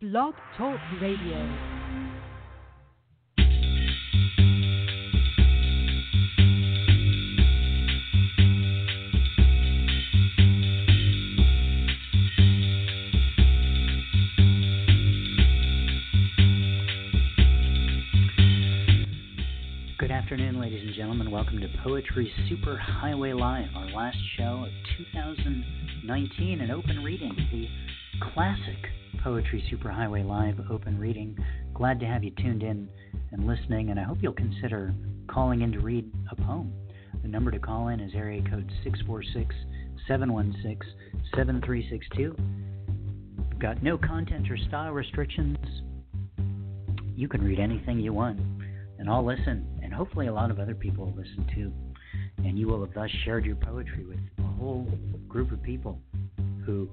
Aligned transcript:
Blog 0.00 0.32
Talk 0.56 0.78
Radio. 1.02 1.44
Good 19.98 20.12
afternoon, 20.12 20.60
ladies 20.60 20.80
and 20.86 20.94
gentlemen. 20.94 21.32
Welcome 21.32 21.58
to 21.60 21.68
Poetry 21.82 22.32
Super 22.48 22.76
Highway 22.76 23.32
Live, 23.32 23.70
our 23.74 23.90
last 23.90 24.18
show 24.36 24.64
of 24.64 24.70
2019, 24.96 26.60
an 26.60 26.70
open 26.70 27.02
reading, 27.02 27.34
the 27.50 27.66
classic 28.20 28.76
Poetry 29.22 29.64
Superhighway 29.70 30.26
Live 30.26 30.58
open 30.70 30.98
reading. 30.98 31.36
Glad 31.74 32.00
to 32.00 32.06
have 32.06 32.24
you 32.24 32.30
tuned 32.30 32.62
in 32.62 32.88
and 33.32 33.46
listening, 33.46 33.90
and 33.90 33.98
I 33.98 34.04
hope 34.04 34.18
you'll 34.20 34.32
consider 34.32 34.94
calling 35.28 35.62
in 35.62 35.72
to 35.72 35.80
read 35.80 36.10
a 36.30 36.36
poem. 36.36 36.72
The 37.22 37.28
number 37.28 37.50
to 37.50 37.58
call 37.58 37.88
in 37.88 38.00
is 38.00 38.12
area 38.14 38.42
code 38.42 38.70
646 38.84 39.54
716 40.06 40.78
7362. 41.34 42.36
We've 43.50 43.58
got 43.58 43.82
no 43.82 43.98
content 43.98 44.50
or 44.50 44.56
style 44.56 44.92
restrictions. 44.92 45.58
You 47.14 47.28
can 47.28 47.44
read 47.44 47.58
anything 47.58 48.00
you 48.00 48.12
want, 48.12 48.40
and 48.98 49.08
I'll 49.08 49.24
listen, 49.24 49.66
and 49.82 49.92
hopefully 49.92 50.28
a 50.28 50.32
lot 50.32 50.50
of 50.50 50.58
other 50.58 50.74
people 50.74 51.06
will 51.06 51.16
listen 51.16 51.46
too. 51.54 51.72
And 52.44 52.58
you 52.58 52.68
will 52.68 52.84
have 52.84 52.94
thus 52.94 53.10
shared 53.24 53.44
your 53.44 53.56
poetry 53.56 54.04
with 54.04 54.18
a 54.38 54.42
whole 54.42 54.86
group 55.28 55.50
of 55.52 55.62
people 55.62 56.00
who 56.64 56.88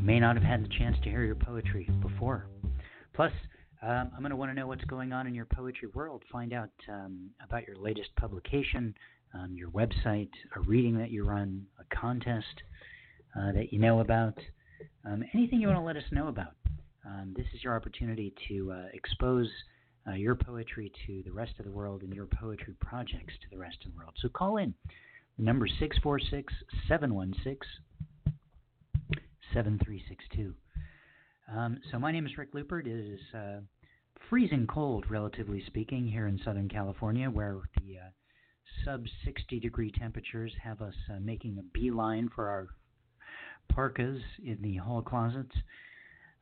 may 0.00 0.20
not 0.20 0.36
have 0.36 0.44
had 0.44 0.64
the 0.64 0.68
chance 0.68 0.96
to 1.02 1.10
hear 1.10 1.24
your 1.24 1.34
poetry 1.34 1.88
before. 2.00 2.46
Plus, 3.14 3.32
um, 3.82 4.10
I'm 4.14 4.20
going 4.20 4.30
to 4.30 4.36
want 4.36 4.50
to 4.50 4.54
know 4.54 4.66
what's 4.66 4.84
going 4.84 5.12
on 5.12 5.26
in 5.26 5.34
your 5.34 5.44
poetry 5.44 5.88
world. 5.92 6.22
Find 6.32 6.52
out 6.52 6.70
um, 6.88 7.30
about 7.44 7.66
your 7.66 7.76
latest 7.76 8.10
publication, 8.16 8.94
um, 9.34 9.54
your 9.54 9.70
website, 9.70 10.30
a 10.56 10.60
reading 10.60 10.98
that 10.98 11.10
you 11.10 11.24
run, 11.24 11.66
a 11.78 11.94
contest 11.94 12.62
uh, 13.36 13.52
that 13.52 13.72
you 13.72 13.78
know 13.78 14.00
about, 14.00 14.38
um, 15.04 15.22
anything 15.34 15.60
you 15.60 15.68
want 15.68 15.78
to 15.78 15.84
let 15.84 15.96
us 15.96 16.10
know 16.10 16.28
about. 16.28 16.54
Um, 17.06 17.34
this 17.36 17.46
is 17.54 17.62
your 17.62 17.76
opportunity 17.76 18.34
to 18.48 18.72
uh, 18.72 18.84
expose 18.92 19.48
uh, 20.06 20.14
your 20.14 20.34
poetry 20.34 20.92
to 21.06 21.22
the 21.24 21.32
rest 21.32 21.52
of 21.58 21.64
the 21.64 21.70
world 21.70 22.02
and 22.02 22.12
your 22.12 22.26
poetry 22.26 22.74
projects 22.80 23.34
to 23.42 23.50
the 23.50 23.58
rest 23.58 23.76
of 23.84 23.92
the 23.92 23.98
world. 23.98 24.14
So 24.20 24.28
call 24.28 24.56
in. 24.56 24.74
The 25.36 25.44
number 25.44 25.68
646 25.68 26.52
716 26.88 27.58
7362. 29.54 30.54
Um, 31.50 31.78
so 31.90 31.98
my 31.98 32.12
name 32.12 32.26
is 32.26 32.36
Rick 32.36 32.50
Lupert. 32.52 32.86
It 32.86 32.92
is 32.92 33.20
uh, 33.34 33.60
freezing 34.28 34.66
cold, 34.66 35.06
relatively 35.10 35.62
speaking, 35.66 36.06
here 36.06 36.26
in 36.26 36.38
Southern 36.44 36.68
California, 36.68 37.30
where 37.30 37.56
the 37.76 37.98
uh, 37.98 38.10
sub 38.84 39.04
60 39.24 39.60
degree 39.60 39.90
temperatures 39.90 40.52
have 40.62 40.82
us 40.82 40.94
uh, 41.10 41.18
making 41.20 41.58
a 41.58 41.78
beeline 41.78 42.28
for 42.34 42.48
our 42.48 42.68
parkas 43.68 44.20
in 44.44 44.58
the 44.60 44.76
hall 44.76 45.02
closets. 45.02 45.54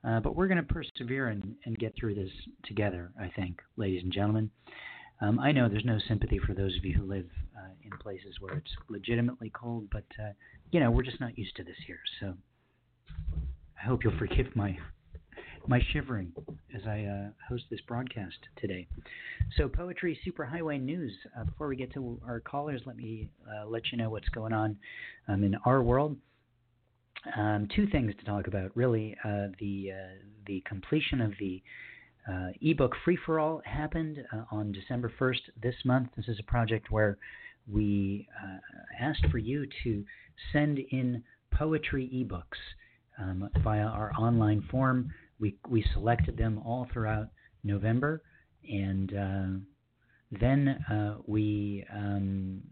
Uh, 0.05 0.21
but 0.21 0.37
we're 0.37 0.49
going 0.49 0.65
to 0.65 0.75
persevere 0.75 1.29
and, 1.29 1.55
and, 1.65 1.79
get 1.79 1.95
through 1.99 2.15
this 2.15 2.31
together, 2.65 3.11
I 3.21 3.31
think, 3.35 3.61
ladies 3.77 4.03
and 4.03 4.13
gentlemen. 4.13 4.51
Um, 5.21 5.41
I 5.41 5.51
know 5.51 5.69
there's 5.69 5.85
no 5.85 5.99
sympathy 6.07 6.39
for 6.39 6.55
those 6.55 6.77
of 6.77 6.85
you 6.85 6.95
who 6.95 7.05
live 7.05 7.27
uh, 7.57 7.71
in 7.83 7.91
places 7.99 8.37
where 8.39 8.55
it's 8.55 8.71
legitimately 8.89 9.51
cold, 9.51 9.89
but 9.91 10.05
uh, 10.21 10.33
you 10.71 10.79
know 10.79 10.91
we're 10.91 11.03
just 11.03 11.21
not 11.21 11.39
used 11.39 11.57
to 11.57 11.65
this 11.65 11.77
here. 11.87 12.01
So 12.21 12.35
I 13.81 13.87
hope 13.87 14.05
you'll 14.05 14.19
forgive 14.19 14.55
my 14.55 14.77
my 15.69 15.81
shivering 15.93 16.33
as 16.75 16.83
I 16.87 17.05
uh, 17.05 17.29
host 17.49 17.65
this 17.71 17.81
broadcast 17.87 18.37
today. 18.57 18.87
So, 19.57 19.69
Poetry 19.69 20.19
Superhighway 20.27 20.81
News. 20.81 21.13
Uh, 21.39 21.45
before 21.45 21.69
we 21.69 21.77
get 21.77 21.93
to 21.95 22.21
our 22.27 22.41
callers, 22.41 22.83
let 22.87 22.97
me 22.97 23.29
uh, 23.49 23.67
let 23.67 23.91
you 23.91 23.99
know 23.99 24.11
what's 24.11 24.29
going 24.29 24.53
on 24.53 24.77
um, 25.29 25.45
in 25.45 25.57
our 25.65 25.83
world. 25.83 26.17
Um, 27.37 27.69
two 27.75 27.87
things 27.89 28.15
to 28.19 28.25
talk 28.25 28.47
about, 28.47 28.71
really. 28.77 29.17
Uh, 29.25 29.49
the 29.59 29.93
uh, 29.93 30.15
the 30.47 30.63
completion 30.67 31.21
of 31.21 31.33
the 31.41 31.63
uh, 32.31 32.49
ebook 32.61 32.95
free 33.05 33.19
for 33.27 33.41
all 33.41 33.63
happened 33.65 34.19
on 34.51 34.73
December 34.73 35.13
1st 35.19 35.41
this 35.63 35.77
month. 35.85 36.09
This 36.17 36.29
is 36.29 36.39
a 36.41 36.45
project 36.45 36.91
where 36.91 37.19
we 37.71 38.29
asked 39.01 39.27
for 39.31 39.39
you 39.39 39.67
to 39.83 40.05
send 40.53 40.79
in 40.79 41.23
poetry 41.53 42.09
ebooks 42.13 42.59
um, 43.19 43.49
via 43.63 43.85
our 43.85 44.13
online 44.19 44.63
form. 44.71 45.13
We, 45.39 45.57
we 45.69 45.85
selected 45.93 46.37
them 46.37 46.61
all 46.65 46.87
throughout 46.93 47.29
November, 47.63 48.23
and 48.69 49.15
uh, 49.15 50.39
then 50.41 50.69
uh, 50.91 51.17
we 51.27 51.85
um, 51.93 52.63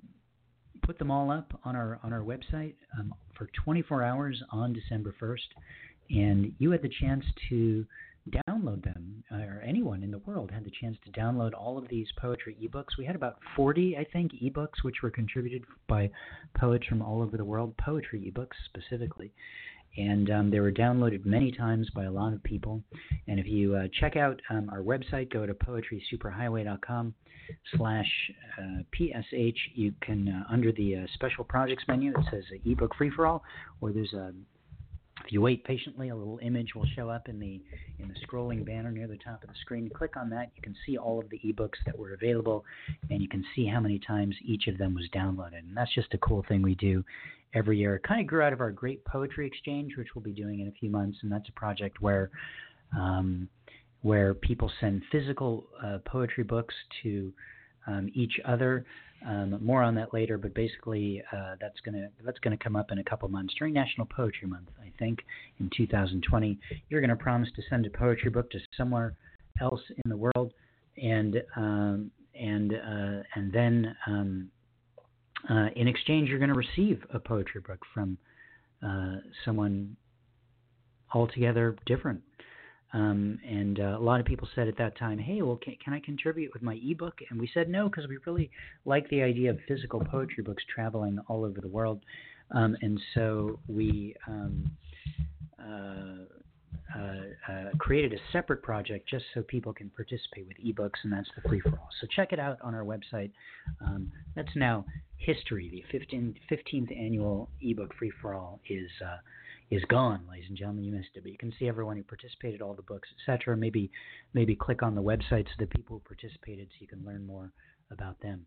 put 0.82 0.99
them 0.99 1.10
all 1.10 1.31
up 1.31 1.59
on 1.65 1.77
our 1.77 1.99
on 2.03 2.12
our 2.12 2.21
website 2.21 2.75
um, 2.99 3.15
for 3.37 3.49
24 3.65 4.03
hours 4.03 4.43
on 4.50 4.72
December 4.72 5.15
1st, 5.21 5.38
and 6.10 6.53
you 6.59 6.71
had 6.71 6.82
the 6.82 6.91
chance 7.00 7.25
to 7.49 7.84
download 8.49 8.82
them, 8.82 9.22
or 9.31 9.62
anyone 9.66 10.03
in 10.03 10.11
the 10.11 10.19
world 10.19 10.50
had 10.50 10.65
the 10.65 10.72
chance 10.81 10.97
to 11.05 11.21
download 11.21 11.53
all 11.53 11.76
of 11.76 11.88
these 11.88 12.06
poetry 12.19 12.56
ebooks. 12.62 12.97
We 12.99 13.05
had 13.05 13.16
about 13.16 13.37
40, 13.55 13.99
I 13.99 14.05
think, 14.12 14.32
ebooks 14.43 14.82
which 14.82 15.03
were 15.03 15.11
contributed 15.11 15.62
by 15.88 16.11
poets 16.59 16.87
from 16.87 17.03
all 17.03 17.21
over 17.21 17.37
the 17.37 17.44
world, 17.44 17.76
poetry 17.76 18.32
ebooks 18.32 18.56
specifically 18.65 19.32
and 19.97 20.31
um, 20.31 20.50
they 20.50 20.60
were 20.60 20.72
downloaded 20.72 21.25
many 21.25 21.53
times 21.53 21.88
by 21.94 22.05
a 22.05 22.10
lot 22.10 22.32
of 22.32 22.43
people. 22.43 22.82
And 23.28 23.38
if 23.38 23.47
you 23.47 23.77
uh, 23.77 23.88
check 24.00 24.16
out 24.16 24.41
um, 24.50 24.69
our 24.71 24.81
website, 24.81 25.32
go 25.32 25.47
to 25.47 25.55
poetrysuperhighway.com 25.55 27.15
slash 27.77 28.31
uh, 28.59 28.82
psh. 28.99 29.55
You 29.75 29.93
can 30.00 30.28
uh, 30.28 30.53
under 30.53 30.72
the 30.72 30.97
uh, 30.97 31.06
special 31.15 31.44
projects 31.44 31.84
menu, 31.87 32.12
it 32.12 32.25
says 32.31 32.44
ebook 32.65 32.94
free 32.97 33.10
for 33.10 33.27
all, 33.27 33.43
or 33.81 33.93
there's 33.93 34.12
a 34.12 34.32
if 35.25 35.32
you 35.32 35.41
wait 35.41 35.65
patiently, 35.65 36.11
a 36.11 36.15
little 36.15 36.38
image 36.43 36.75
will 36.75 36.87
show 36.94 37.09
up 37.09 37.28
in 37.28 37.38
the 37.38 37.61
in 37.99 38.09
the 38.09 38.15
scrolling 38.26 38.65
banner 38.66 38.91
near 38.91 39.06
the 39.06 39.16
top 39.16 39.43
of 39.43 39.49
the 39.49 39.55
screen. 39.61 39.88
Click 39.88 40.16
on 40.16 40.28
that. 40.31 40.50
You 40.56 40.62
can 40.62 40.75
see 40.84 40.99
all 40.99 41.19
of 41.19 41.31
the 41.31 41.38
ebooks 41.38 41.78
that 41.87 41.99
were 41.99 42.12
available, 42.12 42.65
and 43.11 43.22
you 43.22 43.28
can 43.28 43.44
see 43.55 43.66
how 43.66 43.81
many 43.81 43.99
times 43.99 44.34
each 44.44 44.66
of 44.66 44.76
them 44.76 44.94
was 44.94 45.09
downloaded. 45.15 45.61
And 45.61 45.76
that's 45.76 45.94
just 45.94 46.12
a 46.12 46.19
cool 46.19 46.44
thing 46.47 46.62
we 46.62 46.75
do 46.75 47.05
every 47.54 47.78
year. 47.78 47.97
It 47.97 48.03
kind 48.03 48.20
of 48.20 48.26
grew 48.26 48.42
out 48.42 48.53
of 48.53 48.60
our 48.60 48.70
Great 48.70 49.04
Poetry 49.04 49.47
Exchange, 49.47 49.97
which 49.97 50.09
we'll 50.15 50.22
be 50.22 50.32
doing 50.32 50.60
in 50.60 50.69
a 50.69 50.72
few 50.72 50.91
months, 50.91 51.19
and 51.22 51.31
that's 51.31 51.48
a 51.48 51.53
project 51.53 52.00
where 52.00 52.31
um, 52.97 53.48
where 54.03 54.34
people 54.34 54.70
send 54.81 55.03
physical 55.10 55.64
uh, 55.82 55.98
poetry 56.04 56.44
books 56.44 56.75
to 57.03 57.32
um, 57.87 58.10
each 58.14 58.38
other. 58.44 58.84
Um, 59.26 59.59
more 59.64 59.82
on 59.82 59.94
that 59.94 60.12
later, 60.12 60.37
but 60.37 60.53
basically 60.54 61.22
uh, 61.32 61.54
that's 61.59 61.81
gonna 61.81 62.10
that's 62.25 62.38
gonna 62.41 62.59
come 62.59 62.76
up 62.76 62.93
in 62.93 62.98
a 62.98 63.04
couple 63.04 63.26
months 63.28 63.54
during 63.59 63.72
National 63.72 64.06
Poetry 64.06 64.47
Month, 64.47 64.69
I 64.82 64.93
think, 64.98 65.20
in 65.60 65.70
2020. 65.75 66.59
You're 66.91 67.00
gonna 67.00 67.16
promise 67.16 67.48
to 67.56 67.62
send 67.70 67.87
a 67.87 67.91
poetry 67.91 68.31
book 68.31 68.50
to 68.50 68.59
somewhere 68.76 69.14
else 69.62 69.81
in 70.04 70.10
the 70.10 70.16
world, 70.16 70.53
and 71.03 71.43
um, 71.56 72.10
and 72.38 72.75
uh, 72.75 73.22
and 73.34 73.50
then 73.50 73.97
um, 74.06 74.50
uh, 75.49 75.69
in 75.77 75.88
exchange, 75.88 76.28
you're 76.28 76.38
going 76.38 76.53
to 76.53 76.55
receive 76.55 77.03
a 77.12 77.19
poetry 77.19 77.60
book 77.60 77.81
from 77.93 78.19
uh, 78.84 79.16
someone 79.44 79.97
altogether 81.12 81.77
different. 81.87 82.22
Um, 82.93 83.41
and 83.49 83.81
uh, 83.81 83.97
a 83.99 84.00
lot 84.00 84.21
of 84.21 84.27
people 84.27 84.49
said 84.55 84.69
at 84.69 84.78
that 84.78 84.97
time, 84.97 85.19
"Hey, 85.19 85.43
well, 85.43 85.56
can, 85.56 85.77
can 85.84 85.93
I 85.93 86.00
contribute 86.00 86.53
with 86.53 86.62
my 86.62 86.78
ebook?" 86.82 87.19
And 87.28 87.41
we 87.41 87.50
said 87.53 87.69
no 87.69 87.88
because 87.88 88.06
we 88.09 88.19
really 88.25 88.50
like 88.84 89.09
the 89.10 89.21
idea 89.22 89.50
of 89.50 89.59
physical 89.66 90.00
poetry 90.00 90.44
books 90.44 90.62
traveling 90.72 91.19
all 91.27 91.44
over 91.44 91.61
the 91.61 91.69
world. 91.69 92.05
Um, 92.53 92.76
and 92.82 93.00
so 93.15 93.59
we 93.66 94.15
um, 94.28 94.71
uh, 95.59 96.25
uh, 96.96 97.52
uh, 97.52 97.70
created 97.79 98.12
a 98.12 98.19
separate 98.31 98.62
project 98.62 99.08
just 99.08 99.25
so 99.35 99.43
people 99.43 99.73
can 99.73 99.91
participate 99.91 100.46
with 100.46 100.56
ebooks, 100.58 101.02
and 101.02 101.12
that's 101.12 101.29
the 101.35 101.49
free 101.49 101.61
for 101.61 101.70
all. 101.70 101.88
So 102.00 102.06
check 102.14 102.32
it 102.32 102.38
out 102.38 102.58
on 102.62 102.75
our 102.75 102.85
website. 102.85 103.32
Um, 103.81 104.12
that's 104.37 104.55
now 104.55 104.85
history. 105.25 105.85
The 105.91 105.99
15th, 105.99 106.37
15th 106.50 106.97
annual 106.97 107.49
ebook 107.61 107.94
free 107.99 108.12
for 108.21 108.35
all 108.35 108.61
is 108.69 108.91
uh, 109.05 109.17
is 109.71 109.82
gone, 109.88 110.21
ladies 110.31 110.47
and 110.49 110.56
gentlemen. 110.56 110.85
You 110.85 110.93
missed 110.93 111.11
it, 111.15 111.23
but 111.23 111.32
you 111.32 111.38
can 111.38 111.53
see 111.59 111.69
everyone 111.69 111.97
who 111.97 112.03
participated, 112.03 112.61
all 112.61 112.75
the 112.75 112.82
books, 112.82 113.09
etc. 113.19 113.56
Maybe 113.56 113.91
maybe 114.35 114.55
click 114.55 114.82
on 114.82 114.94
the 114.94 115.03
websites 115.03 115.50
of 115.53 115.59
the 115.59 115.67
people 115.67 115.97
who 115.97 116.15
participated 116.15 116.69
so 116.71 116.76
you 116.81 116.87
can 116.87 117.05
learn 117.05 117.26
more 117.26 117.53
about 117.91 118.21
them. 118.21 118.47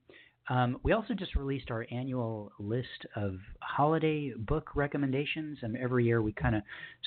Um, 0.49 0.79
we 0.83 0.93
also 0.93 1.13
just 1.13 1.35
released 1.35 1.71
our 1.71 1.85
annual 1.91 2.53
list 2.57 3.05
of 3.17 3.35
holiday 3.61 4.31
book 4.37 4.69
recommendations, 4.75 5.57
and 5.61 5.75
every 5.75 6.05
year 6.05 6.21
we 6.21 6.31
kind 6.31 6.55
of 6.55 6.61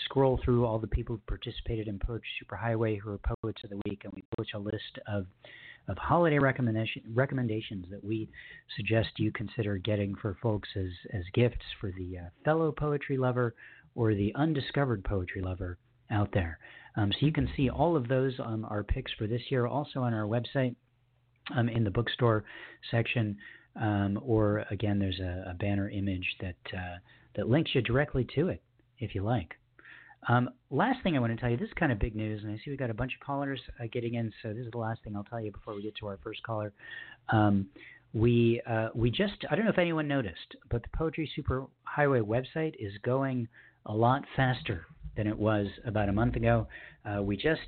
scroll 0.05 0.39
through 0.45 0.67
all 0.67 0.79
the 0.79 0.87
people 0.87 1.17
who 1.17 1.23
participated 1.27 1.89
in 1.89 1.99
Poetry 1.99 2.29
Superhighway 2.45 2.99
who 2.99 3.13
are 3.13 3.21
poets 3.43 3.63
of 3.65 3.71
the 3.71 3.81
week, 3.87 4.03
and 4.05 4.13
we 4.15 4.25
publish 4.37 4.53
a 4.55 4.59
list 4.59 4.99
of 5.07 5.27
of 5.91 5.99
holiday 5.99 6.39
recommendation, 6.39 7.03
recommendations 7.13 7.87
that 7.91 8.03
we 8.03 8.29
suggest 8.77 9.09
you 9.19 9.33
consider 9.33 9.77
getting 9.77 10.15
for 10.15 10.37
folks 10.41 10.69
as, 10.77 10.91
as 11.13 11.25
gifts 11.35 11.65
for 11.81 11.91
the 11.99 12.19
uh, 12.19 12.29
fellow 12.45 12.71
poetry 12.71 13.19
lover 13.19 13.55
or 13.95 14.15
the 14.15 14.33
undiscovered 14.37 15.03
poetry 15.03 15.43
lover 15.43 15.79
out 16.11 16.31
there. 16.33 16.59
Um, 16.97 17.13
so 17.13 17.27
you 17.27 17.33
can 17.33 17.49
see 17.57 17.69
all 17.69 17.97
of 17.97 18.09
those 18.09 18.39
on 18.39 18.65
our 18.67 18.85
picks 18.85 19.13
for 19.19 19.27
this 19.27 19.43
year 19.51 19.67
also 19.67 20.01
on 20.01 20.15
our 20.15 20.27
website 20.27 20.77
um, 21.57 21.69
in 21.69 21.83
the 21.85 21.91
bookstore 21.91 22.45
section. 22.91 23.37
Um, 23.81 24.21
or 24.25 24.65
again, 24.71 24.99
there's 24.99 25.21
a, 25.21 25.51
a 25.51 25.55
banner 25.55 25.89
image 25.91 26.37
that 26.41 26.57
uh, 26.73 26.97
that 27.37 27.49
links 27.49 27.71
you 27.75 27.81
directly 27.83 28.27
to 28.35 28.49
it 28.49 28.63
if 28.99 29.15
you 29.15 29.23
like. 29.23 29.55
Um, 30.29 30.51
last 30.71 31.03
thing 31.03 31.17
I 31.17 31.21
want 31.21 31.33
to 31.35 31.41
tell 31.41 31.51
you, 31.51 31.57
this 31.57 31.69
is 31.69 31.75
kind 31.79 31.91
of 31.91 31.99
big 31.99 32.15
news, 32.15 32.43
and 32.43 32.53
I 32.53 32.57
see 32.57 32.71
we've 32.71 32.79
got 32.79 32.91
a 32.91 32.95
bunch 32.95 33.13
of 33.15 33.25
callers 33.25 33.61
uh, 33.81 33.85
getting 33.91 34.15
in, 34.15 34.33
so 34.43 34.53
this 34.53 34.67
is 34.67 34.71
the 34.71 34.79
last 34.79 35.03
thing 35.03 35.17
I'll 35.17 35.25
tell 35.25 35.41
you 35.41 35.51
before 35.51 35.75
we 35.75 35.83
get 35.83 35.97
to 35.97 36.07
our 36.09 36.19
first 36.23 36.43
caller. 36.43 36.73
Um, 37.31 37.69
we 38.13 38.61
uh, 38.69 38.89
we 38.95 39.11
just 39.11 39.45
I 39.51 39.57
don't 39.57 39.65
know 39.65 39.71
if 39.71 39.79
anyone 39.79 40.09
noticed, 40.09 40.57
but 40.69 40.83
the 40.83 40.89
Poetry 40.97 41.31
Superhighway 41.39 42.23
website 42.23 42.75
is 42.79 42.93
going 43.03 43.49
a 43.87 43.95
lot 43.95 44.25
faster 44.37 44.85
than 45.17 45.27
it 45.27 45.39
was 45.39 45.67
about 45.87 46.09
a 46.09 46.13
month 46.13 46.37
ago. 46.37 46.67
Uh, 47.05 47.23
we 47.23 47.37
just 47.37 47.61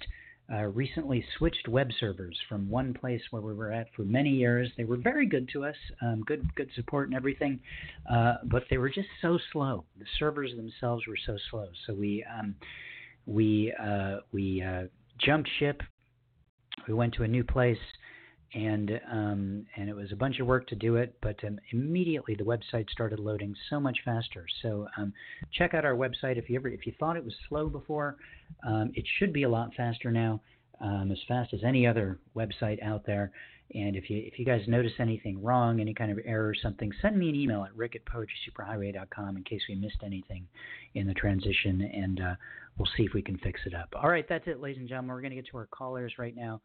uh, 0.52 0.64
recently 0.64 1.24
switched 1.38 1.68
web 1.68 1.90
servers 1.98 2.36
from 2.48 2.68
one 2.68 2.94
place 2.94 3.22
where 3.30 3.42
we 3.42 3.54
were 3.54 3.72
at 3.72 3.88
for 3.94 4.02
many 4.02 4.30
years. 4.30 4.70
They 4.76 4.84
were 4.84 4.96
very 4.96 5.26
good 5.26 5.48
to 5.52 5.64
us, 5.64 5.76
um, 6.00 6.22
good 6.26 6.44
good 6.54 6.70
support 6.74 7.08
and 7.08 7.16
everything, 7.16 7.60
uh, 8.10 8.34
but 8.44 8.64
they 8.70 8.78
were 8.78 8.90
just 8.90 9.08
so 9.20 9.38
slow. 9.52 9.84
The 9.98 10.06
servers 10.18 10.50
themselves 10.56 11.06
were 11.06 11.18
so 11.26 11.36
slow. 11.50 11.66
So 11.86 11.94
we 11.94 12.24
um, 12.38 12.54
we 13.26 13.72
uh, 13.80 14.18
we 14.32 14.62
uh, 14.62 14.84
jumped 15.18 15.48
ship. 15.58 15.82
We 16.88 16.94
went 16.94 17.14
to 17.14 17.22
a 17.22 17.28
new 17.28 17.44
place 17.44 17.78
and 18.54 19.00
um, 19.10 19.66
and 19.76 19.88
it 19.88 19.96
was 19.96 20.12
a 20.12 20.16
bunch 20.16 20.38
of 20.38 20.46
work 20.46 20.66
to 20.68 20.74
do 20.74 20.96
it, 20.96 21.16
but 21.22 21.42
um, 21.44 21.58
immediately 21.70 22.34
the 22.34 22.44
website 22.44 22.88
started 22.90 23.18
loading 23.18 23.54
so 23.70 23.80
much 23.80 23.98
faster. 24.04 24.44
So 24.60 24.86
um, 24.98 25.12
check 25.52 25.74
out 25.74 25.84
our 25.84 25.94
website 25.94 26.36
if 26.36 26.50
you 26.50 26.56
ever 26.56 26.68
if 26.68 26.86
you 26.86 26.92
thought 26.98 27.16
it 27.16 27.24
was 27.24 27.34
slow 27.48 27.68
before, 27.68 28.16
um, 28.66 28.92
it 28.94 29.04
should 29.18 29.32
be 29.32 29.44
a 29.44 29.48
lot 29.48 29.70
faster 29.74 30.10
now, 30.10 30.40
um, 30.80 31.10
as 31.10 31.18
fast 31.26 31.54
as 31.54 31.60
any 31.64 31.86
other 31.86 32.18
website 32.36 32.82
out 32.82 33.06
there. 33.06 33.32
And 33.74 33.96
if 33.96 34.10
you 34.10 34.22
if 34.26 34.38
you 34.38 34.44
guys 34.44 34.60
notice 34.66 34.92
anything 34.98 35.42
wrong, 35.42 35.80
any 35.80 35.94
kind 35.94 36.12
of 36.12 36.18
error 36.26 36.48
or 36.48 36.54
something, 36.54 36.92
send 37.00 37.18
me 37.18 37.30
an 37.30 37.34
email 37.34 37.64
at 37.64 37.74
rick 37.74 37.96
at 37.96 38.04
poetrysuperhighway.com 38.04 39.36
in 39.38 39.44
case 39.44 39.62
we 39.66 39.76
missed 39.76 40.02
anything 40.04 40.46
in 40.94 41.06
the 41.06 41.14
transition, 41.14 41.80
and 41.80 42.20
uh, 42.20 42.34
we'll 42.76 42.88
see 42.98 43.04
if 43.04 43.14
we 43.14 43.22
can 43.22 43.38
fix 43.38 43.60
it 43.64 43.74
up. 43.74 43.94
All 43.96 44.10
right, 44.10 44.26
that's 44.28 44.46
it, 44.46 44.60
ladies 44.60 44.78
and 44.78 44.88
gentlemen. 44.88 45.14
We're 45.14 45.22
going 45.22 45.30
to 45.30 45.36
get 45.36 45.46
to 45.52 45.56
our 45.56 45.66
callers 45.66 46.12
right 46.18 46.36
now. 46.36 46.60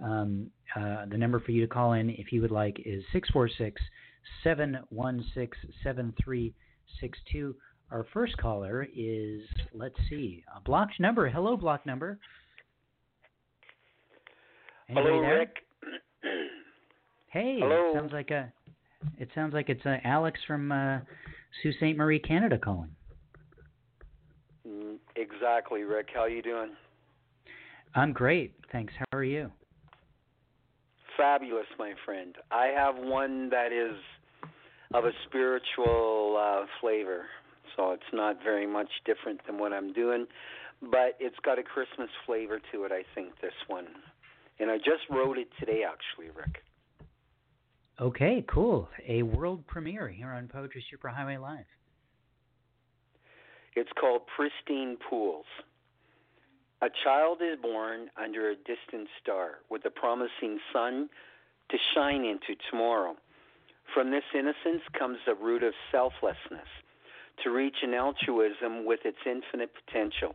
Um, 0.00 0.50
uh, 0.74 1.06
the 1.10 1.18
number 1.18 1.40
for 1.40 1.50
you 1.52 1.60
to 1.60 1.66
call 1.66 1.92
in, 1.92 2.10
if 2.10 2.32
you 2.32 2.40
would 2.40 2.50
like, 2.50 2.80
is 2.84 3.02
646 3.12 3.80
716 4.42 5.72
7362. 5.82 7.54
Our 7.90 8.06
first 8.12 8.36
caller 8.38 8.86
is, 8.96 9.42
let's 9.74 9.96
see, 10.08 10.44
a 10.56 10.60
blocked 10.60 10.98
number. 10.98 11.28
Hello, 11.28 11.56
block 11.56 11.84
number. 11.84 12.18
Anybody 14.88 15.08
Hello, 15.08 15.20
there? 15.22 15.38
Rick. 15.38 15.56
hey, 17.28 17.58
Hello. 17.60 17.90
it 17.90 17.94
sounds 17.94 18.12
like 18.12 18.30
a. 18.30 18.52
It 19.18 19.28
sounds 19.34 19.52
like 19.52 19.68
it's 19.68 19.84
uh, 19.84 19.96
Alex 20.04 20.38
from 20.46 20.70
uh, 20.70 21.00
Sault 21.62 21.74
Ste. 21.78 21.96
Marie, 21.96 22.20
Canada, 22.20 22.56
calling. 22.56 22.90
Mm, 24.66 24.96
exactly, 25.16 25.82
Rick. 25.82 26.08
How 26.14 26.20
are 26.20 26.28
you 26.28 26.40
doing? 26.40 26.70
I'm 27.94 28.12
great, 28.12 28.54
thanks. 28.70 28.94
How 28.96 29.18
are 29.18 29.24
you? 29.24 29.50
Fabulous, 31.16 31.66
my 31.78 31.94
friend. 32.04 32.34
I 32.50 32.66
have 32.66 32.96
one 32.96 33.50
that 33.50 33.72
is 33.72 33.96
of 34.94 35.04
a 35.04 35.12
spiritual 35.26 36.38
uh, 36.38 36.66
flavor, 36.80 37.24
so 37.76 37.92
it's 37.92 38.02
not 38.12 38.42
very 38.42 38.66
much 38.66 38.88
different 39.04 39.40
than 39.46 39.58
what 39.58 39.72
I'm 39.72 39.92
doing, 39.92 40.26
but 40.82 41.16
it's 41.20 41.36
got 41.44 41.58
a 41.58 41.62
Christmas 41.62 42.10
flavor 42.26 42.60
to 42.72 42.84
it. 42.84 42.92
I 42.92 43.02
think 43.14 43.40
this 43.40 43.52
one, 43.68 43.86
and 44.58 44.70
I 44.70 44.78
just 44.78 45.08
wrote 45.10 45.38
it 45.38 45.48
today, 45.58 45.82
actually, 45.84 46.30
Rick. 46.36 46.62
Okay, 48.00 48.44
cool. 48.48 48.88
A 49.06 49.22
world 49.22 49.66
premiere 49.66 50.08
here 50.08 50.30
on 50.30 50.48
Poetry 50.48 50.84
Superhighway 50.92 51.40
Live. 51.40 51.66
It's 53.76 53.90
called 53.98 54.22
Pristine 54.36 54.96
Pools. 55.08 55.46
A 56.82 56.90
child 57.04 57.38
is 57.40 57.60
born 57.62 58.10
under 58.20 58.50
a 58.50 58.56
distant 58.56 59.06
star 59.22 59.60
with 59.70 59.84
a 59.84 59.90
promising 59.90 60.58
sun 60.72 61.08
to 61.70 61.78
shine 61.94 62.24
into 62.24 62.60
tomorrow. 62.68 63.14
From 63.94 64.10
this 64.10 64.24
innocence 64.34 64.82
comes 64.92 65.18
the 65.24 65.36
root 65.36 65.62
of 65.62 65.74
selflessness, 65.92 66.66
to 67.44 67.50
reach 67.50 67.76
an 67.84 67.94
altruism 67.94 68.84
with 68.84 68.98
its 69.04 69.18
infinite 69.24 69.70
potential. 69.72 70.34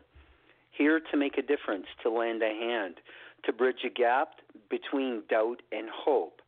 Here 0.71 1.01
to 1.11 1.17
make 1.17 1.37
a 1.37 1.41
difference, 1.41 1.87
to 2.03 2.09
lend 2.09 2.41
a 2.41 2.53
hand, 2.53 2.95
to 3.43 3.51
bridge 3.51 3.83
a 3.85 3.89
gap 3.89 4.35
between 4.69 5.23
doubt 5.29 5.61
and 5.73 5.89
hope. 5.89 6.41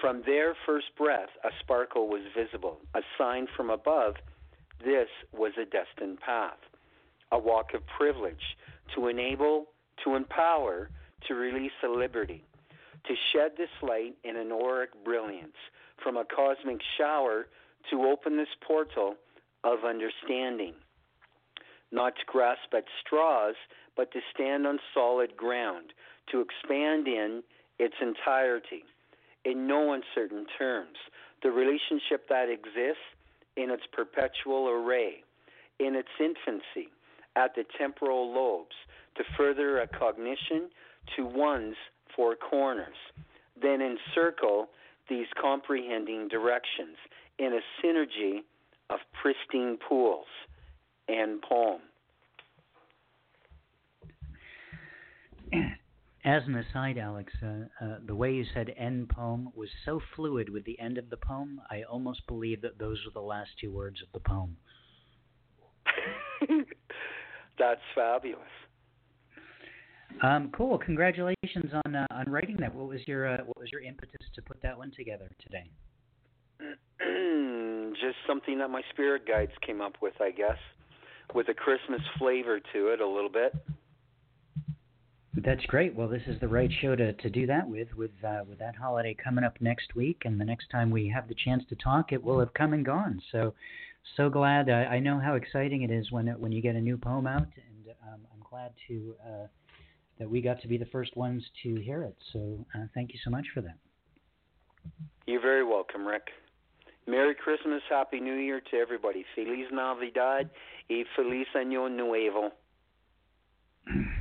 From 0.00 0.22
their 0.24 0.54
first 0.64 0.86
breath, 0.96 1.30
a 1.44 1.50
sparkle 1.60 2.08
was 2.08 2.22
visible, 2.34 2.78
a 2.94 3.02
sign 3.18 3.46
from 3.54 3.68
above. 3.68 4.14
This 4.82 5.08
was 5.34 5.52
a 5.58 5.66
destined 5.66 6.20
path 6.20 6.56
a 7.34 7.38
walk 7.38 7.74
of 7.74 7.82
privilege 7.98 8.56
to 8.94 9.08
enable, 9.08 9.66
to 10.04 10.14
empower, 10.14 10.88
to 11.26 11.34
release 11.34 11.72
a 11.84 11.88
liberty, 11.88 12.44
to 13.06 13.14
shed 13.32 13.52
this 13.58 13.68
light 13.82 14.14
in 14.22 14.36
an 14.36 14.52
auric 14.52 14.90
brilliance 15.04 15.56
from 16.02 16.16
a 16.16 16.24
cosmic 16.24 16.80
shower 16.96 17.46
to 17.90 18.02
open 18.02 18.36
this 18.36 18.48
portal 18.66 19.16
of 19.64 19.80
understanding. 19.84 20.74
Not 21.90 22.14
to 22.16 22.22
grasp 22.26 22.72
at 22.72 22.84
straws, 23.04 23.56
but 23.96 24.12
to 24.12 24.20
stand 24.32 24.66
on 24.66 24.78
solid 24.92 25.36
ground, 25.36 25.92
to 26.30 26.40
expand 26.40 27.08
in 27.08 27.42
its 27.78 27.94
entirety, 28.00 28.84
in 29.44 29.66
no 29.66 29.92
uncertain 29.92 30.46
terms. 30.56 30.96
The 31.42 31.50
relationship 31.50 32.28
that 32.28 32.48
exists 32.48 33.02
in 33.56 33.70
its 33.70 33.84
perpetual 33.92 34.68
array, 34.68 35.24
in 35.78 35.94
its 35.94 36.08
infancy, 36.20 36.90
at 37.36 37.54
the 37.54 37.64
temporal 37.78 38.32
lobes 38.32 38.74
to 39.16 39.24
further 39.36 39.80
a 39.80 39.88
cognition 39.88 40.70
to 41.16 41.24
one's 41.24 41.76
four 42.14 42.36
corners. 42.36 42.96
Then 43.60 43.80
encircle 43.80 44.68
these 45.08 45.26
comprehending 45.40 46.28
directions 46.28 46.96
in 47.38 47.52
a 47.52 47.60
synergy 47.84 48.38
of 48.90 48.98
pristine 49.20 49.78
pools 49.88 50.26
and 51.08 51.40
poem. 51.42 51.80
As 56.24 56.42
an 56.46 56.54
aside, 56.54 56.96
Alex, 56.96 57.32
uh, 57.42 57.84
uh, 57.84 57.98
the 58.06 58.14
way 58.14 58.32
you 58.32 58.46
said 58.54 58.72
end 58.78 59.10
poem 59.10 59.50
was 59.54 59.68
so 59.84 60.00
fluid 60.16 60.48
with 60.48 60.64
the 60.64 60.78
end 60.80 60.96
of 60.96 61.10
the 61.10 61.18
poem, 61.18 61.60
I 61.70 61.82
almost 61.82 62.26
believe 62.26 62.62
that 62.62 62.78
those 62.78 62.98
were 63.04 63.12
the 63.12 63.20
last 63.20 63.50
two 63.60 63.70
words 63.70 64.00
of 64.00 64.08
the 64.12 64.20
poem. 64.20 64.56
That's 67.58 67.80
fabulous. 67.94 68.42
Um, 70.22 70.50
cool. 70.56 70.78
Congratulations 70.78 71.72
on 71.84 71.96
uh, 71.96 72.06
on 72.10 72.30
writing 72.30 72.56
that. 72.60 72.74
What 72.74 72.88
was 72.88 73.00
your 73.06 73.26
uh, 73.26 73.38
what 73.44 73.58
was 73.58 73.70
your 73.72 73.80
impetus 73.80 74.26
to 74.34 74.42
put 74.42 74.62
that 74.62 74.76
one 74.76 74.92
together 74.96 75.30
today? 75.42 75.70
Just 78.00 78.16
something 78.26 78.58
that 78.58 78.68
my 78.68 78.82
spirit 78.92 79.26
guides 79.26 79.52
came 79.66 79.80
up 79.80 79.94
with, 80.00 80.14
I 80.20 80.30
guess, 80.30 80.58
with 81.34 81.48
a 81.48 81.54
Christmas 81.54 82.00
flavor 82.18 82.60
to 82.72 82.88
it 82.88 83.00
a 83.00 83.06
little 83.06 83.30
bit. 83.30 83.54
That's 85.36 85.64
great. 85.66 85.96
Well, 85.96 86.08
this 86.08 86.22
is 86.28 86.38
the 86.40 86.48
right 86.48 86.70
show 86.80 86.94
to, 86.94 87.12
to 87.12 87.30
do 87.30 87.46
that 87.46 87.68
with, 87.68 87.88
with 87.96 88.12
uh, 88.24 88.42
with 88.48 88.58
that 88.60 88.76
holiday 88.76 89.14
coming 89.14 89.44
up 89.44 89.60
next 89.60 89.96
week, 89.96 90.22
and 90.24 90.40
the 90.40 90.44
next 90.44 90.68
time 90.70 90.90
we 90.90 91.08
have 91.08 91.26
the 91.28 91.34
chance 91.34 91.64
to 91.70 91.76
talk, 91.76 92.12
it 92.12 92.22
will 92.22 92.38
have 92.38 92.54
come 92.54 92.72
and 92.72 92.84
gone. 92.84 93.20
So, 93.32 93.52
so 94.16 94.28
glad. 94.28 94.70
I, 94.70 94.84
I 94.84 94.98
know 95.00 95.18
how 95.18 95.34
exciting 95.34 95.82
it 95.82 95.90
is 95.90 96.10
when 96.10 96.26
when 96.38 96.52
you 96.52 96.62
get 96.62 96.76
a 96.76 96.80
new 96.80 96.96
poem 96.96 97.26
out, 97.26 97.42
and 97.42 97.94
um, 98.06 98.20
I'm 98.32 98.42
glad 98.48 98.72
to 98.88 99.14
uh, 99.24 99.46
that 100.18 100.28
we 100.30 100.40
got 100.40 100.60
to 100.62 100.68
be 100.68 100.78
the 100.78 100.86
first 100.86 101.16
ones 101.16 101.42
to 101.62 101.74
hear 101.76 102.02
it. 102.02 102.16
So, 102.32 102.64
uh, 102.74 102.84
thank 102.94 103.12
you 103.12 103.18
so 103.24 103.30
much 103.30 103.46
for 103.52 103.60
that. 103.62 103.78
You're 105.26 105.40
very 105.40 105.64
welcome, 105.64 106.06
Rick. 106.06 106.28
Merry 107.06 107.34
Christmas, 107.34 107.82
Happy 107.90 108.20
New 108.20 108.34
Year 108.34 108.62
to 108.70 108.76
everybody. 108.76 109.24
Feliz 109.34 109.66
Navidad 109.72 110.50
y 110.88 111.04
Feliz 111.16 111.46
Año 111.54 111.90
Nuevo. 111.90 112.50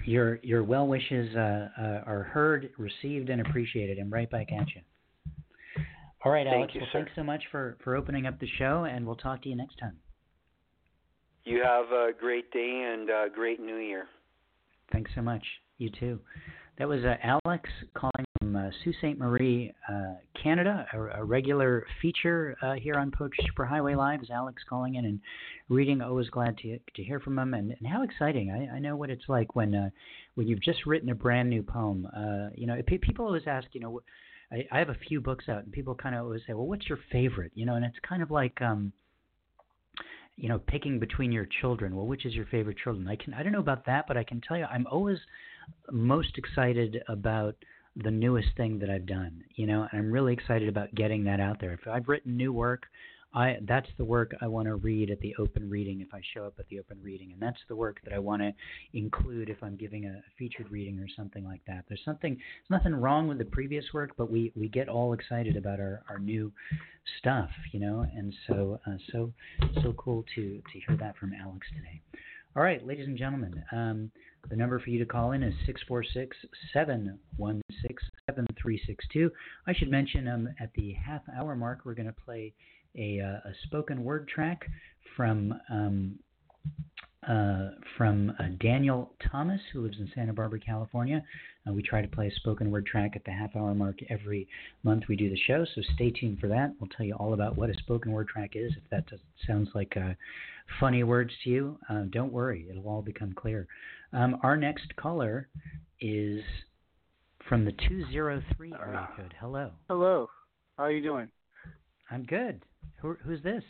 Your 0.05 0.39
your 0.43 0.63
well 0.63 0.87
wishes 0.87 1.33
uh, 1.35 1.69
uh, 1.79 2.03
are 2.05 2.23
heard, 2.23 2.69
received, 2.77 3.29
and 3.29 3.39
appreciated. 3.39 3.97
And 3.97 4.11
right 4.11 4.29
back 4.29 4.51
at 4.51 4.67
you. 4.75 4.81
All 6.25 6.31
right, 6.31 6.45
Thank 6.45 6.55
Alex. 6.55 6.73
You, 6.75 6.81
well, 6.81 6.89
sir. 6.91 6.99
thanks 6.99 7.11
so 7.15 7.23
much 7.23 7.43
for, 7.51 7.77
for 7.83 7.95
opening 7.95 8.25
up 8.25 8.39
the 8.39 8.47
show, 8.57 8.85
and 8.85 9.05
we'll 9.05 9.15
talk 9.15 9.41
to 9.43 9.49
you 9.49 9.55
next 9.55 9.77
time. 9.77 9.97
You 11.43 11.61
have 11.63 11.85
a 11.91 12.11
great 12.17 12.49
day 12.51 12.89
and 12.93 13.09
a 13.09 13.27
great 13.33 13.59
New 13.59 13.75
Year. 13.75 14.05
Thanks 14.93 15.11
so 15.15 15.21
much. 15.21 15.43
You 15.77 15.89
too. 15.89 16.19
That 16.77 16.87
was 16.87 17.03
uh, 17.03 17.15
Alex 17.21 17.69
calling 17.93 18.25
from 18.39 18.55
uh, 18.55 18.69
Sault 18.83 18.95
Ste. 18.99 19.17
Marie, 19.17 19.73
uh, 19.89 20.13
Canada, 20.41 20.87
a, 20.93 21.21
a, 21.21 21.23
regular 21.23 21.85
feature 22.01 22.55
uh, 22.63 22.73
here 22.73 22.95
on 22.95 23.11
Poetry 23.11 23.45
Superhighway 23.47 23.95
Live. 23.95 24.23
Is 24.23 24.29
Alex 24.31 24.63
calling 24.67 24.95
in 24.95 25.05
and 25.05 25.19
reading? 25.69 26.01
Always 26.01 26.29
glad 26.29 26.57
to 26.59 26.79
to 26.95 27.03
hear 27.03 27.19
from 27.19 27.37
him, 27.37 27.53
and, 27.53 27.75
and 27.77 27.87
how 27.87 28.01
exciting! 28.03 28.49
I, 28.49 28.77
I 28.77 28.79
know 28.79 28.95
what 28.95 29.11
it's 29.11 29.25
like 29.27 29.55
when 29.55 29.75
uh, 29.75 29.89
when 30.35 30.47
you've 30.47 30.63
just 30.63 30.85
written 30.87 31.09
a 31.09 31.15
brand 31.15 31.49
new 31.49 31.61
poem. 31.61 32.07
Uh, 32.15 32.49
you 32.55 32.65
know, 32.65 32.81
people 33.01 33.25
always 33.25 33.43
ask, 33.45 33.67
you 33.73 33.81
know, 33.81 34.01
I, 34.53 34.65
I 34.71 34.79
have 34.79 34.89
a 34.89 34.97
few 35.07 35.19
books 35.19 35.45
out, 35.49 35.63
and 35.63 35.71
people 35.73 35.95
kind 35.95 36.15
of 36.15 36.23
always 36.23 36.41
say, 36.47 36.53
well, 36.53 36.67
what's 36.67 36.87
your 36.87 36.99
favorite? 37.11 37.51
You 37.55 37.65
know, 37.65 37.75
and 37.75 37.83
it's 37.83 37.99
kind 38.07 38.21
of 38.23 38.31
like. 38.31 38.61
um 38.61 38.93
you 40.35 40.49
know, 40.49 40.57
picking 40.57 40.97
between 40.97 41.31
your 41.31 41.47
children. 41.61 41.95
Well, 41.95 42.07
which 42.07 42.25
is 42.25 42.33
your 42.33 42.47
favorite 42.47 42.77
children? 42.83 43.07
I 43.07 43.15
can 43.15 43.35
I 43.35 43.43
don't 43.43 43.51
know 43.53 43.59
about 43.59 43.85
that, 43.85 44.05
but 44.07 44.17
I 44.17 44.23
can 44.23 44.41
tell 44.41 44.57
you 44.57 44.65
I'm 44.65 44.87
always 44.87 45.19
most 45.91 46.39
excited 46.39 47.03
about 47.07 47.55
the 47.95 48.09
newest 48.09 48.47
thing 48.57 48.79
that 48.79 48.89
I've 48.89 49.05
done, 49.05 49.43
you 49.53 49.67
know, 49.67 49.87
and 49.91 50.01
I'm 50.01 50.11
really 50.11 50.33
excited 50.33 50.67
about 50.67 50.95
getting 50.95 51.23
that 51.25 51.39
out 51.39 51.61
there. 51.61 51.73
If 51.73 51.87
I've 51.87 52.07
written 52.07 52.35
new 52.35 52.51
work, 52.51 52.87
I 53.33 53.57
that's 53.63 53.89
the 53.97 54.05
work 54.05 54.31
I 54.41 54.47
want 54.47 54.67
to 54.67 54.75
read 54.75 55.09
at 55.09 55.19
the 55.21 55.35
open 55.39 55.69
reading 55.69 56.01
if 56.01 56.13
I 56.13 56.21
show 56.33 56.45
up 56.45 56.53
at 56.59 56.67
the 56.69 56.79
open 56.79 56.99
reading, 57.01 57.31
and 57.31 57.41
that's 57.41 57.59
the 57.67 57.75
work 57.75 57.99
that 58.03 58.13
I 58.13 58.19
want 58.19 58.41
to 58.41 58.53
include 58.93 59.49
if 59.49 59.57
I'm 59.63 59.75
giving 59.75 60.05
a 60.05 60.21
featured 60.37 60.69
reading 60.69 60.99
or 60.99 61.07
something 61.15 61.43
like 61.43 61.61
that. 61.65 61.85
There's 61.87 62.03
something, 62.05 62.35
there's 62.35 62.81
nothing 62.81 62.95
wrong 62.95 63.27
with 63.27 63.39
the 63.39 63.45
previous 63.45 63.85
work, 63.93 64.11
but 64.17 64.29
we 64.29 64.51
we 64.55 64.67
get 64.69 64.87
all 64.87 65.13
excited 65.13 65.57
about 65.57 65.79
our 65.79 66.03
our 66.09 66.19
new 66.19 66.51
stuff, 67.19 67.49
you 67.71 67.79
know, 67.79 68.05
and 68.15 68.33
so 68.47 68.79
uh, 68.85 68.97
so 69.11 69.33
so 69.81 69.93
cool 69.93 70.23
to 70.35 70.61
to 70.71 70.79
hear 70.87 70.97
that 70.97 71.17
from 71.17 71.33
Alex 71.33 71.67
today. 71.75 72.01
All 72.55 72.61
right, 72.61 72.85
ladies 72.85 73.07
and 73.07 73.17
gentlemen, 73.17 73.63
um, 73.71 74.11
the 74.47 74.55
number 74.55 74.79
for 74.79 74.91
you 74.91 74.99
to 74.99 75.07
call 75.07 75.31
in 75.31 75.41
is 75.41 75.55
646 75.65 76.37
716 76.71 77.97
7362. 78.27 79.31
I 79.65 79.73
should 79.73 79.89
mention 79.89 80.27
um, 80.27 80.49
at 80.59 80.71
the 80.75 80.93
half 80.93 81.23
hour 81.35 81.55
mark, 81.55 81.79
we're 81.83 81.95
going 81.95 82.05
to 82.05 82.13
play 82.25 82.53
a, 82.97 83.19
uh, 83.19 83.49
a 83.49 83.53
spoken 83.63 84.03
word 84.03 84.27
track 84.27 84.65
from 85.15 85.53
um, 85.69 86.19
uh, 87.27 87.69
from 87.97 88.33
uh, 88.37 88.43
Daniel 88.59 89.13
Thomas, 89.31 89.61
who 89.71 89.81
lives 89.81 89.97
in 89.97 90.11
Santa 90.13 90.33
Barbara, 90.33 90.59
California. 90.59 91.23
Uh, 91.65 91.71
we 91.71 91.81
try 91.81 92.01
to 92.01 92.07
play 92.07 92.27
a 92.27 92.35
spoken 92.35 92.69
word 92.69 92.85
track 92.85 93.13
at 93.15 93.23
the 93.23 93.31
half 93.31 93.55
hour 93.55 93.73
mark 93.73 93.99
every 94.09 94.45
month 94.83 95.03
we 95.07 95.15
do 95.15 95.29
the 95.29 95.39
show, 95.47 95.65
so 95.73 95.81
stay 95.95 96.11
tuned 96.11 96.39
for 96.39 96.47
that. 96.47 96.73
We'll 96.79 96.89
tell 96.95 97.05
you 97.05 97.13
all 97.15 97.33
about 97.33 97.57
what 97.57 97.69
a 97.69 97.73
spoken 97.75 98.11
word 98.11 98.27
track 98.27 98.51
is. 98.55 98.73
If 98.75 98.89
that 98.89 99.05
sounds 99.47 99.69
like 99.73 99.95
uh, 99.95 100.13
funny 100.81 101.03
words 101.03 101.31
to 101.43 101.49
you, 101.49 101.79
uh, 101.89 102.03
don't 102.09 102.33
worry, 102.33 102.67
it'll 102.69 102.89
all 102.89 103.01
become 103.01 103.33
clear. 103.33 103.67
Um, 104.11 104.37
our 104.43 104.57
next 104.57 104.93
caller 104.97 105.47
is 106.01 106.41
from 107.47 107.63
the 107.63 107.71
203 107.71 108.73
area 108.73 109.09
code. 109.15 109.33
Hello. 109.39 109.71
Hello. 109.87 110.29
How 110.77 110.83
are 110.83 110.91
you 110.91 111.01
doing? 111.01 111.29
I'm 112.09 112.23
good. 112.23 112.63
Who, 113.01 113.15
who's 113.23 113.41
this? 113.43 113.63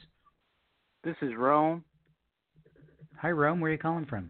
This 1.03 1.15
is 1.21 1.31
Rome. 1.37 1.83
Hi, 3.17 3.31
Rome. 3.31 3.59
Where 3.59 3.69
are 3.69 3.73
you 3.73 3.79
calling 3.79 4.05
from? 4.05 4.29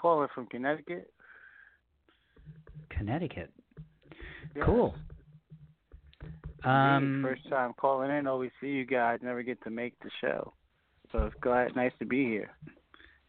Calling 0.00 0.28
from 0.34 0.46
Connecticut. 0.46 1.12
Connecticut. 2.90 3.50
Yes. 4.54 4.64
Cool. 4.64 4.94
Um, 6.64 7.20
First 7.22 7.48
time 7.48 7.72
calling 7.76 8.10
in. 8.10 8.26
Always 8.26 8.50
see 8.60 8.68
you 8.68 8.86
guys. 8.86 9.18
Never 9.22 9.42
get 9.42 9.62
to 9.64 9.70
make 9.70 9.94
the 10.00 10.10
show, 10.20 10.54
so 11.12 11.18
it's 11.26 11.36
glad 11.40 11.76
nice 11.76 11.92
to 11.98 12.06
be 12.06 12.24
here. 12.24 12.50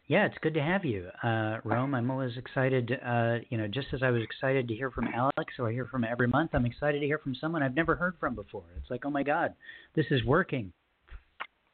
Yeah, 0.08 0.24
it's 0.26 0.38
good 0.40 0.54
to 0.54 0.62
have 0.62 0.84
you, 0.84 1.08
uh, 1.24 1.56
Rome. 1.64 1.92
I'm 1.92 2.12
always 2.12 2.36
excited. 2.36 2.96
Uh, 3.04 3.38
you 3.48 3.58
know, 3.58 3.66
just 3.66 3.88
as 3.92 4.04
I 4.04 4.10
was 4.10 4.22
excited 4.22 4.68
to 4.68 4.74
hear 4.74 4.92
from 4.92 5.08
Alex, 5.08 5.54
or 5.58 5.68
I 5.68 5.72
hear 5.72 5.86
from 5.86 6.04
every 6.04 6.28
month, 6.28 6.52
I'm 6.54 6.64
excited 6.64 7.00
to 7.00 7.06
hear 7.06 7.18
from 7.18 7.34
someone 7.34 7.60
I've 7.60 7.74
never 7.74 7.96
heard 7.96 8.14
from 8.20 8.36
before. 8.36 8.62
It's 8.76 8.88
like, 8.88 9.04
oh 9.04 9.10
my 9.10 9.24
God, 9.24 9.54
this 9.96 10.06
is 10.10 10.22
working. 10.24 10.72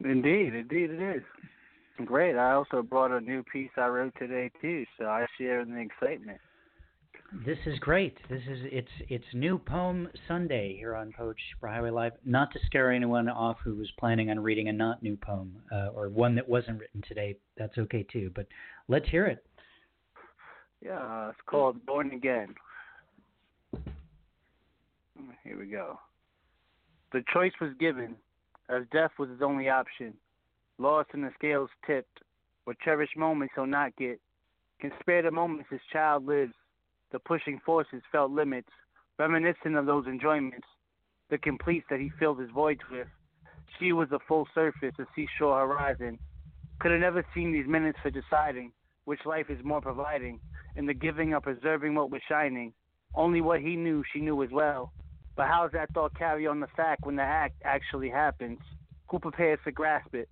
Indeed, 0.02 0.54
indeed, 0.54 0.90
it 0.90 1.16
is. 1.16 1.22
Great. 2.06 2.36
I 2.36 2.52
also 2.52 2.82
brought 2.82 3.10
a 3.10 3.20
new 3.20 3.42
piece 3.52 3.70
I 3.76 3.86
wrote 3.88 4.14
today 4.18 4.50
too, 4.62 4.86
so 4.98 5.04
I 5.04 5.26
share 5.38 5.60
in 5.60 5.74
the 5.74 5.80
excitement. 5.80 6.38
This 7.34 7.58
is 7.64 7.78
great. 7.78 8.18
This 8.28 8.42
is 8.46 8.58
it's 8.64 8.90
it's 9.08 9.24
new 9.32 9.58
poem 9.58 10.06
Sunday 10.28 10.76
here 10.76 10.94
on 10.94 11.12
Poetry 11.16 11.42
Highway 11.62 11.88
Live. 11.88 12.12
Not 12.26 12.52
to 12.52 12.58
scare 12.66 12.92
anyone 12.92 13.26
off 13.26 13.56
who 13.64 13.74
was 13.74 13.90
planning 13.98 14.30
on 14.30 14.38
reading 14.38 14.68
a 14.68 14.72
not 14.72 15.02
new 15.02 15.16
poem 15.16 15.56
uh, 15.72 15.88
or 15.94 16.10
one 16.10 16.34
that 16.34 16.46
wasn't 16.46 16.78
written 16.78 17.02
today. 17.08 17.38
That's 17.56 17.78
okay 17.78 18.02
too. 18.12 18.30
But 18.34 18.46
let's 18.86 19.08
hear 19.08 19.26
it. 19.26 19.44
Yeah, 20.84 21.30
it's 21.30 21.38
called 21.46 21.84
Born 21.86 22.12
Again. 22.12 22.54
Here 25.42 25.58
we 25.58 25.66
go. 25.66 25.98
The 27.12 27.24
choice 27.32 27.52
was 27.62 27.70
given, 27.80 28.14
as 28.68 28.82
death 28.92 29.12
was 29.18 29.30
his 29.30 29.42
only 29.42 29.70
option. 29.70 30.12
Lost 30.78 31.08
in 31.14 31.22
the 31.22 31.30
scales 31.38 31.70
tipped, 31.86 32.20
with 32.66 32.78
cherished 32.80 33.16
moments 33.16 33.54
he'll 33.54 33.66
not 33.66 33.96
get. 33.96 34.20
Can 34.80 34.92
spare 35.00 35.22
the 35.22 35.30
moments 35.30 35.68
his 35.70 35.80
child 35.92 36.26
lives 36.26 36.52
the 37.12 37.18
pushing 37.18 37.60
forces 37.64 38.02
felt 38.10 38.32
limits, 38.32 38.70
reminiscent 39.18 39.76
of 39.76 39.86
those 39.86 40.06
enjoyments, 40.06 40.66
the 41.30 41.38
completes 41.38 41.86
that 41.90 42.00
he 42.00 42.10
filled 42.18 42.40
his 42.40 42.50
voids 42.50 42.80
with. 42.90 43.06
She 43.78 43.92
was 43.92 44.08
a 44.12 44.18
full 44.26 44.48
surface, 44.54 44.94
a 44.98 45.04
seashore 45.14 45.66
horizon. 45.66 46.18
Could 46.80 46.90
have 46.90 47.00
never 47.00 47.24
seen 47.34 47.52
these 47.52 47.66
minutes 47.66 47.98
for 48.02 48.10
deciding 48.10 48.72
which 49.04 49.20
life 49.26 49.46
is 49.48 49.62
more 49.64 49.80
providing, 49.80 50.40
in 50.76 50.86
the 50.86 50.94
giving 50.94 51.34
of 51.34 51.42
preserving 51.42 51.94
what 51.94 52.10
was 52.10 52.20
shining. 52.28 52.72
Only 53.14 53.40
what 53.40 53.60
he 53.60 53.76
knew 53.76 54.02
she 54.12 54.20
knew 54.20 54.42
as 54.42 54.50
well. 54.50 54.92
But 55.36 55.48
how 55.48 55.62
does 55.62 55.72
that 55.72 55.92
thought 55.92 56.16
carry 56.16 56.46
on 56.46 56.60
the 56.60 56.66
fact 56.76 57.04
when 57.04 57.16
the 57.16 57.22
act 57.22 57.56
actually 57.64 58.08
happens? 58.08 58.58
Who 59.10 59.18
prepares 59.18 59.58
to 59.64 59.72
grasp 59.72 60.14
it? 60.14 60.28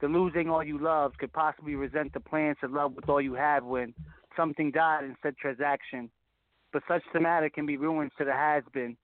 The 0.00 0.08
losing 0.08 0.48
all 0.48 0.62
you 0.62 0.78
loved 0.78 1.18
could 1.18 1.32
possibly 1.32 1.74
resent 1.74 2.12
the 2.12 2.20
plans 2.20 2.56
to 2.60 2.68
love 2.68 2.94
with 2.94 3.08
all 3.08 3.20
you 3.20 3.34
have 3.34 3.64
when 3.64 3.94
something 4.36 4.70
died 4.70 5.04
in 5.04 5.16
said 5.22 5.36
transaction 5.36 6.10
but 6.72 6.82
such 6.88 7.02
thematic 7.12 7.54
can 7.54 7.66
be 7.66 7.76
ruins 7.76 8.12
to 8.18 8.24
the 8.24 8.32
has 8.32 8.62
been. 8.72 8.96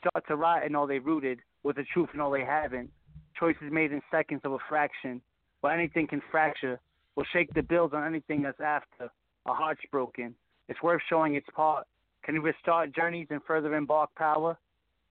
Start 0.00 0.24
to 0.28 0.36
rot 0.36 0.64
in 0.64 0.74
all 0.74 0.86
they 0.86 0.98
rooted, 0.98 1.40
with 1.62 1.76
the 1.76 1.84
truth 1.92 2.08
in 2.14 2.20
all 2.20 2.30
they 2.30 2.44
haven't. 2.44 2.90
Choices 3.38 3.70
made 3.70 3.92
in 3.92 4.00
seconds 4.10 4.40
of 4.44 4.52
a 4.52 4.58
fraction, 4.68 5.20
where 5.60 5.72
anything 5.72 6.06
can 6.06 6.22
fracture, 6.30 6.80
will 7.16 7.26
shake 7.32 7.52
the 7.54 7.62
bills 7.62 7.92
on 7.94 8.06
anything 8.06 8.42
that's 8.42 8.60
after. 8.60 9.10
A 9.46 9.52
heart's 9.52 9.82
broken. 9.90 10.34
It's 10.68 10.82
worth 10.82 11.02
showing 11.08 11.34
its 11.34 11.46
part. 11.54 11.86
Can 12.24 12.34
you 12.34 12.40
restart 12.40 12.94
journeys 12.94 13.26
and 13.30 13.40
further 13.46 13.74
embark 13.74 14.14
power? 14.14 14.56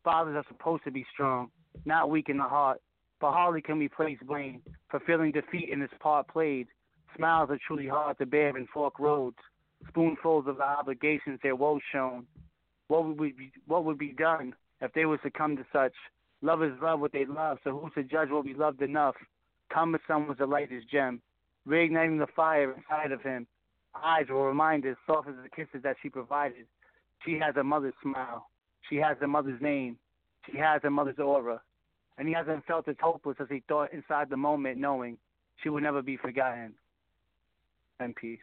Fathers 0.03 0.35
are 0.35 0.45
supposed 0.47 0.83
to 0.85 0.91
be 0.91 1.05
strong, 1.13 1.49
not 1.85 2.09
weak 2.09 2.29
in 2.29 2.37
the 2.37 2.43
heart. 2.43 2.79
But 3.19 3.33
hardly 3.33 3.61
can 3.61 3.77
we 3.77 3.87
place 3.87 4.17
blame 4.25 4.61
for 4.89 4.99
feeling 5.01 5.31
defeat 5.31 5.69
in 5.71 5.79
this 5.79 5.91
part 5.99 6.27
played. 6.27 6.67
Smiles 7.15 7.49
are 7.51 7.59
truly 7.67 7.87
hard 7.87 8.17
to 8.17 8.25
bear 8.25 8.57
in 8.57 8.65
fork 8.73 8.97
roads 8.99 9.37
spoonfuls 9.87 10.45
of 10.47 10.57
the 10.57 10.63
obligations 10.63 11.39
their 11.41 11.55
woes 11.55 11.81
shown. 11.91 12.25
What 12.87 13.05
would 13.05 13.17
be 13.17 13.51
what 13.67 13.85
would 13.85 13.97
be 13.97 14.13
done 14.13 14.53
if 14.81 14.91
they 14.93 15.05
were 15.05 15.17
to 15.19 15.31
come 15.31 15.55
to 15.57 15.65
such? 15.71 15.93
Lovers 16.41 16.77
love 16.81 16.99
what 16.99 17.11
they 17.11 17.25
love, 17.25 17.59
so 17.63 17.77
who's 17.77 17.93
to 17.93 18.03
judge 18.03 18.29
what 18.29 18.45
we 18.45 18.53
loved 18.53 18.81
enough? 18.81 19.15
Come 19.71 19.91
with 19.91 20.01
someone 20.07 20.35
to 20.37 20.45
light 20.45 20.71
his 20.71 20.83
gem, 20.91 21.21
reigniting 21.67 22.19
the 22.19 22.27
fire 22.35 22.73
inside 22.73 23.11
of 23.11 23.21
him. 23.21 23.47
Eyes 23.95 24.25
were 24.29 24.47
reminders, 24.47 24.97
soft 25.05 25.29
as 25.29 25.35
the 25.43 25.49
kisses 25.49 25.83
that 25.83 25.97
she 26.01 26.09
provided. 26.09 26.65
She 27.25 27.37
has 27.39 27.55
a 27.57 27.63
mother's 27.63 27.93
smile. 28.01 28.47
She 28.89 28.95
has 28.97 29.17
a 29.21 29.27
mother's 29.27 29.61
name. 29.61 29.97
She 30.49 30.57
has 30.57 30.81
a 30.83 30.89
mother's 30.89 31.19
aura. 31.19 31.61
And 32.17 32.27
he 32.27 32.33
hasn't 32.33 32.65
felt 32.65 32.87
as 32.87 32.95
hopeless 32.99 33.37
as 33.39 33.47
he 33.49 33.63
thought 33.67 33.93
inside 33.93 34.29
the 34.29 34.37
moment, 34.37 34.79
knowing 34.79 35.17
she 35.61 35.69
would 35.69 35.83
never 35.83 36.01
be 36.01 36.17
forgotten. 36.17 36.73
And 37.99 38.15
peace. 38.15 38.39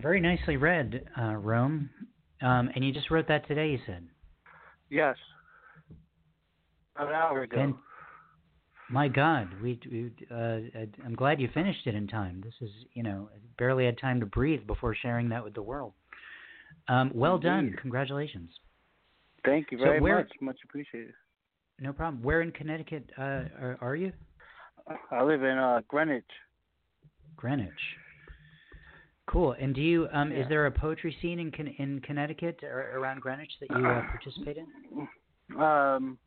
Very 0.00 0.20
nicely 0.20 0.56
read, 0.56 1.04
uh, 1.20 1.34
Rome. 1.34 1.90
Um, 2.42 2.70
and 2.74 2.84
you 2.84 2.92
just 2.92 3.10
wrote 3.10 3.28
that 3.28 3.46
today, 3.46 3.70
you 3.70 3.78
said? 3.86 4.06
Yes. 4.88 5.16
An 6.96 7.08
hour 7.08 7.42
ago. 7.42 7.60
And 7.60 7.74
my 8.90 9.08
God, 9.08 9.48
we, 9.62 9.78
we 9.90 10.10
uh, 10.30 10.60
I'm 11.04 11.14
glad 11.14 11.40
you 11.40 11.48
finished 11.52 11.86
it 11.86 11.94
in 11.94 12.08
time. 12.08 12.42
This 12.44 12.54
is, 12.60 12.70
you 12.94 13.02
know, 13.02 13.28
barely 13.58 13.84
had 13.84 13.98
time 13.98 14.20
to 14.20 14.26
breathe 14.26 14.66
before 14.66 14.94
sharing 14.94 15.28
that 15.28 15.44
with 15.44 15.54
the 15.54 15.62
world. 15.62 15.92
Um, 16.88 17.12
well 17.14 17.36
Indeed. 17.36 17.46
done. 17.46 17.76
Congratulations. 17.80 18.50
Thank 19.44 19.68
you 19.70 19.78
very 19.78 19.98
so 19.98 20.02
where, 20.02 20.18
much. 20.18 20.32
Much 20.40 20.58
appreciated. 20.64 21.14
No 21.78 21.92
problem. 21.92 22.22
Where 22.22 22.42
in 22.42 22.52
Connecticut 22.52 23.10
uh, 23.16 23.22
are, 23.22 23.78
are, 23.80 23.96
you? 23.96 24.12
I 25.10 25.22
live 25.22 25.42
in 25.42 25.56
uh, 25.56 25.80
Greenwich. 25.88 26.24
Greenwich. 27.36 27.70
Cool. 29.30 29.54
And 29.60 29.74
do 29.74 29.80
you 29.80 30.08
um, 30.12 30.32
yeah. 30.32 30.42
is 30.42 30.48
there 30.48 30.66
a 30.66 30.72
poetry 30.72 31.16
scene 31.22 31.38
in 31.38 31.52
in 31.78 32.00
Connecticut 32.00 32.60
or 32.64 32.98
around 32.98 33.20
Greenwich 33.20 33.52
that 33.60 33.70
you 33.70 33.86
uh, 33.86 34.02
participate 34.02 34.56
in? 34.56 35.56
Um, 35.56 36.18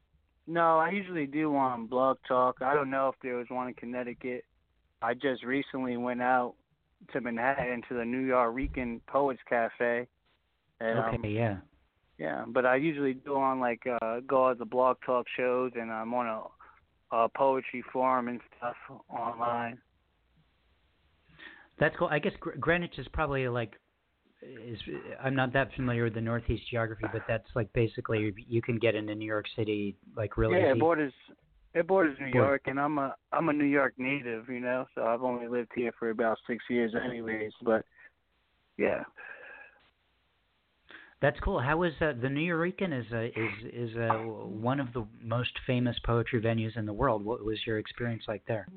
no, 0.48 0.80
I 0.80 0.92
usually 0.92 1.26
do 1.26 1.54
on 1.56 1.88
Blog 1.88 2.18
Talk. 2.28 2.58
I 2.62 2.74
don't 2.74 2.90
know 2.90 3.10
if 3.10 3.16
there 3.22 3.36
was 3.36 3.48
one 3.50 3.68
in 3.68 3.74
Connecticut. 3.74 4.46
I 5.02 5.14
just 5.16 5.44
recently 5.44 5.98
went 5.98 6.22
out 6.22 6.56
to 7.12 7.20
Manhattan 7.20 7.82
to 7.90 7.94
the 7.94 8.04
Nuyorican 8.04 9.02
Poets 9.08 9.42
Cafe. 9.50 10.08
And, 10.80 11.00
okay, 11.00 11.16
um, 11.18 11.26
yeah. 11.26 11.58
Yeah, 12.18 12.46
but 12.48 12.66
I 12.66 12.78
usually 12.78 13.16
do 13.16 13.36
on 13.36 13.60
like 13.60 13.82
uh 14.02 14.22
go 14.26 14.46
on 14.46 14.58
the 14.60 14.66
blog 14.66 14.98
talk 15.06 15.26
shows 15.36 15.72
and 15.76 15.92
I'm 15.92 16.14
on 16.14 16.28
a, 16.28 17.16
a 17.16 17.30
poetry 17.30 17.84
forum 17.92 18.30
and 18.30 18.40
stuff 18.58 18.76
online. 19.10 19.80
That's 21.80 21.96
cool. 21.98 22.08
I 22.10 22.20
guess 22.20 22.34
Gr- 22.40 22.58
Greenwich 22.60 22.98
is 22.98 23.08
probably 23.14 23.48
like 23.48 23.74
is 24.42 24.78
I'm 25.24 25.36
not 25.36 25.54
that 25.54 25.70
familiar 25.76 26.04
with 26.04 26.16
the 26.16 26.22
Northeast 26.22 26.64
geography, 26.70 27.06
but 27.12 27.24
that's 27.28 27.48
like 27.56 27.72
basically 27.74 28.34
you 28.48 28.62
can 28.62 28.78
get 28.78 28.96
into 28.96 29.16
New 29.16 29.26
York 29.26 29.46
City 29.56 29.96
like 30.16 30.38
really 30.38 30.56
yeah, 30.56 30.70
easy. 30.70 30.72
it 30.72 30.80
borders 30.80 31.14
it 31.74 31.88
borders 31.88 32.18
New 32.20 32.32
York 32.34 32.64
and 32.66 32.80
I'm 32.80 32.98
a 32.98 33.16
I'm 33.32 33.50
a 33.50 33.54
New 33.54 33.66
York 33.66 33.94
native, 33.98 34.50
you 34.50 34.60
know, 34.60 34.86
so 34.96 35.04
I've 35.04 35.24
only 35.24 35.48
lived 35.48 35.72
here 35.76 35.92
for 35.98 36.10
about 36.10 36.38
six 36.48 36.64
years 36.70 36.94
anyways, 36.96 37.52
but 37.64 37.86
yeah. 38.78 39.04
That's 41.22 41.40
cool. 41.40 41.62
How 41.62 41.78
was 41.78 41.94
uh, 42.02 42.12
the 42.22 42.28
Nuyorican 42.28 43.00
is 43.00 43.06
uh, 43.14 43.22
is 43.22 43.92
is 43.92 43.96
uh, 43.96 44.18
one 44.18 44.82
of 44.82 44.92
the 44.92 45.08
most 45.22 45.52
famous 45.66 45.96
poetry 46.06 46.42
venues 46.42 46.76
in 46.76 46.86
the 46.86 46.92
world. 46.92 47.24
What 47.24 47.46
was 47.46 47.60
your 47.66 47.80
experience 47.80 48.24
like 48.28 48.44
there? 48.46 48.68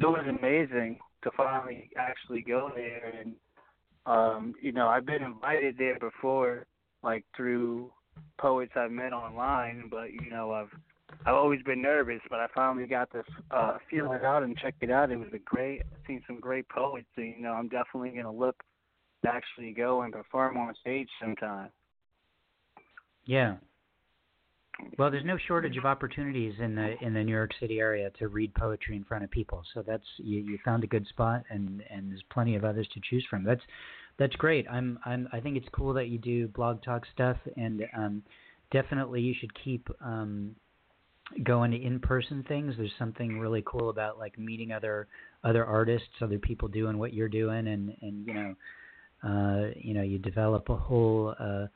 It 0.00 0.06
was 0.06 0.24
amazing 0.28 0.98
to 1.24 1.30
finally 1.36 1.90
actually 1.96 2.42
go 2.42 2.70
there 2.74 3.12
and 3.20 3.34
um, 4.06 4.54
you 4.60 4.72
know, 4.72 4.88
I've 4.88 5.06
been 5.06 5.22
invited 5.22 5.76
there 5.78 5.98
before, 5.98 6.66
like 7.02 7.24
through 7.36 7.90
poets 8.38 8.72
I've 8.76 8.90
met 8.90 9.12
online, 9.12 9.88
but 9.90 10.12
you 10.12 10.30
know, 10.30 10.52
I've 10.52 10.68
I've 11.26 11.34
always 11.34 11.62
been 11.62 11.80
nervous, 11.80 12.20
but 12.28 12.40
I 12.40 12.46
finally 12.54 12.86
got 12.86 13.10
to 13.12 13.22
uh 13.50 13.78
feel 13.90 14.12
it 14.12 14.24
out 14.24 14.42
and 14.42 14.56
check 14.58 14.74
it 14.80 14.90
out. 14.90 15.10
It 15.10 15.16
was 15.18 15.28
a 15.32 15.38
great 15.38 15.80
I've 15.80 16.06
seen 16.06 16.22
some 16.26 16.38
great 16.38 16.68
poets, 16.68 17.06
so 17.14 17.22
you 17.22 17.40
know, 17.40 17.52
I'm 17.52 17.68
definitely 17.68 18.10
gonna 18.10 18.32
look 18.32 18.62
to 19.24 19.30
actually 19.30 19.72
go 19.72 20.02
and 20.02 20.12
perform 20.12 20.58
on 20.58 20.74
stage 20.80 21.08
sometime. 21.20 21.70
Yeah. 23.24 23.56
Well, 24.98 25.10
there's 25.10 25.24
no 25.24 25.38
shortage 25.46 25.76
of 25.76 25.84
opportunities 25.84 26.54
in 26.58 26.74
the 26.74 26.96
in 27.00 27.14
the 27.14 27.22
New 27.22 27.32
York 27.32 27.52
City 27.60 27.78
area 27.78 28.10
to 28.18 28.28
read 28.28 28.54
poetry 28.54 28.96
in 28.96 29.04
front 29.04 29.24
of 29.24 29.30
people. 29.30 29.62
So 29.72 29.82
that's 29.86 30.04
you, 30.18 30.40
you 30.40 30.58
found 30.64 30.84
a 30.84 30.86
good 30.86 31.06
spot, 31.08 31.44
and 31.50 31.82
and 31.90 32.10
there's 32.10 32.24
plenty 32.30 32.56
of 32.56 32.64
others 32.64 32.88
to 32.94 33.00
choose 33.08 33.24
from. 33.30 33.44
That's 33.44 33.62
that's 34.18 34.34
great. 34.36 34.66
I'm 34.70 34.98
I'm 35.04 35.28
I 35.32 35.40
think 35.40 35.56
it's 35.56 35.68
cool 35.72 35.94
that 35.94 36.08
you 36.08 36.18
do 36.18 36.48
blog 36.48 36.82
talk 36.82 37.04
stuff, 37.12 37.36
and 37.56 37.84
um, 37.96 38.22
definitely 38.72 39.20
you 39.20 39.34
should 39.38 39.52
keep 39.62 39.88
um, 40.04 40.56
going 41.44 41.70
to 41.70 41.80
in 41.80 42.00
person 42.00 42.44
things. 42.48 42.74
There's 42.76 42.92
something 42.98 43.38
really 43.38 43.62
cool 43.64 43.90
about 43.90 44.18
like 44.18 44.38
meeting 44.38 44.72
other 44.72 45.06
other 45.44 45.64
artists, 45.64 46.08
other 46.20 46.38
people 46.38 46.68
doing 46.68 46.98
what 46.98 47.14
you're 47.14 47.28
doing, 47.28 47.68
and 47.68 47.96
and 48.02 48.26
you 48.26 48.34
know, 48.34 48.54
uh, 49.22 49.70
you 49.76 49.94
know, 49.94 50.02
you 50.02 50.18
develop 50.18 50.68
a 50.68 50.76
whole. 50.76 51.34
Uh, 51.38 51.66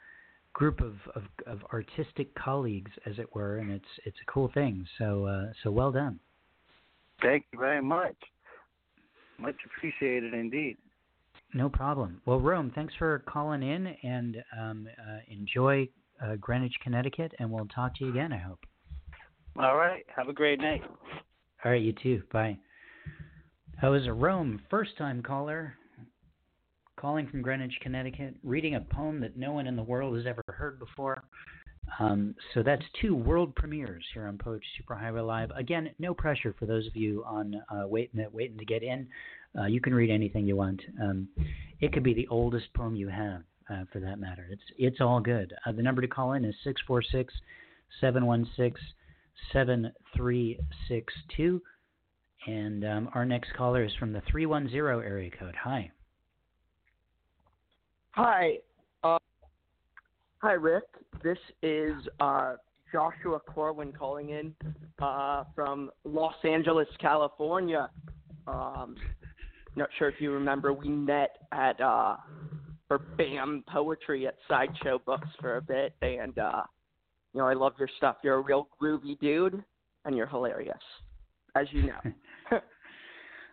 group 0.59 0.81
of, 0.81 0.95
of, 1.15 1.23
of 1.47 1.61
artistic 1.73 2.35
colleagues, 2.35 2.91
as 3.07 3.17
it 3.21 3.33
were, 3.33 3.59
and 3.59 3.71
it's 3.71 3.93
it's 4.05 4.17
a 4.21 4.31
cool 4.31 4.50
thing. 4.53 4.85
So 4.99 5.25
uh, 5.25 5.53
so 5.62 5.71
well 5.71 5.93
done. 5.93 6.19
Thank 7.23 7.47
you 7.53 7.61
very 7.61 7.81
much. 7.81 8.17
Much 9.38 9.55
appreciated 9.65 10.35
indeed. 10.35 10.77
No 11.55 11.69
problem. 11.69 12.21
Well, 12.27 12.41
Rome, 12.41 12.73
thanks 12.75 12.93
for 12.99 13.21
calling 13.21 13.62
in, 13.62 13.95
and 14.03 14.43
um, 14.61 14.88
uh, 14.99 15.19
enjoy 15.29 15.88
uh, 16.21 16.35
Greenwich, 16.41 16.75
Connecticut, 16.83 17.33
and 17.38 17.49
we'll 17.49 17.67
talk 17.67 17.95
to 17.97 18.05
you 18.05 18.11
again. 18.11 18.33
I 18.33 18.38
hope. 18.38 18.59
All 19.57 19.77
right. 19.77 20.05
Have 20.15 20.29
a 20.29 20.33
great 20.33 20.61
night. 20.61 20.83
All 21.65 21.71
right, 21.71 21.81
you 21.81 21.93
too. 22.03 22.23
Bye. 22.33 22.59
That 23.81 23.88
was 23.88 24.07
a 24.09 24.12
Rome 24.12 24.61
first-time 24.69 25.23
caller 25.23 25.75
calling 26.99 27.26
from 27.28 27.43
Greenwich, 27.43 27.78
Connecticut, 27.81 28.35
reading 28.43 28.75
a 28.75 28.81
poem 28.81 29.21
that 29.21 29.37
no 29.37 29.52
one 29.52 29.67
in 29.67 29.76
the 29.76 29.83
world 29.83 30.17
has 30.17 30.26
ever 30.26 30.43
heard 30.49 30.78
before. 30.78 31.25
Um, 31.99 32.35
so 32.52 32.62
that's 32.62 32.83
two 33.00 33.14
world 33.14 33.55
premieres 33.55 34.05
here 34.12 34.26
on 34.26 34.37
Poetry 34.37 34.67
Superhighway 34.83 35.26
Live. 35.26 35.50
Again, 35.57 35.90
no 35.99 36.12
pressure 36.12 36.55
for 36.59 36.67
those 36.67 36.87
of 36.87 36.97
you 36.97 37.25
on 37.26 37.55
uh, 37.71 37.87
waiting 37.87 38.26
waiting 38.33 38.59
to 38.59 38.64
get 38.64 38.83
in. 38.83 39.09
Uh, 39.59 39.64
you 39.64 39.81
can 39.81 39.95
read 39.95 40.11
anything 40.11 40.47
you 40.47 40.57
want. 40.57 40.83
Um, 41.00 41.28
it 41.81 41.93
could 41.93 42.02
be 42.02 42.14
the 42.14 42.28
oldest 42.28 42.73
poem 42.75 42.95
you 42.95 43.09
have, 43.09 43.43
uh, 43.71 43.84
for 43.93 44.00
that 44.00 44.19
matter. 44.19 44.47
It's 44.50 44.63
it's 44.76 45.00
all 45.00 45.21
good. 45.21 45.54
Uh, 45.65 45.73
the 45.73 45.82
number 45.82 46.02
to 46.02 46.08
call 46.08 46.32
in 46.34 46.45
is 46.45 46.54
six 46.63 46.80
four 46.87 47.00
six 47.00 47.32
seven 48.00 48.26
one 48.26 48.47
six 48.56 48.80
seven 49.52 49.91
three 50.15 50.58
six 50.89 51.15
two, 51.37 51.63
and 52.47 52.84
um, 52.84 53.08
our 53.15 53.25
next 53.25 53.54
caller 53.56 53.82
is 53.82 53.93
from 53.99 54.13
the 54.13 54.23
three 54.30 54.45
one 54.47 54.69
zero 54.69 55.00
area 55.00 55.30
code. 55.30 55.54
Hi. 55.63 55.91
Hi. 58.19 58.54
Uh, 59.04 59.19
hi, 60.39 60.54
Rick. 60.54 60.83
This 61.23 61.39
is 61.63 61.93
uh, 62.19 62.54
Joshua 62.91 63.39
Corwin 63.39 63.93
calling 63.93 64.31
in 64.31 64.52
uh, 65.00 65.45
from 65.54 65.93
Los 66.02 66.35
Angeles, 66.43 66.89
California. 67.00 67.89
Um, 68.49 68.97
not 69.76 69.89
sure 70.00 70.09
if 70.09 70.17
you 70.21 70.33
remember, 70.33 70.73
we 70.73 70.89
met 70.89 71.47
at 71.52 71.81
uh, 71.81 72.17
for 72.89 72.99
BAM 72.99 73.63
Poetry 73.69 74.26
at 74.26 74.35
Sideshow 74.49 74.99
Books 75.07 75.28
for 75.41 75.59
a 75.59 75.63
bit, 75.63 75.95
and 76.02 76.37
uh, 76.41 76.65
you 77.35 77.39
know 77.39 77.47
I 77.47 77.54
love 77.54 77.75
your 77.78 77.89
stuff. 77.99 78.17
You're 78.25 78.39
a 78.39 78.43
real 78.43 78.67
groovy 78.83 79.17
dude, 79.21 79.63
and 80.04 80.17
you're 80.17 80.26
hilarious, 80.26 80.76
as 81.54 81.69
you 81.71 81.83
know. 81.87 82.00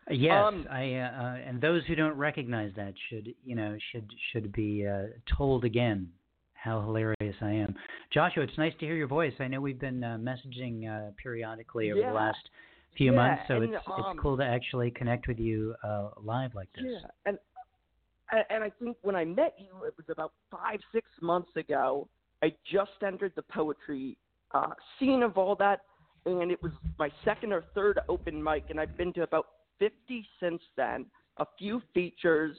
Yes, 0.09 0.45
Um, 0.47 0.67
I 0.69 0.93
uh, 0.95 1.23
uh, 1.23 1.35
and 1.47 1.59
those 1.59 1.83
who 1.85 1.95
don't 1.95 2.15
recognize 2.15 2.71
that 2.75 2.93
should 3.09 3.33
you 3.43 3.55
know 3.55 3.75
should 3.91 4.07
should 4.31 4.51
be 4.51 4.85
uh, 4.87 5.07
told 5.37 5.65
again 5.65 6.11
how 6.53 6.81
hilarious 6.81 7.35
I 7.41 7.51
am. 7.51 7.75
Joshua, 8.13 8.43
it's 8.43 8.57
nice 8.57 8.73
to 8.79 8.85
hear 8.85 8.95
your 8.95 9.07
voice. 9.07 9.33
I 9.39 9.47
know 9.47 9.59
we've 9.61 9.79
been 9.79 10.03
uh, 10.03 10.17
messaging 10.19 10.87
uh, 10.87 11.11
periodically 11.21 11.91
over 11.91 12.01
Yeah. 12.01 12.09
the 12.09 12.15
last 12.15 12.49
few 12.97 13.11
Yeah, 13.11 13.15
months, 13.17 13.41
so 13.47 13.55
and, 13.55 13.73
it's 13.73 13.83
um, 13.87 13.93
it's 14.11 14.19
cool 14.21 14.37
to 14.37 14.43
actually 14.43 14.91
connect 14.91 15.27
with 15.27 15.39
you 15.39 15.75
uh, 15.83 16.09
live 16.21 16.53
like 16.53 16.69
this. 16.73 16.85
Yeah, 16.85 17.07
and 17.25 17.37
and- 18.31 18.45
and 18.49 18.63
I 18.63 18.69
think 18.79 18.97
when 19.01 19.15
I 19.15 19.25
met 19.25 19.55
you, 19.59 19.85
it 19.85 19.93
was 19.97 20.05
about 20.09 20.33
five, 20.51 20.79
six 20.91 21.09
months 21.21 21.55
ago. 21.55 22.07
I 22.43 22.53
just 22.71 22.91
entered 23.05 23.33
the 23.35 23.43
poetry 23.43 24.17
uh, 24.51 24.73
scene 24.99 25.23
of 25.23 25.37
all 25.37 25.55
that, 25.55 25.81
and 26.25 26.51
it 26.51 26.61
was 26.61 26.71
my 26.99 27.11
second 27.23 27.53
or 27.53 27.63
third 27.73 27.99
open 28.09 28.41
mic, 28.41 28.65
and 28.69 28.79
I've 28.79 28.95
been 28.97 29.13
to 29.13 29.23
about 29.23 29.47
50 29.79 30.25
since 30.39 30.61
then. 30.77 31.05
A 31.37 31.45
few 31.57 31.81
features. 31.93 32.55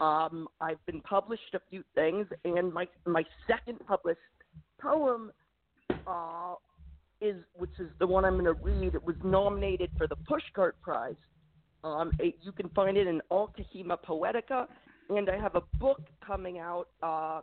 Um, 0.00 0.48
I've 0.60 0.84
been 0.86 1.00
published 1.02 1.54
a 1.54 1.60
few 1.70 1.84
things, 1.94 2.26
and 2.44 2.72
my 2.72 2.88
my 3.06 3.24
second 3.46 3.78
published 3.86 4.18
poem 4.80 5.30
uh, 6.06 6.54
is, 7.20 7.36
which 7.56 7.70
is 7.78 7.88
the 7.98 8.06
one 8.06 8.24
I'm 8.24 8.34
going 8.34 8.44
to 8.44 8.52
read. 8.52 8.94
It 8.94 9.04
was 9.04 9.16
nominated 9.22 9.90
for 9.96 10.06
the 10.06 10.16
Pushcart 10.16 10.72
Prize. 10.82 11.14
Um, 11.84 12.10
it, 12.18 12.34
you 12.42 12.52
can 12.52 12.68
find 12.70 12.96
it 12.96 13.06
in 13.06 13.20
Altahima 13.30 13.98
Poetica, 14.04 14.66
and 15.10 15.28
I 15.28 15.38
have 15.38 15.54
a 15.54 15.62
book 15.78 16.00
coming 16.26 16.58
out 16.58 16.88
uh, 17.02 17.42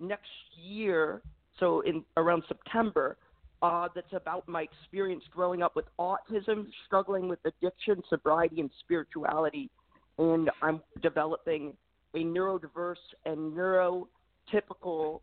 next 0.00 0.30
year, 0.56 1.22
so 1.60 1.80
in 1.82 2.02
around 2.16 2.42
September, 2.48 3.16
uh, 3.64 3.88
that's 3.94 4.12
about 4.12 4.46
my 4.46 4.62
experience 4.62 5.24
growing 5.34 5.62
up 5.62 5.74
with 5.74 5.86
autism, 5.98 6.66
struggling 6.84 7.28
with 7.28 7.38
addiction, 7.46 8.02
sobriety, 8.10 8.60
and 8.60 8.70
spirituality, 8.80 9.70
and 10.18 10.50
I'm 10.60 10.82
developing 11.02 11.72
a 12.14 12.18
neurodiverse 12.18 12.96
and 13.24 13.56
neurotypical 13.56 15.20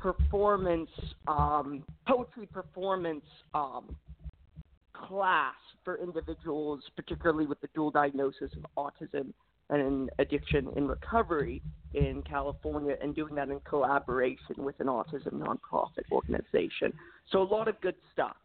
performance, 0.00 0.90
um, 1.28 1.84
poetry 2.08 2.46
performance 2.52 3.24
um, 3.54 3.94
class 4.92 5.54
for 5.84 6.02
individuals, 6.02 6.80
particularly 6.96 7.46
with 7.46 7.60
the 7.60 7.68
dual 7.72 7.92
diagnosis 7.92 8.50
of 8.56 8.66
autism 8.76 9.32
and 9.70 10.10
addiction 10.18 10.68
in 10.76 10.86
recovery 10.86 11.62
in 11.94 12.22
California, 12.22 12.94
and 13.02 13.14
doing 13.14 13.34
that 13.34 13.48
in 13.48 13.60
collaboration 13.60 14.56
with 14.58 14.78
an 14.80 14.86
autism 14.86 15.34
nonprofit 15.34 16.04
organization. 16.12 16.92
So 17.30 17.42
a 17.42 17.44
lot 17.44 17.68
of 17.68 17.80
good 17.80 17.94
stuff. 18.12 18.36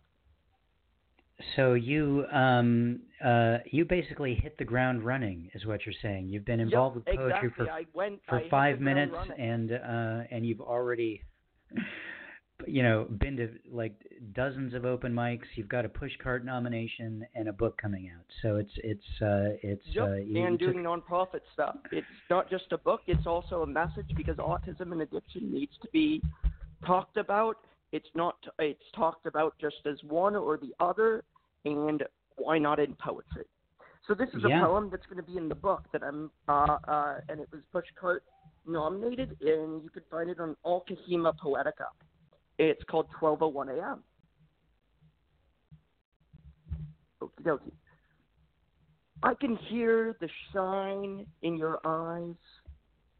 So 1.56 1.74
you 1.74 2.26
um, 2.32 3.02
uh, 3.24 3.58
you 3.72 3.86
basically 3.86 4.36
hit 4.36 4.58
the 4.58 4.66
ground 4.66 5.04
running, 5.04 5.50
is 5.54 5.66
what 5.66 5.86
you're 5.86 5.96
saying. 6.02 6.30
You've 6.30 6.46
been 6.46 6.60
involved 6.60 6.98
Yep, 6.98 7.06
with 7.08 7.16
poetry 7.18 7.50
exactly. 7.50 7.86
for 7.92 7.98
went 7.98 8.20
for 8.28 8.42
five 8.50 8.80
minutes 8.80 9.14
running. 9.14 9.40
and 9.40 9.72
uh 9.72 10.24
and 10.32 10.46
you've 10.46 10.62
already 10.62 11.22
you 12.68 12.84
know 12.84 13.06
been 13.20 13.36
to 13.38 13.50
like 13.72 13.94
dozens 14.34 14.74
of 14.74 14.86
open 14.86 15.14
mics 15.14 15.46
you've 15.56 15.68
got 15.70 15.86
a 15.86 15.90
push 15.90 16.12
cart 16.22 16.46
nomination 16.46 17.26
and 17.36 17.48
a 17.48 17.54
book 17.54 17.78
coming 17.82 18.12
out 18.16 18.26
so 18.42 18.56
it's 18.58 18.72
it's 18.84 19.22
uh 19.22 19.56
it's 19.64 19.86
Yep, 19.94 20.08
uh 20.08 20.14
you 20.16 20.44
and 20.46 20.60
took- 20.60 20.74
doing 20.74 20.84
nonprofit 20.86 21.42
stuff. 21.54 21.76
It's 21.92 22.06
not 22.30 22.50
just 22.50 22.66
a 22.72 22.78
book; 22.78 23.02
it's 23.08 23.26
also 23.28 23.64
a 23.64 23.68
message 23.68 24.10
because 24.16 24.38
autism 24.38 24.92
and 24.92 25.02
addiction 25.02 25.52
needs 25.52 25.74
to 25.82 25.88
be 25.92 26.22
talked 26.86 27.18
about. 27.18 27.58
It's 27.92 28.08
not. 28.16 28.36
It's 28.60 28.84
talked 28.96 29.26
about 29.26 29.56
just 29.60 29.78
as 29.86 29.98
one 30.04 30.36
or 30.36 30.58
the 30.58 30.74
other, 30.80 31.24
and 31.66 32.04
why 32.38 32.58
not 32.58 32.80
in 32.80 32.96
poetry? 32.96 33.46
So 34.08 34.14
this 34.14 34.30
is 34.34 34.44
Yeah. 34.48 34.62
a 34.64 34.66
poem 34.66 34.90
that's 34.90 35.06
going 35.08 35.24
to 35.24 35.30
be 35.32 35.38
in 35.38 35.48
the 35.50 35.56
book 35.56 35.84
that 35.92 36.04
I'm, 36.04 36.32
uh, 36.48 36.78
uh, 36.88 37.20
and 37.30 37.40
it 37.40 37.50
was 37.52 37.62
Pushcart 37.74 38.22
nominated, 38.66 39.38
and 39.42 39.84
you 39.84 39.90
can 39.90 40.04
find 40.10 40.30
it 40.30 40.40
on 40.40 40.56
Alcahema 40.66 41.34
Poetica. 41.38 41.88
It's 42.62 42.84
called 42.84 43.08
12:01 43.20 43.80
a.m. 43.80 44.04
Okie 47.20 47.44
dokie. 47.44 47.72
I 49.24 49.34
can 49.34 49.56
hear 49.56 50.16
the 50.22 50.30
shine 50.54 51.26
in 51.42 51.58
your 51.58 51.80
eyes 51.84 52.36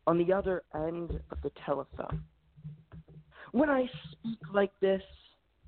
on 0.06 0.20
the 0.20 0.32
other 0.32 0.62
end 0.76 1.20
of 1.32 1.42
the 1.42 1.52
telephone. 1.66 2.24
When 3.52 3.68
I 3.68 3.90
speak 4.12 4.38
like 4.54 4.74
this, 4.80 5.02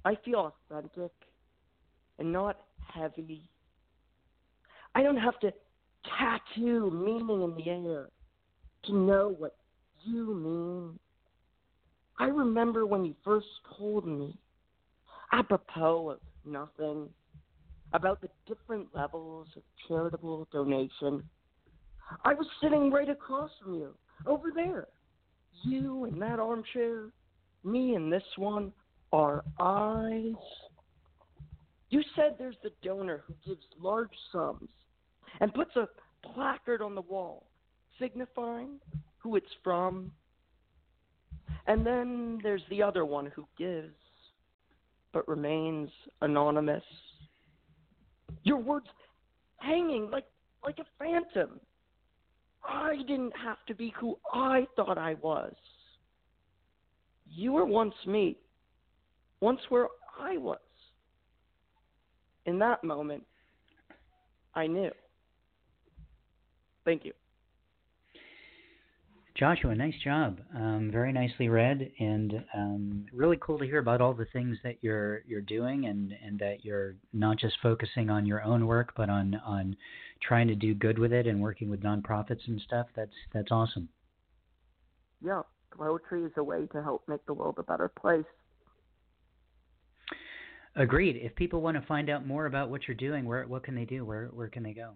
I 0.06 0.18
feel 0.24 0.54
authentic 0.70 1.12
and 2.20 2.32
not 2.32 2.58
heavy. 2.94 3.50
I 4.94 5.02
don't 5.02 5.18
have 5.18 5.40
to 5.40 5.52
tattoo 6.20 6.92
meaning 6.92 7.42
in 7.42 7.56
the 7.56 7.70
air 7.72 8.10
to 8.86 8.94
know 8.94 9.36
what 9.36 9.56
you 10.04 10.36
mean. 10.36 11.00
I 12.24 12.28
remember 12.28 12.86
when 12.86 13.04
you 13.04 13.16
first 13.22 13.48
told 13.78 14.08
me, 14.08 14.38
apropos 15.34 16.12
of 16.12 16.20
nothing, 16.46 17.10
about 17.92 18.22
the 18.22 18.30
different 18.48 18.88
levels 18.96 19.50
of 19.58 19.64
charitable 19.90 20.48
donation. 20.54 21.22
I 22.24 22.34
was 22.34 22.48
sitting 22.62 22.90
right 22.90 23.10
across 23.10 23.52
from 23.62 23.74
you, 23.74 23.90
over 24.26 24.54
there. 24.56 24.88
You 25.66 26.06
in 26.06 26.18
that 26.20 26.40
armchair, 26.40 27.10
me 27.66 27.94
in 27.96 28.10
this 28.10 28.24
one, 28.38 28.72
our 29.12 29.44
eyes. 29.60 30.32
You 31.90 32.02
said 32.16 32.36
there's 32.40 32.56
the 32.64 32.72
donor 32.82 33.26
who 33.28 33.34
gives 33.46 33.66
large 33.78 34.16
sums 34.32 34.70
and 35.42 35.54
puts 35.54 35.76
a 35.76 35.90
placard 36.34 36.82
on 36.82 36.96
the 36.96 37.02
wall 37.02 37.48
signifying 38.00 38.80
who 39.18 39.36
it's 39.36 39.46
from. 39.62 40.10
And 41.68 41.86
then 41.86 42.40
there's 42.44 42.64
the 42.70 42.82
other 42.82 43.06
one 43.06 43.28
who 43.28 43.46
gives 43.58 43.94
but 45.14 45.28
remains 45.28 45.90
anonymous. 46.22 46.84
Your 48.44 48.58
words 48.58 48.88
hanging 49.58 50.10
like 50.12 50.26
like 50.66 50.80
a 50.80 50.86
phantom. 50.98 51.60
I 52.68 52.96
didn't 53.08 53.34
have 53.38 53.58
to 53.68 53.76
be 53.76 53.94
who 54.00 54.18
I 54.34 54.66
thought 54.76 54.98
I 54.98 55.16
was. 55.16 55.54
You 57.30 57.54
were 57.54 57.66
once 57.66 57.96
me, 58.08 58.38
once 59.42 59.60
where 59.70 59.88
I 60.20 60.38
was. 60.38 60.60
In 62.46 62.60
that 62.60 62.84
moment, 62.84 63.24
I 64.56 64.68
knew. 64.68 64.92
Thank 66.86 67.06
you. 67.06 67.14
Joshua, 69.36 69.74
nice 69.74 69.96
job. 70.04 70.40
Um, 70.56 70.90
very 70.92 71.12
nicely 71.12 71.50
read, 71.50 71.92
and 72.00 72.46
um, 72.56 73.06
really 73.12 73.38
cool 73.42 73.58
to 73.58 73.66
hear 73.66 73.80
about 73.80 74.00
all 74.00 74.14
the 74.14 74.28
things 74.32 74.58
that 74.64 74.78
you're 74.82 75.24
you're 75.28 75.42
doing, 75.42 75.86
and, 75.86 76.14
and 76.24 76.38
that 76.38 76.64
you're 76.64 76.96
not 77.14 77.40
just 77.40 77.56
focusing 77.64 78.12
on 78.12 78.28
your 78.28 78.44
own 78.44 78.68
work, 78.68 78.94
but 78.96 79.10
on 79.10 79.34
on 79.44 79.76
trying 80.22 80.48
to 80.50 80.56
do 80.56 80.76
good 80.76 81.00
with 81.00 81.12
it 81.12 81.26
and 81.26 81.42
working 81.42 81.68
with 81.68 81.82
nonprofits 81.82 82.48
and 82.48 82.62
stuff. 82.62 82.86
That's 82.96 83.16
that's 83.34 83.52
awesome. 83.52 83.90
Yeah, 85.26 85.42
poetry 85.76 86.24
is 86.24 86.32
a 86.38 86.44
way 86.44 86.68
to 86.68 86.84
help 86.84 87.04
make 87.08 87.26
the 87.26 87.34
world 87.34 87.56
a 87.58 87.64
better 87.64 87.88
place. 87.90 88.26
Agreed. 90.76 91.16
If 91.16 91.36
people 91.36 91.62
want 91.62 91.76
to 91.80 91.88
find 91.88 92.10
out 92.10 92.28
more 92.28 92.46
about 92.46 92.70
what 92.70 92.88
you're 92.88 92.96
doing, 92.96 93.26
where 93.26 93.48
what 93.48 93.64
can 93.64 93.74
they 93.74 93.86
do? 93.86 94.06
Where 94.06 94.28
where 94.28 94.50
can 94.50 94.62
they 94.62 94.74
go? 94.74 94.94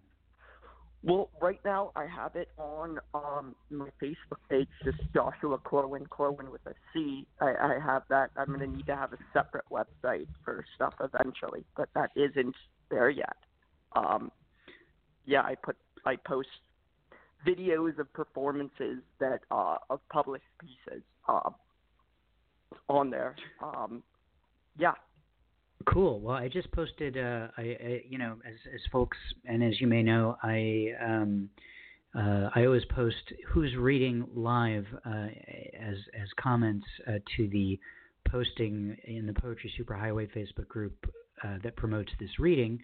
Well, 1.08 1.30
right 1.42 1.60
now 1.64 1.94
I 1.96 2.06
have 2.06 2.36
it 2.36 2.50
on 2.58 3.00
um, 3.14 3.56
my 3.70 3.88
Facebook 4.04 4.40
page, 4.50 4.68
just 4.84 4.98
Joshua 5.14 5.58
Corwin, 5.58 6.06
Corwin 6.08 6.52
with 6.52 6.60
a 6.66 6.74
C. 6.94 7.26
I, 7.40 7.54
I 7.62 7.80
have 7.82 8.04
that. 8.10 8.32
I'm 8.36 8.48
going 8.48 8.60
to 8.60 8.68
need 8.68 8.88
to 8.88 8.96
have 8.98 9.14
a 9.14 9.18
separate 9.32 9.64
website 9.72 10.28
for 10.44 10.66
stuff 10.76 10.96
eventually, 11.00 11.64
but 11.78 11.88
that 11.96 12.12
isn't 12.18 12.56
there 12.92 13.10
yet. 13.10 13.38
Um, 13.96 14.34
yeah, 15.26 15.44
I 15.44 15.56
put 15.56 15.78
I 16.06 16.18
post 16.18 16.50
videos 17.48 17.98
of 18.00 18.12
performances 18.12 18.98
that 19.22 19.40
uh, 19.50 19.78
of 19.90 20.02
published 20.10 20.44
pieces 20.60 21.04
uh, 21.30 21.52
on 22.90 23.12
there. 23.12 23.34
Um, 23.64 24.04
yeah, 24.78 24.96
Cool. 25.86 26.20
Well, 26.20 26.36
I 26.36 26.48
just 26.48 26.72
posted. 26.72 27.18
Uh, 27.18 27.48
I, 27.58 27.62
I, 27.62 28.02
you 28.08 28.18
know, 28.18 28.36
as 28.46 28.56
as 28.74 28.82
folks, 28.92 29.18
and 29.46 29.64
as 29.64 29.80
you 29.80 29.88
may 29.88 30.04
know, 30.04 30.36
I 30.42 30.90
um, 31.04 31.50
uh, 32.16 32.50
I 32.56 32.66
always 32.66 32.84
post 32.86 33.34
who's 33.50 33.76
reading 33.76 34.28
live 34.34 34.86
uh, 35.06 35.28
as 35.80 35.98
as 36.20 36.28
comments 36.40 36.86
uh, 37.08 37.20
to 37.38 37.48
the 37.50 37.80
posting 38.30 38.98
in 39.06 39.28
the 39.28 39.34
Poetry 39.34 39.72
Superhighway 39.80 40.30
Facebook 40.36 40.68
group 40.68 40.94
uh, 41.44 41.58
that 41.64 41.76
promotes 41.76 42.12
this 42.20 42.40
reading, 42.40 42.82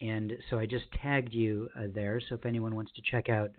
and 0.00 0.32
so 0.48 0.58
I 0.58 0.66
just 0.66 0.86
tagged 1.02 1.34
you 1.34 1.68
uh, 1.78 1.84
there. 1.94 2.20
So 2.26 2.34
if 2.34 2.46
anyone 2.46 2.74
wants 2.74 2.92
to 2.96 3.02
check 3.02 3.28
out. 3.28 3.50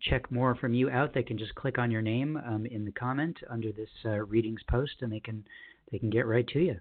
Check 0.00 0.30
more 0.30 0.54
from 0.54 0.74
you 0.74 0.90
out. 0.90 1.12
They 1.14 1.22
can 1.22 1.38
just 1.38 1.54
click 1.54 1.78
on 1.78 1.90
your 1.90 2.02
name 2.02 2.36
um, 2.36 2.66
in 2.66 2.84
the 2.84 2.92
comment 2.92 3.38
under 3.50 3.70
this 3.72 3.90
readings 4.28 4.62
post, 4.68 4.92
and 5.00 5.12
they 5.12 5.20
can 5.20 5.44
they 5.90 5.98
can 5.98 6.10
get 6.10 6.26
right 6.26 6.46
to 6.48 6.58
you. 6.58 6.80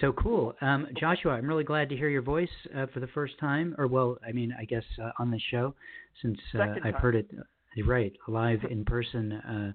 So 0.00 0.12
cool, 0.12 0.54
um, 0.60 0.86
Joshua. 0.98 1.32
I'm 1.32 1.46
really 1.46 1.64
glad 1.64 1.88
to 1.88 1.96
hear 1.96 2.08
your 2.08 2.22
voice 2.22 2.48
uh, 2.76 2.86
for 2.92 3.00
the 3.00 3.06
first 3.08 3.38
time, 3.40 3.74
or 3.78 3.86
well, 3.86 4.18
I 4.26 4.32
mean, 4.32 4.54
I 4.58 4.64
guess 4.64 4.84
uh, 5.02 5.10
on 5.18 5.30
the 5.30 5.40
show, 5.50 5.74
since 6.22 6.38
uh, 6.54 6.74
I've 6.84 6.94
heard 6.94 7.16
it 7.16 7.28
uh, 7.36 7.84
right 7.84 8.12
live 8.28 8.60
in 8.70 8.84
person 8.84 9.32
uh, 9.32 9.72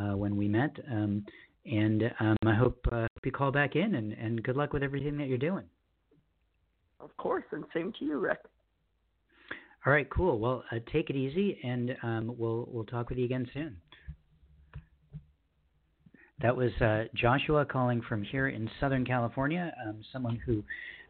uh, 0.00 0.16
when 0.16 0.36
we 0.36 0.48
met. 0.48 0.70
Um, 0.90 1.24
and 1.66 2.04
um, 2.20 2.36
I 2.46 2.54
hope 2.54 2.78
uh, 2.90 3.06
you 3.24 3.32
call 3.32 3.50
back 3.50 3.76
in, 3.76 3.96
and, 3.96 4.12
and 4.12 4.42
good 4.42 4.56
luck 4.56 4.72
with 4.72 4.82
everything 4.82 5.18
that 5.18 5.28
you're 5.28 5.36
doing. 5.38 5.64
of 7.00 7.14
course, 7.16 7.44
and 7.52 7.64
same 7.74 7.92
to 7.98 8.04
you, 8.04 8.18
Rick. 8.18 8.38
All 9.86 9.92
right, 9.92 10.08
cool. 10.10 10.38
Well, 10.38 10.64
uh, 10.72 10.76
take 10.92 11.10
it 11.10 11.16
easy, 11.16 11.58
and 11.62 11.96
um, 12.02 12.34
we'll 12.38 12.68
we'll 12.70 12.84
talk 12.84 13.10
with 13.10 13.18
you 13.18 13.24
again 13.24 13.46
soon. 13.52 13.76
That 16.40 16.56
was 16.56 16.72
uh, 16.80 17.04
Joshua 17.14 17.64
calling 17.64 18.00
from 18.00 18.22
here 18.22 18.48
in 18.48 18.70
Southern 18.78 19.04
California. 19.04 19.72
Um, 19.84 20.02
someone 20.12 20.36
who 20.46 20.62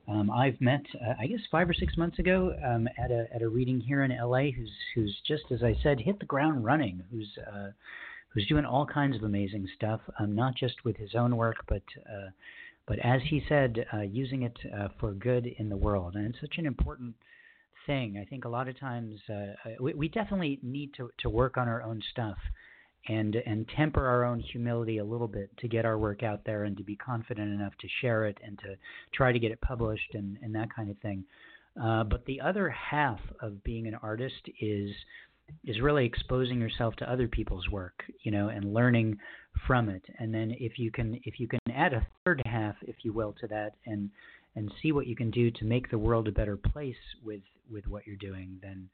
um, 0.08 0.30
I've 0.30 0.58
met, 0.58 0.80
uh, 0.94 1.14
I 1.20 1.26
guess, 1.26 1.40
five 1.50 1.68
or 1.68 1.74
six 1.74 1.98
months 1.98 2.18
ago 2.18 2.54
um, 2.66 2.88
at 2.96 3.10
a 3.10 3.26
at 3.34 3.42
a 3.42 3.48
reading 3.48 3.78
here 3.78 4.04
in 4.04 4.10
LA. 4.10 4.50
Who's 4.56 4.72
who's 4.94 5.20
just 5.26 5.44
as 5.50 5.62
I 5.62 5.76
said, 5.82 6.00
hit 6.00 6.18
the 6.18 6.24
ground 6.24 6.64
running. 6.64 7.02
Who's 7.10 7.28
uh, 7.46 7.68
who's 8.30 8.46
doing 8.46 8.64
all 8.64 8.86
kinds 8.86 9.16
of 9.16 9.22
amazing 9.22 9.68
stuff, 9.76 10.00
um, 10.18 10.34
not 10.34 10.54
just 10.54 10.76
with 10.84 10.96
his 10.96 11.14
own 11.14 11.36
work, 11.36 11.56
but 11.68 11.82
uh, 12.10 12.30
but 12.86 12.98
as 13.00 13.20
he 13.28 13.44
said, 13.50 13.84
uh, 13.92 14.00
using 14.00 14.42
it 14.44 14.56
uh, 14.74 14.88
for 14.98 15.12
good 15.12 15.46
in 15.58 15.68
the 15.68 15.76
world. 15.76 16.14
And 16.14 16.26
it's 16.26 16.40
such 16.40 16.56
an 16.56 16.64
important 16.64 17.14
thing. 17.84 18.16
I 18.18 18.24
think 18.24 18.46
a 18.46 18.48
lot 18.48 18.66
of 18.66 18.80
times 18.80 19.20
we, 19.78 19.92
we 19.92 20.08
definitely 20.08 20.58
need 20.62 20.94
to, 20.94 21.10
to 21.18 21.28
work 21.28 21.58
on 21.58 21.68
our 21.68 21.82
own 21.82 22.02
stuff 22.12 22.38
and 23.06 23.36
and 23.46 23.66
temper 23.76 24.06
our 24.06 24.24
own 24.24 24.40
humility 24.40 24.98
a 24.98 25.04
little 25.04 25.28
bit 25.28 25.50
to 25.58 25.68
get 25.68 25.84
our 25.84 25.98
work 25.98 26.22
out 26.22 26.44
there 26.44 26.64
and 26.64 26.76
to 26.76 26.82
be 26.82 26.96
confident 26.96 27.52
enough 27.52 27.72
to 27.80 27.88
share 28.00 28.26
it 28.26 28.38
and 28.44 28.58
to 28.58 28.76
try 29.12 29.32
to 29.32 29.38
get 29.38 29.50
it 29.50 29.60
published 29.60 30.14
and, 30.14 30.36
and 30.42 30.54
that 30.54 30.74
kind 30.74 30.90
of 30.90 30.98
thing. 30.98 31.24
Uh, 31.82 32.04
but 32.04 32.24
the 32.26 32.40
other 32.40 32.68
half 32.70 33.20
of 33.40 33.62
being 33.62 33.86
an 33.86 33.94
artist 34.02 34.48
is 34.60 34.90
is 35.64 35.80
really 35.80 36.04
exposing 36.04 36.60
yourself 36.60 36.94
to 36.96 37.10
other 37.10 37.26
people's 37.26 37.68
work, 37.70 38.04
you 38.22 38.30
know, 38.30 38.48
and 38.48 38.74
learning 38.74 39.16
from 39.66 39.88
it. 39.88 40.02
And 40.18 40.34
then 40.34 40.54
if 40.58 40.78
you 40.78 40.90
can 40.90 41.20
if 41.24 41.40
you 41.40 41.48
can 41.48 41.60
add 41.72 41.94
a 41.94 42.06
third 42.24 42.42
half, 42.44 42.74
if 42.82 42.96
you 43.02 43.12
will, 43.12 43.34
to 43.40 43.46
that 43.48 43.74
and 43.86 44.10
and 44.56 44.72
see 44.82 44.92
what 44.92 45.06
you 45.06 45.14
can 45.14 45.30
do 45.30 45.50
to 45.52 45.64
make 45.64 45.90
the 45.90 45.98
world 45.98 46.28
a 46.28 46.32
better 46.32 46.56
place 46.56 46.96
with 47.24 47.40
with 47.70 47.86
what 47.86 48.06
you're 48.06 48.16
doing, 48.16 48.58
then 48.62 48.88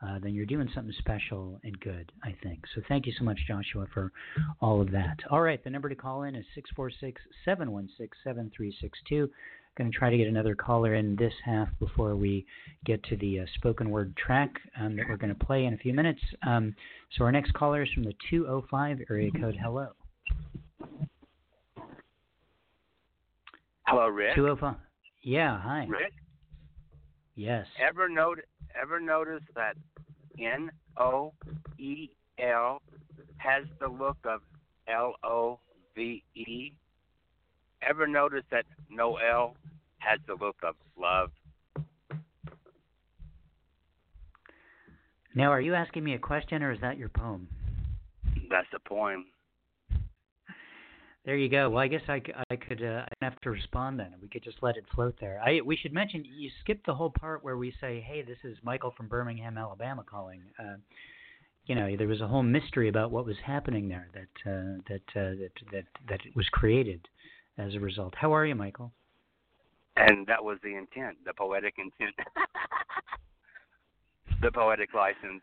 uh, 0.00 0.18
then 0.22 0.32
you're 0.34 0.46
doing 0.46 0.68
something 0.74 0.94
special 0.98 1.58
and 1.64 1.78
good, 1.80 2.12
I 2.22 2.34
think. 2.42 2.60
So 2.74 2.82
thank 2.88 3.06
you 3.06 3.12
so 3.18 3.24
much, 3.24 3.38
Joshua, 3.48 3.86
for 3.92 4.12
all 4.60 4.80
of 4.80 4.90
that. 4.92 5.18
All 5.30 5.40
right, 5.40 5.62
the 5.62 5.70
number 5.70 5.88
to 5.88 5.96
call 5.96 6.22
in 6.22 6.34
is 6.36 6.44
646 6.54 7.20
716 7.44 8.08
7362. 8.22 9.30
Going 9.76 9.92
to 9.92 9.96
try 9.96 10.10
to 10.10 10.16
get 10.16 10.26
another 10.26 10.54
caller 10.56 10.94
in 10.94 11.14
this 11.16 11.32
half 11.44 11.68
before 11.78 12.16
we 12.16 12.44
get 12.84 13.02
to 13.04 13.16
the 13.16 13.40
uh, 13.40 13.44
spoken 13.54 13.90
word 13.90 14.16
track 14.16 14.50
um, 14.80 14.96
that 14.96 15.06
we're 15.08 15.16
going 15.16 15.34
to 15.36 15.44
play 15.44 15.66
in 15.66 15.74
a 15.74 15.78
few 15.78 15.94
minutes. 15.94 16.20
Um, 16.44 16.74
so 17.16 17.24
our 17.24 17.30
next 17.32 17.52
caller 17.54 17.82
is 17.82 17.88
from 17.94 18.02
the 18.04 18.14
205 18.30 18.98
area 19.08 19.30
code. 19.40 19.56
Hello. 19.62 19.88
Hello, 23.86 24.08
Rick. 24.08 24.34
205. 24.34 24.76
Yeah, 25.22 25.60
hi. 25.60 25.86
Rick, 25.88 26.12
Yes. 27.34 27.66
ever 27.80 28.08
notice 28.08 28.44
ever 28.80 29.00
notice 29.00 29.42
that 29.54 29.76
N 30.38 30.70
O 30.96 31.32
E 31.78 32.10
L 32.38 32.82
has 33.38 33.64
the 33.80 33.88
look 33.88 34.18
of 34.24 34.40
L 34.88 35.14
O 35.22 35.60
V 35.94 36.22
E? 36.34 36.72
Ever 37.82 38.06
notice 38.06 38.44
that 38.50 38.64
Noel 38.90 39.56
has 39.98 40.20
the 40.26 40.34
look 40.34 40.56
of 40.62 40.74
love? 40.98 41.30
Now, 45.34 45.52
are 45.52 45.60
you 45.60 45.74
asking 45.74 46.02
me 46.02 46.14
a 46.14 46.18
question 46.18 46.62
or 46.62 46.72
is 46.72 46.80
that 46.80 46.98
your 46.98 47.08
poem? 47.08 47.46
That's 48.50 48.66
the 48.72 48.80
poem. 48.80 49.26
There 51.28 51.36
you 51.36 51.50
go. 51.50 51.68
Well, 51.68 51.82
I 51.82 51.88
guess 51.88 52.00
I 52.08 52.20
could 52.20 52.82
uh, 52.82 53.04
I 53.04 53.24
have 53.24 53.38
to 53.42 53.50
respond 53.50 54.00
then. 54.00 54.14
We 54.22 54.28
could 54.28 54.42
just 54.42 54.62
let 54.62 54.78
it 54.78 54.84
float 54.94 55.14
there. 55.20 55.38
I 55.44 55.60
we 55.60 55.76
should 55.76 55.92
mention 55.92 56.24
you 56.24 56.48
skipped 56.62 56.86
the 56.86 56.94
whole 56.94 57.10
part 57.10 57.44
where 57.44 57.58
we 57.58 57.70
say, 57.82 58.00
"Hey, 58.00 58.22
this 58.22 58.38
is 58.44 58.56
Michael 58.62 58.94
from 58.96 59.08
Birmingham, 59.08 59.58
Alabama, 59.58 60.02
calling." 60.08 60.40
Uh, 60.58 60.76
you 61.66 61.74
know, 61.74 61.94
there 61.98 62.08
was 62.08 62.22
a 62.22 62.26
whole 62.26 62.42
mystery 62.42 62.88
about 62.88 63.10
what 63.10 63.26
was 63.26 63.36
happening 63.44 63.90
there 63.90 64.08
that 64.14 64.50
uh, 64.50 64.80
that, 64.88 65.02
uh, 65.14 65.36
that 65.36 65.50
that 65.70 65.84
that 66.08 66.20
was 66.34 66.48
created 66.48 67.06
as 67.58 67.74
a 67.74 67.78
result. 67.78 68.14
How 68.16 68.32
are 68.32 68.46
you, 68.46 68.54
Michael? 68.54 68.90
And 69.98 70.26
that 70.28 70.42
was 70.42 70.56
the 70.62 70.76
intent, 70.76 71.18
the 71.26 71.34
poetic 71.34 71.74
intent, 71.76 72.16
the 74.40 74.50
poetic 74.50 74.94
license. 74.94 75.42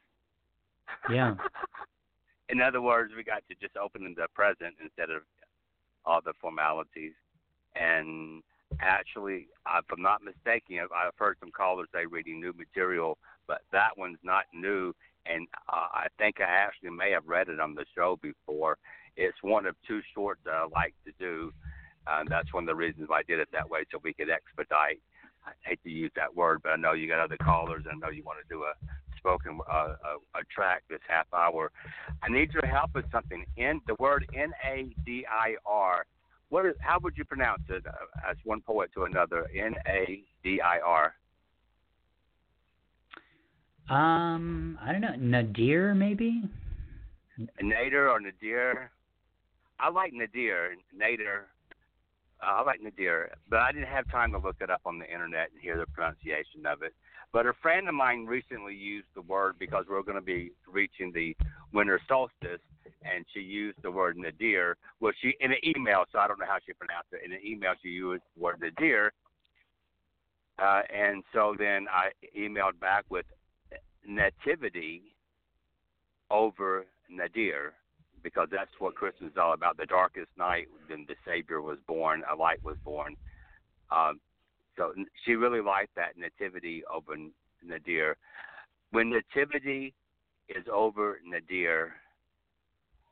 Yeah. 1.12 1.36
In 2.50 2.62
other 2.62 2.82
words, 2.82 3.14
we 3.16 3.24
got 3.24 3.44
to 3.50 3.56
just 3.62 3.78
open 3.78 4.16
the 4.18 4.28
present 4.34 4.76
instead 4.82 5.10
of 5.10 5.24
all 6.06 6.22
the 6.24 6.34
formalities. 6.40 7.14
And 7.76 8.42
actually, 8.80 9.48
if 9.78 9.86
I'm 9.92 10.02
not 10.02 10.24
mistaken, 10.24 10.80
I've- 10.80 11.12
heard 11.18 11.38
some 11.40 11.52
callers 11.52 11.88
say 11.94 12.06
reading 12.06 12.40
new 12.40 12.54
material, 12.54 13.18
but 13.48 13.62
that 13.72 13.98
one's 13.98 14.20
not 14.24 14.46
new. 14.54 14.94
And 15.26 15.48
uh, 15.70 15.88
I 15.92 16.08
think 16.18 16.40
I 16.40 16.44
actually 16.44 16.92
may 16.92 17.12
have 17.12 17.28
read 17.28 17.50
it 17.50 17.60
on 17.60 17.74
the 17.74 17.86
show 17.96 18.18
before. 18.22 18.78
It's 19.18 19.42
one 19.42 19.66
of 19.66 19.76
two 19.88 20.02
shorts 20.14 20.42
that 20.46 20.54
I 20.54 20.66
like 20.66 20.94
to 21.06 21.12
do. 21.20 21.52
And 22.08 22.30
that's 22.30 22.54
one 22.54 22.64
of 22.64 22.68
the 22.68 22.76
reasons 22.76 23.10
why 23.10 23.20
I 23.20 23.24
did 23.24 23.40
it 23.40 23.50
that 23.52 23.70
way, 23.70 23.86
so 23.92 24.00
we 24.04 24.14
could 24.14 24.30
expedite. 24.30 25.02
I 25.46 25.52
hate 25.64 25.82
to 25.84 25.90
use 25.90 26.12
that 26.16 26.36
word, 26.36 26.62
but 26.64 26.70
I 26.70 26.76
know 26.76 26.94
you 26.94 27.08
got 27.08 27.20
other 27.20 27.38
callers, 27.38 27.86
and 27.86 27.94
I 27.94 28.08
know 28.08 28.12
you 28.12 28.24
want 28.24 28.40
to 28.42 28.54
do 28.54 28.64
a 28.64 28.74
spoken 29.26 29.60
uh, 29.72 29.74
a, 29.74 30.40
a 30.40 30.44
track 30.54 30.84
this 30.90 31.00
half 31.08 31.26
hour. 31.34 31.72
I 32.22 32.30
need 32.30 32.54
your 32.54 32.66
help 32.66 32.92
with 32.94 33.06
something. 33.12 33.44
In 33.58 33.82
the 33.88 33.96
word 33.96 34.28
N 34.36 34.52
A 34.64 34.94
D 35.04 35.26
I 35.30 35.56
R. 35.66 36.06
What 36.50 36.68
is? 36.68 36.76
How 36.80 37.00
would 37.02 37.18
you 37.18 37.26
pronounce 37.26 37.64
it? 37.70 37.84
Uh, 37.88 38.30
as 38.30 38.38
one 38.44 38.62
poet 38.62 38.92
to 38.94 39.04
another. 39.04 39.48
N 39.56 39.74
A 39.88 40.24
D 40.44 40.62
I 40.62 40.80
R. 40.80 41.16
Um, 43.90 44.78
I 44.82 44.92
don't 44.92 45.02
know. 45.02 45.16
Nadir, 45.18 45.96
maybe. 45.96 46.44
Nader 47.62 48.12
or 48.12 48.20
Nadir. 48.20 48.92
I 49.80 49.90
like 49.90 50.14
Nadir. 50.14 50.76
Nader. 50.96 51.42
Uh, 52.44 52.62
I 52.62 52.64
like 52.64 52.82
Nadir, 52.82 53.32
but 53.50 53.60
I 53.60 53.72
didn't 53.72 53.88
have 53.88 54.10
time 54.12 54.32
to 54.34 54.38
look 54.38 54.58
it 54.60 54.70
up 54.70 54.82
on 54.86 55.00
the 55.00 55.12
internet 55.12 55.50
and 55.52 55.62
hear 55.62 55.78
the 55.78 55.86
pronunciation 55.88 56.66
of 56.68 56.84
it. 56.84 56.94
But 57.32 57.46
a 57.46 57.54
friend 57.62 57.88
of 57.90 57.96
mine 57.96 58.26
recently 58.26 58.76
used 58.76 59.08
the 59.16 59.22
word 59.22 59.56
because 59.60 59.86
we're 59.90 60.04
going 60.04 60.18
to 60.18 60.22
be 60.22 60.52
reaching 60.68 61.12
the 61.12 61.36
winter 61.74 62.00
solstice, 62.08 62.62
and 63.04 63.26
she 63.34 63.42
used 63.42 63.78
the 63.82 63.92
word 63.92 64.18
nadir. 64.18 64.78
Well, 65.00 65.14
she 65.22 65.36
in 65.40 65.52
an 65.52 65.58
email, 65.64 66.06
so 66.12 66.20
I 66.20 66.28
don't 66.28 66.40
know 66.40 66.46
how 66.46 66.58
she 66.66 66.74
pronounced 66.74 67.10
it. 67.12 67.22
In 67.26 67.34
an 67.34 67.42
email, 67.46 67.74
she 67.82 67.90
used 67.90 68.24
the 68.36 68.44
word 68.44 68.62
nadir, 68.62 69.12
uh, 70.60 70.82
and 70.94 71.24
so 71.34 71.56
then 71.58 71.88
I 71.92 72.12
emailed 72.38 72.80
back 72.80 73.06
with 73.10 73.26
nativity 74.08 75.16
over 76.32 76.86
nadir 77.10 77.74
because 78.24 78.48
that's 78.52 78.72
what 78.80 78.96
Christmas 78.96 79.32
is 79.32 79.38
all 79.38 79.54
about. 79.54 79.78
The 79.78 79.86
darkest 79.86 80.30
night, 80.38 80.68
then 80.90 81.06
the 81.08 81.16
Savior 81.28 81.62
was 81.62 81.78
born, 81.88 82.24
a 82.32 82.36
light 82.36 82.64
was 82.64 82.76
born. 82.84 83.16
Um, 83.92 84.20
so 84.78 84.94
she 85.26 85.34
really 85.34 85.62
liked 85.62 85.96
that 85.96 86.18
nativity 86.18 86.84
over 86.94 87.16
Nadir. 87.64 88.18
When 88.92 89.10
nativity 89.10 89.94
is 90.50 90.66
over 90.72 91.20
Nadir, 91.26 91.94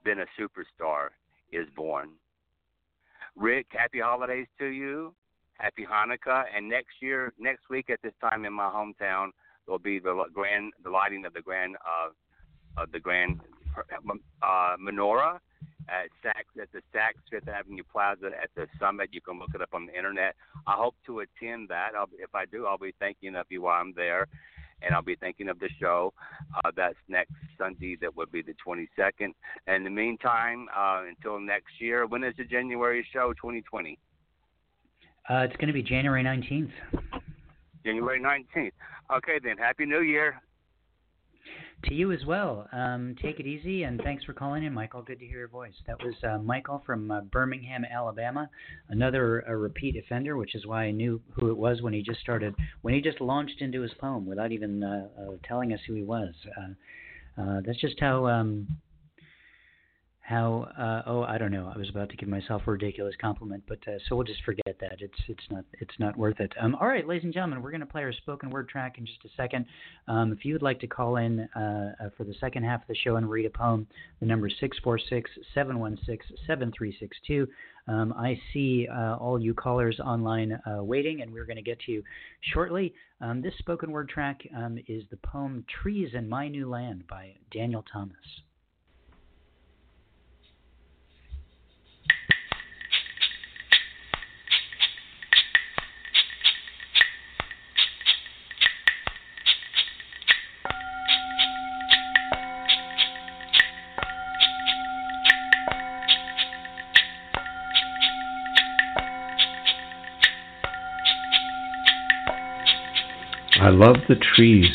then 0.06 0.20
a 0.20 0.26
superstar 0.40 1.10
is 1.52 1.68
born. 1.76 2.10
Rick, 3.36 3.68
happy 3.72 4.00
holidays 4.00 4.48
to 4.60 4.66
you. 4.66 5.14
Happy 5.54 5.86
Hanukkah. 5.86 6.44
And 6.56 6.68
next 6.70 7.02
year, 7.02 7.34
next 7.40 7.70
week 7.70 7.90
at 7.90 8.00
this 8.04 8.14
time 8.22 8.46
in 8.46 8.54
my 8.54 8.70
hometown, 8.70 9.30
will 9.68 9.80
be 9.80 9.98
the 9.98 10.26
grand, 10.34 10.74
the 10.84 10.90
lighting 10.90 11.26
of 11.26 11.34
the 11.34 11.42
grand, 11.42 11.78
uh, 11.78 12.82
of 12.82 12.92
the 12.92 13.00
grand 13.00 13.40
uh, 14.42 14.76
menorah 14.78 15.40
at 15.90 16.10
Saks 16.24 16.62
at 16.62 16.72
the 16.72 16.82
Saks 16.94 17.22
Fifth 17.30 17.48
Avenue 17.48 17.84
Plaza 17.92 18.28
at 18.42 18.50
the 18.56 18.68
summit. 18.80 19.10
You 19.12 19.22
can 19.22 19.40
look 19.40 19.50
it 19.54 19.62
up 19.62 19.74
on 19.74 19.86
the 19.86 19.96
internet. 19.96 20.36
I 20.68 20.74
hope 20.74 20.96
to 21.06 21.20
attend 21.20 21.70
that. 21.70 21.92
I'll, 21.98 22.10
if 22.18 22.34
I 22.34 22.46
do, 22.46 22.66
I'll 22.66 22.78
be 22.78 22.94
thinking 23.00 23.36
of 23.36 23.46
you 23.50 23.64
while 23.64 23.82
I'm 23.82 23.94
there, 23.96 24.28
and 24.82 24.94
I'll 24.94 25.02
be 25.02 25.16
thinking 25.16 25.50
of 25.50 25.60
the 25.60 25.70
show. 25.80 26.14
Uh, 26.56 26.72
that's 26.76 26.98
next 27.08 27.34
Sunday. 27.58 27.98
That 28.02 28.16
would 28.16 28.32
be 28.32 28.42
the 28.42 28.56
22nd. 28.66 29.34
And 29.68 29.76
in 29.76 29.84
the 29.84 29.90
meantime, 29.90 30.68
uh, 30.76 31.04
until 31.08 31.40
next 31.40 31.80
year, 31.80 32.06
when 32.08 32.24
is 32.24 32.34
the 32.38 32.46
January 32.46 33.06
show? 33.12 33.34
2020. 33.34 33.98
Uh, 35.30 35.36
it's 35.36 35.56
going 35.56 35.68
to 35.68 35.74
be 35.74 35.84
January 35.84 36.24
19th. 36.24 36.72
January 37.86 38.20
19th. 38.20 38.72
Okay, 39.16 39.40
then. 39.42 39.58
Happy 39.58 39.86
New 39.86 40.02
Year. 40.02 40.42
To 41.86 41.94
you 41.94 42.14
as 42.14 42.24
well. 42.26 42.68
Um, 42.72 43.14
take 43.22 43.42
it 43.42 43.46
easy, 43.46 43.84
and 43.84 44.00
thanks 44.04 44.24
for 44.24 44.32
calling 44.32 44.64
in, 44.64 44.74
Michael. 44.74 45.02
Good 45.02 45.20
to 45.20 45.26
hear 45.26 45.40
your 45.40 45.48
voice. 45.50 45.74
That 45.86 46.02
was 46.02 46.16
uh, 46.24 46.38
Michael 46.38 46.82
from 46.86 47.12
uh, 47.12 47.22
Birmingham, 47.22 47.84
Alabama, 47.84 48.50
another 48.88 49.44
repeat 49.50 49.98
offender, 49.98 50.38
which 50.38 50.56
is 50.56 50.66
why 50.66 50.86
I 50.86 50.92
knew 50.92 51.22
who 51.34 51.50
it 51.50 51.58
was 51.58 51.82
when 51.82 51.92
he 51.92 52.02
just 52.02 52.22
started, 52.22 52.56
when 52.84 52.94
he 52.94 53.02
just 53.02 53.20
launched 53.20 53.60
into 53.60 53.82
his 53.82 53.92
poem 54.00 54.26
without 54.26 54.54
even 54.54 54.82
uh, 54.82 55.08
uh, 55.20 55.32
telling 55.46 55.74
us 55.74 55.80
who 55.86 55.94
he 55.94 56.04
was. 56.04 56.34
Uh, 57.38 57.60
that's 57.66 57.82
just 57.82 58.00
how. 58.00 58.28
Um, 58.28 58.68
how 60.24 60.68
uh, 60.78 61.02
oh 61.06 61.24
I 61.24 61.38
don't 61.38 61.52
know. 61.52 61.70
I 61.74 61.78
was 61.78 61.90
about 61.90 62.10
to 62.10 62.16
give 62.16 62.30
myself 62.30 62.62
a 62.66 62.72
ridiculous 62.72 63.14
compliment 63.20 63.62
but 63.68 63.80
uh, 63.88 63.98
so 64.08 64.16
we'll 64.16 64.24
just 64.24 64.42
forget 64.44 64.78
that. 64.80 64.96
It's 65.00 65.20
it's 65.28 65.44
not 65.52 65.66
it's 65.74 66.00
not 66.00 66.18
worth 66.18 66.40
it. 66.40 66.54
Um, 66.60 66.76
all 66.76 66.88
right 66.88 67.06
ladies 67.06 67.26
and 67.26 67.34
gentlemen 67.34 67.62
we're 67.62 67.72
going 67.72 67.82
to 67.82 67.86
play 67.86 68.04
our 68.04 68.14
spoken 68.14 68.50
word 68.50 68.70
track 68.70 68.98
in 68.98 69.06
just 69.06 69.20
a 69.26 69.30
second. 69.36 69.66
Um, 70.08 70.32
if 70.32 70.46
you 70.46 70.54
would 70.54 70.62
like 70.62 70.80
to 70.80 70.88
call 70.88 71.18
in 71.18 71.42
uh, 71.56 71.96
uh, 72.00 72.10
for 72.16 72.24
the 72.24 72.36
second 72.40 72.64
half 72.64 72.82
of 72.82 72.88
the 72.88 72.96
show 72.96 73.18
and 73.18 73.30
read 73.30 73.46
a 73.46 73.50
poem 73.50 73.86
the 74.22 74.26
number 74.26 74.48
is 74.48 74.54
646-716-7362 74.62 77.46
um, 77.88 78.14
I 78.18 78.40
see 78.54 78.88
uh, 78.88 79.18
all 79.18 79.42
you 79.42 79.54
callers 79.54 80.00
online 80.00 80.54
uh, 80.54 80.82
waiting 80.84 81.22
and 81.22 81.34
we're 81.34 81.46
going 81.46 81.58
to 81.58 81.62
get 81.62 81.82
to 81.82 81.92
you 81.92 82.02
shortly. 82.54 82.94
Um, 83.20 83.42
this 83.42 83.58
spoken 83.60 83.92
word 83.92 84.08
track 84.10 84.40
um, 84.56 84.80
is 84.88 85.04
the 85.10 85.18
poem 85.18 85.66
Trees 85.82 86.14
in 86.14 86.30
My 86.30 86.48
New 86.48 86.70
Land 86.70 87.06
by 87.08 87.34
Daniel 87.52 87.84
Thomas 87.92 88.16
love 113.74 113.96
the 114.08 114.16
trees 114.16 114.70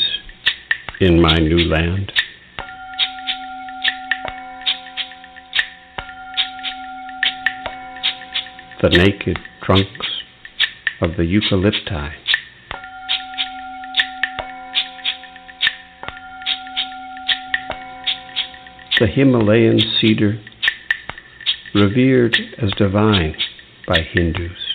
in 0.99 1.21
my 1.21 1.37
new 1.37 1.57
land. 1.57 2.11
The 8.81 8.89
naked 8.89 9.39
trunks 9.63 10.07
of 11.01 11.11
the 11.11 11.23
eucalypti. 11.23 12.11
The 18.99 19.07
Himalayan 19.07 19.79
cedar, 20.01 20.41
revered 21.73 22.37
as 22.61 22.71
divine 22.77 23.37
by 23.87 24.01
Hindus. 24.01 24.68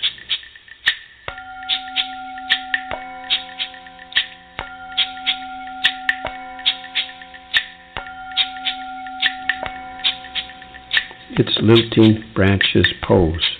Lilting 11.65 12.23
branches 12.35 12.85
pose 13.01 13.57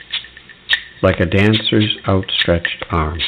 like 1.02 1.20
a 1.20 1.26
dancer's 1.26 1.98
outstretched 2.08 2.86
arms. 2.92 3.24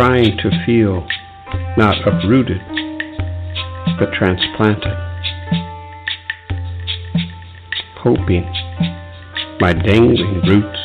Trying 0.00 0.34
to 0.38 0.50
feel 0.64 1.06
not 1.76 1.94
uprooted, 2.08 2.58
but 3.98 4.10
transplanted, 4.14 4.96
hoping 7.98 8.50
my 9.60 9.74
dangling 9.74 10.40
roots 10.48 10.78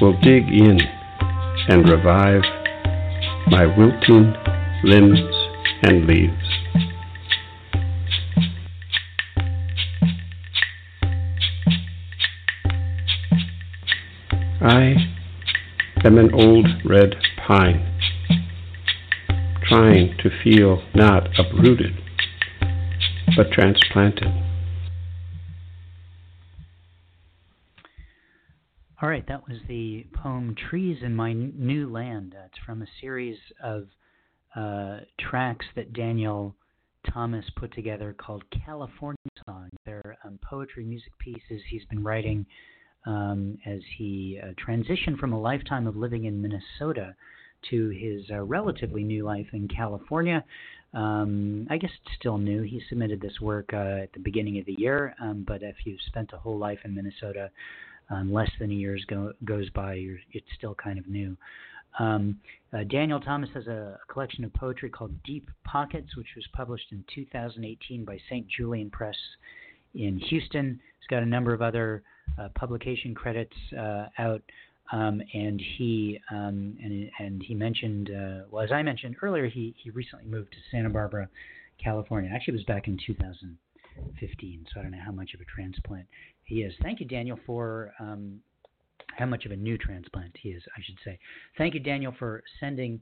will 0.00 0.16
dig 0.20 0.48
in 0.48 0.78
and 1.68 1.88
revive 1.88 2.42
my 3.48 3.66
wilting 3.76 4.32
limbs 4.84 5.18
and 5.82 6.06
leaves. 6.06 6.45
Am 16.06 16.18
an 16.18 16.32
old 16.32 16.68
red 16.84 17.16
pine, 17.48 17.98
trying 19.68 20.16
to 20.22 20.30
feel 20.44 20.80
not 20.94 21.28
uprooted, 21.36 21.96
but 23.36 23.50
transplanted. 23.50 24.28
All 29.02 29.08
right, 29.08 29.26
that 29.26 29.48
was 29.48 29.58
the 29.66 30.06
poem 30.14 30.54
Trees 30.54 30.98
in 31.02 31.14
My 31.14 31.32
New 31.32 31.90
Land. 31.90 32.36
Uh, 32.38 32.44
it's 32.46 32.58
from 32.64 32.82
a 32.82 32.86
series 33.00 33.38
of 33.60 33.88
uh, 34.54 35.00
tracks 35.18 35.66
that 35.74 35.92
Daniel 35.92 36.54
Thomas 37.12 37.44
put 37.56 37.74
together 37.74 38.14
called 38.16 38.44
California 38.64 39.18
Songs. 39.44 39.70
They're 39.84 40.16
um, 40.24 40.38
poetry 40.40 40.84
music 40.84 41.12
pieces 41.18 41.62
he's 41.68 41.84
been 41.86 42.04
writing 42.04 42.46
um, 43.06 43.58
as 43.64 43.80
he 43.96 44.38
uh, 44.42 44.48
transitioned 44.54 45.18
from 45.18 45.32
a 45.32 45.40
lifetime 45.40 45.86
of 45.86 45.96
living 45.96 46.24
in 46.24 46.42
Minnesota 46.42 47.14
to 47.70 47.88
his 47.90 48.22
uh, 48.30 48.42
relatively 48.42 49.02
new 49.02 49.24
life 49.24 49.46
in 49.52 49.68
California. 49.68 50.44
Um, 50.94 51.66
I 51.70 51.78
guess 51.78 51.90
it's 52.04 52.14
still 52.18 52.38
new. 52.38 52.62
He 52.62 52.80
submitted 52.88 53.20
this 53.20 53.40
work 53.40 53.70
uh, 53.72 54.02
at 54.02 54.12
the 54.12 54.20
beginning 54.20 54.58
of 54.58 54.66
the 54.66 54.76
year, 54.78 55.14
um, 55.20 55.44
but 55.46 55.62
if 55.62 55.76
you've 55.84 56.00
spent 56.06 56.30
a 56.32 56.38
whole 56.38 56.58
life 56.58 56.78
in 56.84 56.94
Minnesota, 56.94 57.50
um, 58.10 58.32
less 58.32 58.50
than 58.60 58.70
a 58.70 58.74
year 58.74 58.96
go, 59.08 59.32
goes 59.44 59.68
by, 59.70 59.94
it's 60.32 60.46
still 60.56 60.74
kind 60.74 60.98
of 60.98 61.06
new. 61.08 61.36
Um, 61.98 62.38
uh, 62.72 62.84
Daniel 62.84 63.20
Thomas 63.20 63.48
has 63.54 63.66
a, 63.66 63.98
a, 64.02 64.12
collection 64.12 64.44
of 64.44 64.52
poetry 64.52 64.90
called 64.90 65.12
Deep 65.24 65.50
Pockets, 65.64 66.14
which 66.16 66.26
was 66.36 66.46
published 66.52 66.92
in 66.92 67.02
2018 67.14 68.04
by 68.04 68.18
St. 68.28 68.46
Julian 68.48 68.90
Press 68.90 69.16
in 69.94 70.18
Houston. 70.18 70.78
He's 71.00 71.06
got 71.08 71.22
a 71.22 71.26
number 71.26 71.54
of 71.54 71.62
other 71.62 72.02
publication 72.54 73.14
credits 73.14 73.56
uh, 73.78 74.06
out, 74.18 74.42
um, 74.92 75.20
and 75.34 75.60
he 75.78 76.20
um, 76.30 76.76
and, 76.82 77.10
and 77.18 77.42
he 77.42 77.54
mentioned, 77.54 78.10
uh, 78.10 78.44
well, 78.50 78.62
as 78.62 78.72
I 78.72 78.82
mentioned 78.82 79.16
earlier, 79.22 79.46
he 79.46 79.74
he 79.82 79.90
recently 79.90 80.26
moved 80.26 80.52
to 80.52 80.58
Santa 80.70 80.90
Barbara, 80.90 81.28
California. 81.82 82.30
Actually, 82.32 82.54
it 82.54 82.58
was 82.58 82.64
back 82.64 82.86
in 82.86 82.98
2015, 83.06 84.66
so 84.72 84.80
I 84.80 84.82
don't 84.82 84.92
know 84.92 84.98
how 85.04 85.12
much 85.12 85.34
of 85.34 85.40
a 85.40 85.44
transplant 85.44 86.06
he 86.44 86.62
is. 86.62 86.72
Thank 86.82 87.00
you, 87.00 87.06
Daniel, 87.06 87.38
for 87.46 87.92
um, 87.98 88.40
how 89.16 89.26
much 89.26 89.44
of 89.44 89.52
a 89.52 89.56
new 89.56 89.76
transplant 89.76 90.36
he 90.40 90.50
is, 90.50 90.62
I 90.76 90.80
should 90.84 90.98
say. 91.04 91.18
Thank 91.58 91.74
you, 91.74 91.80
Daniel, 91.80 92.14
for 92.18 92.42
sending 92.60 93.00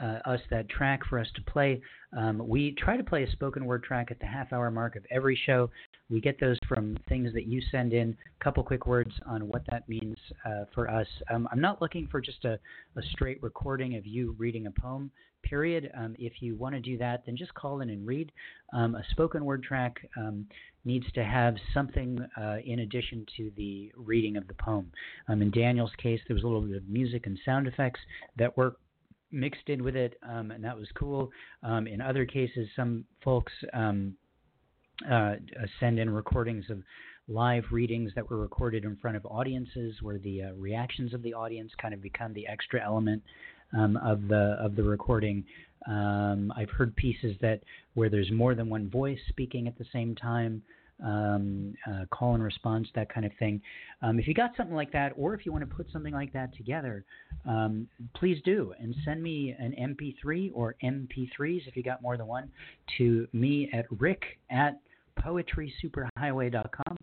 uh, 0.00 0.18
us 0.24 0.40
that 0.50 0.68
track 0.68 1.00
for 1.08 1.18
us 1.18 1.28
to 1.34 1.42
play. 1.42 1.80
Um, 2.16 2.42
we 2.46 2.72
try 2.72 2.96
to 2.96 3.04
play 3.04 3.22
a 3.22 3.30
spoken 3.30 3.64
word 3.64 3.84
track 3.84 4.10
at 4.10 4.18
the 4.18 4.26
half 4.26 4.52
hour 4.52 4.70
mark 4.70 4.96
of 4.96 5.04
every 5.10 5.38
show. 5.46 5.70
We 6.08 6.20
get 6.20 6.40
those 6.40 6.58
from 6.66 6.96
things 7.08 7.32
that 7.34 7.46
you 7.46 7.60
send 7.70 7.92
in. 7.92 8.16
A 8.40 8.44
couple 8.44 8.64
quick 8.64 8.86
words 8.86 9.12
on 9.26 9.46
what 9.48 9.62
that 9.70 9.88
means 9.88 10.16
uh, 10.44 10.64
for 10.74 10.90
us. 10.90 11.06
Um, 11.32 11.48
I'm 11.52 11.60
not 11.60 11.80
looking 11.80 12.08
for 12.10 12.20
just 12.20 12.44
a, 12.44 12.58
a, 12.96 13.02
straight 13.12 13.42
recording 13.42 13.96
of 13.96 14.06
you 14.06 14.34
reading 14.38 14.66
a 14.66 14.70
poem, 14.70 15.10
period. 15.42 15.90
Um, 15.96 16.16
if 16.18 16.34
you 16.40 16.56
want 16.56 16.74
to 16.74 16.80
do 16.80 16.98
that, 16.98 17.22
then 17.26 17.36
just 17.36 17.54
call 17.54 17.80
in 17.80 17.90
and 17.90 18.06
read. 18.06 18.32
Um, 18.72 18.96
a 18.96 19.04
spoken 19.10 19.44
word 19.44 19.62
track 19.62 19.98
um, 20.16 20.46
needs 20.84 21.06
to 21.12 21.24
have 21.24 21.54
something 21.72 22.18
uh, 22.40 22.56
in 22.64 22.80
addition 22.80 23.26
to 23.36 23.52
the 23.56 23.92
reading 23.96 24.36
of 24.36 24.48
the 24.48 24.54
poem. 24.54 24.90
Um, 25.28 25.42
in 25.42 25.50
Daniel's 25.50 25.92
case, 26.02 26.20
there 26.26 26.34
was 26.34 26.44
a 26.44 26.46
little 26.46 26.62
bit 26.62 26.76
of 26.76 26.88
music 26.88 27.26
and 27.26 27.38
sound 27.44 27.68
effects 27.68 28.00
that 28.36 28.56
were 28.56 28.76
mixed 29.32 29.68
in 29.68 29.82
with 29.82 29.96
it, 29.96 30.18
um, 30.28 30.50
and 30.50 30.62
that 30.64 30.76
was 30.76 30.88
cool. 30.94 31.30
Um, 31.62 31.86
in 31.86 32.00
other 32.00 32.24
cases, 32.24 32.68
some 32.76 33.04
folks 33.24 33.52
um, 33.72 34.14
uh, 35.10 35.34
send 35.78 35.98
in 35.98 36.10
recordings 36.10 36.64
of 36.70 36.82
live 37.28 37.64
readings 37.70 38.12
that 38.16 38.28
were 38.28 38.38
recorded 38.38 38.84
in 38.84 38.96
front 38.96 39.16
of 39.16 39.24
audiences, 39.26 39.94
where 40.02 40.18
the 40.18 40.42
uh, 40.42 40.52
reactions 40.54 41.14
of 41.14 41.22
the 41.22 41.32
audience 41.32 41.70
kind 41.80 41.94
of 41.94 42.02
become 42.02 42.34
the 42.34 42.46
extra 42.46 42.84
element 42.84 43.22
um, 43.76 43.96
of 43.98 44.28
the 44.28 44.56
of 44.60 44.76
the 44.76 44.82
recording. 44.82 45.44
Um, 45.86 46.52
I've 46.56 46.70
heard 46.70 46.94
pieces 46.96 47.36
that 47.40 47.62
where 47.94 48.10
there's 48.10 48.30
more 48.30 48.54
than 48.54 48.68
one 48.68 48.90
voice 48.90 49.18
speaking 49.28 49.66
at 49.66 49.78
the 49.78 49.86
same 49.92 50.14
time 50.14 50.62
um, 51.02 51.74
uh, 51.86 52.04
call 52.10 52.34
and 52.34 52.42
response, 52.42 52.88
that 52.94 53.12
kind 53.12 53.26
of 53.26 53.32
thing. 53.38 53.60
Um, 54.02 54.18
if 54.18 54.26
you 54.26 54.34
got 54.34 54.50
something 54.56 54.76
like 54.76 54.92
that, 54.92 55.12
or 55.16 55.34
if 55.34 55.44
you 55.46 55.52
want 55.52 55.68
to 55.68 55.74
put 55.74 55.86
something 55.92 56.12
like 56.12 56.32
that 56.32 56.54
together, 56.56 57.04
um, 57.46 57.86
please 58.14 58.40
do 58.44 58.72
and 58.78 58.94
send 59.04 59.22
me 59.22 59.54
an 59.58 59.74
MP3 59.78 60.50
or 60.54 60.76
MP3s 60.82 61.66
if 61.66 61.76
you 61.76 61.82
got 61.82 62.02
more 62.02 62.16
than 62.16 62.26
one 62.26 62.50
to 62.98 63.26
me 63.32 63.70
at 63.72 63.86
rick 63.98 64.22
at 64.50 64.80
poetrysuperhighway.com 65.18 66.96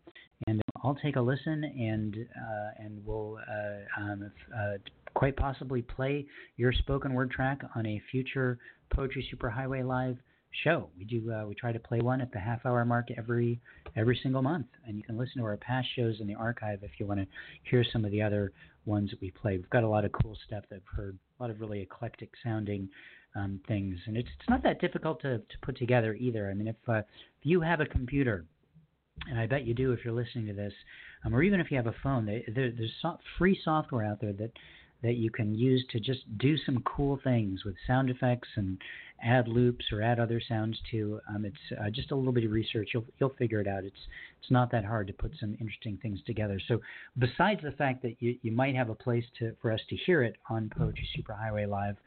and 0.48 0.62
I'll 0.84 0.96
take 0.96 1.16
a 1.16 1.22
listen 1.22 1.64
and 1.64 2.16
uh, 2.16 2.84
and 2.84 3.06
we'll 3.06 3.40
uh, 3.50 4.02
um, 4.02 4.32
uh, 4.56 4.74
quite 5.14 5.36
possibly 5.36 5.82
play 5.82 6.26
your 6.58 6.72
spoken 6.72 7.14
word 7.14 7.32
track 7.32 7.62
on 7.76 7.86
a 7.86 8.02
future 8.12 8.60
Poetry 8.94 9.28
Superhighway 9.34 9.86
live 9.86 10.18
show. 10.64 10.90
We 10.98 11.06
do 11.06 11.32
uh, 11.32 11.46
we 11.46 11.56
try 11.56 11.72
to 11.72 11.80
play 11.80 12.00
one 12.00 12.22
at 12.22 12.32
the 12.32 12.40
half 12.40 12.66
hour 12.66 12.84
mark 12.86 13.08
every 13.18 13.60
every 13.96 14.20
single 14.22 14.42
month, 14.42 14.68
and 14.86 14.98
you 14.98 15.04
can 15.04 15.18
listen 15.18 15.40
to 15.40 15.46
our 15.46 15.58
past 15.58 15.88
shows 15.96 16.20
in 16.20 16.28
the 16.28 16.36
archive 16.36 16.80
if 16.84 16.92
you 17.00 17.06
want 17.06 17.20
to 17.20 17.28
hear 17.64 17.84
some 17.92 18.06
of 18.06 18.12
the 18.12 18.22
other 18.22 18.52
ones 18.86 19.10
that 19.12 19.22
we 19.22 19.32
play. 19.32 19.58
We've 19.58 19.70
got 19.70 19.84
a 19.84 19.88
lot 19.88 20.06
of 20.06 20.12
cool 20.12 20.38
stuff 20.46 20.64
that 20.70 20.76
I've 20.76 20.98
heard, 20.98 21.18
a 21.40 21.44
lot 21.44 21.50
of 21.50 21.60
really 21.60 21.82
eclectic 21.82 22.32
sounding 22.44 22.90
um, 23.36 23.60
things, 23.68 24.00
and 24.06 24.18
it's 24.18 24.30
it's 24.40 24.50
not 24.50 24.64
that 24.64 24.82
difficult 24.82 25.22
to 25.22 25.40
to 25.40 25.58
put 25.62 25.78
together 25.78 26.16
either. 26.16 26.50
I 26.50 26.54
mean, 26.54 26.68
if 26.68 26.76
uh, 26.88 27.00
if 27.00 27.44
you 27.44 27.62
have 27.62 27.80
a 27.80 27.86
computer, 27.86 28.46
and 29.30 29.40
I 29.40 29.48
bet 29.48 29.66
you 29.66 29.74
do 29.74 29.92
if 29.92 30.04
you're 30.04 30.14
listening 30.14 30.48
to 30.48 30.54
this, 30.54 30.74
um, 31.26 31.36
or 31.36 31.44
even 31.44 31.60
if 31.60 31.72
you 31.72 31.78
have 31.78 31.88
a 31.88 31.96
phone, 32.04 32.26
they, 32.26 32.44
there, 32.54 32.72
there's 32.72 32.94
so, 33.02 33.18
free 33.38 33.60
software 33.64 34.06
out 34.06 34.22
there 34.22 34.34
that 34.34 34.52
that 35.04 35.16
you 35.16 35.30
can 35.30 35.54
use 35.54 35.86
to 35.92 36.00
just 36.00 36.22
do 36.38 36.58
some 36.66 36.82
cool 36.84 37.20
things 37.24 37.64
with 37.64 37.76
sound 37.86 38.10
effects 38.10 38.48
and 38.56 38.78
add 39.24 39.48
loops 39.48 39.86
or 39.92 40.02
add 40.02 40.20
other 40.20 40.42
sounds 40.48 40.78
to. 40.92 41.20
Um, 41.30 41.46
it's 41.46 41.80
uh, 41.80 41.90
just 41.90 42.12
a 42.12 42.16
little 42.16 42.32
bit 42.32 42.46
of 42.46 42.52
research. 42.52 42.90
You'll 42.94 43.06
you'll 43.20 43.36
figure 43.38 43.60
it 43.60 43.68
out. 43.68 43.84
It's 43.84 44.00
it's 44.42 44.52
not 44.52 44.72
that 44.72 44.86
hard 44.86 45.08
to 45.08 45.14
put 45.14 45.32
some 45.40 45.56
interesting 45.60 45.98
things 46.02 46.20
together. 46.26 46.60
So 46.68 46.82
besides 47.18 47.62
the 47.64 47.72
fact 47.72 48.02
that 48.04 48.16
you, 48.20 48.38
you 48.42 48.52
might 48.52 48.76
have 48.76 48.90
a 48.90 48.96
place 48.96 49.26
to 49.40 49.56
for 49.62 49.72
us 49.72 49.82
to 49.90 49.96
hear 49.96 50.24
it 50.24 50.36
on 50.50 50.72
Poetry 50.76 51.08
Superhighway 51.18 51.68
Live, 51.68 51.98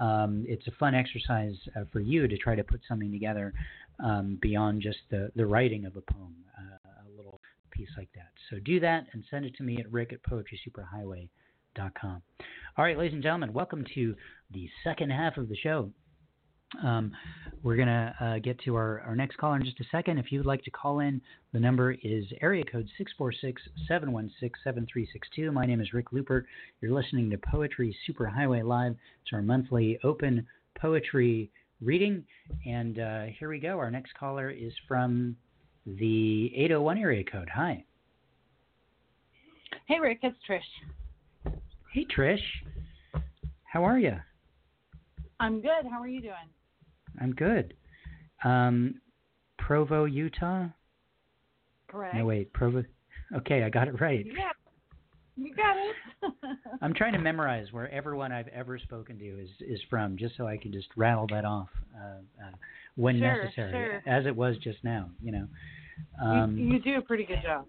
um, 0.00 0.44
it's 0.46 0.66
a 0.66 0.72
fun 0.72 0.94
exercise 0.94 1.56
uh, 1.76 1.84
for 1.92 2.00
you 2.00 2.28
to 2.28 2.36
try 2.36 2.54
to 2.54 2.64
put 2.64 2.80
something 2.88 3.10
together 3.10 3.52
um, 4.00 4.38
beyond 4.40 4.82
just 4.82 4.98
the 5.10 5.30
the 5.36 5.46
writing 5.46 5.86
of 5.86 5.96
a 5.96 6.00
poem. 6.00 6.34
Uh, 6.58 6.90
a 7.06 7.16
little 7.16 7.40
piece 7.70 7.90
like 7.96 8.10
that. 8.14 8.30
So 8.50 8.58
do 8.64 8.80
that 8.80 9.06
and 9.12 9.24
send 9.30 9.44
it 9.44 9.56
to 9.56 9.62
me 9.62 9.78
at 9.78 9.90
rick 9.90 10.12
at 10.12 10.22
poetrysuperhighway.com. 10.22 11.28
All 12.76 12.84
right, 12.84 12.98
ladies 12.98 13.14
and 13.14 13.22
gentlemen, 13.22 13.52
welcome 13.52 13.84
to 13.94 14.14
the 14.52 14.68
second 14.82 15.10
half 15.10 15.36
of 15.36 15.48
the 15.48 15.56
show. 15.56 15.90
Um, 16.82 17.12
we're 17.62 17.76
going 17.76 17.88
to 17.88 18.14
uh, 18.20 18.38
get 18.38 18.60
to 18.62 18.74
our, 18.74 19.00
our 19.00 19.14
next 19.14 19.36
caller 19.36 19.56
in 19.56 19.64
just 19.64 19.80
a 19.80 19.84
second. 19.92 20.18
If 20.18 20.32
you'd 20.32 20.46
like 20.46 20.62
to 20.64 20.70
call 20.70 21.00
in, 21.00 21.20
the 21.52 21.60
number 21.60 21.92
is 21.92 22.24
area 22.40 22.64
code 22.64 22.88
646 22.98 23.62
716 23.86 24.50
7362. 24.64 25.52
My 25.52 25.66
name 25.66 25.80
is 25.80 25.92
Rick 25.92 26.12
Lupert. 26.12 26.46
You're 26.80 26.92
listening 26.92 27.30
to 27.30 27.38
Poetry 27.38 27.96
Superhighway 28.08 28.64
Live. 28.64 28.96
It's 29.22 29.32
our 29.32 29.42
monthly 29.42 29.98
open 30.02 30.46
poetry 30.80 31.50
reading. 31.80 32.24
And 32.66 32.98
uh, 32.98 33.24
here 33.38 33.48
we 33.48 33.58
go. 33.58 33.78
Our 33.78 33.90
next 33.90 34.14
caller 34.14 34.50
is 34.50 34.72
from 34.88 35.36
the 35.86 36.52
801 36.56 36.98
area 36.98 37.24
code. 37.24 37.48
Hi. 37.54 37.84
Hey, 39.86 40.00
Rick. 40.00 40.20
It's 40.22 40.36
Trish. 40.48 40.60
Hey, 41.94 42.04
Trish. 42.06 42.40
How 43.62 43.84
are 43.84 44.00
you? 44.00 44.16
I'm 45.38 45.60
good. 45.60 45.86
How 45.88 46.02
are 46.02 46.08
you 46.08 46.20
doing? 46.20 46.50
I'm 47.20 47.32
good. 47.32 47.74
Um, 48.42 49.00
Provo, 49.58 50.04
Utah. 50.04 50.66
Correct. 51.86 52.16
No 52.16 52.24
wait, 52.24 52.52
Provo. 52.52 52.82
Okay, 53.36 53.62
I 53.62 53.70
got 53.70 53.86
it 53.86 54.00
right. 54.00 54.26
Yeah, 54.26 54.50
you 55.36 55.54
got 55.54 55.76
it. 55.76 56.58
I'm 56.82 56.94
trying 56.94 57.12
to 57.12 57.20
memorize 57.20 57.68
where 57.70 57.88
everyone 57.92 58.32
I've 58.32 58.48
ever 58.48 58.76
spoken 58.76 59.16
to 59.20 59.24
is 59.24 59.50
is 59.60 59.80
from, 59.88 60.18
just 60.18 60.36
so 60.36 60.48
I 60.48 60.56
can 60.56 60.72
just 60.72 60.88
rattle 60.96 61.28
that 61.30 61.44
off 61.44 61.68
uh, 61.96 62.44
uh, 62.44 62.50
when 62.96 63.20
sure, 63.20 63.40
necessary, 63.44 63.70
sure. 63.70 64.02
as 64.04 64.26
it 64.26 64.34
was 64.34 64.56
just 64.58 64.82
now. 64.82 65.10
You 65.22 65.30
know. 65.30 65.48
Um, 66.20 66.58
you, 66.58 66.72
you 66.72 66.78
do 66.80 66.98
a 66.98 67.02
pretty 67.02 67.24
good 67.24 67.40
job. 67.44 67.66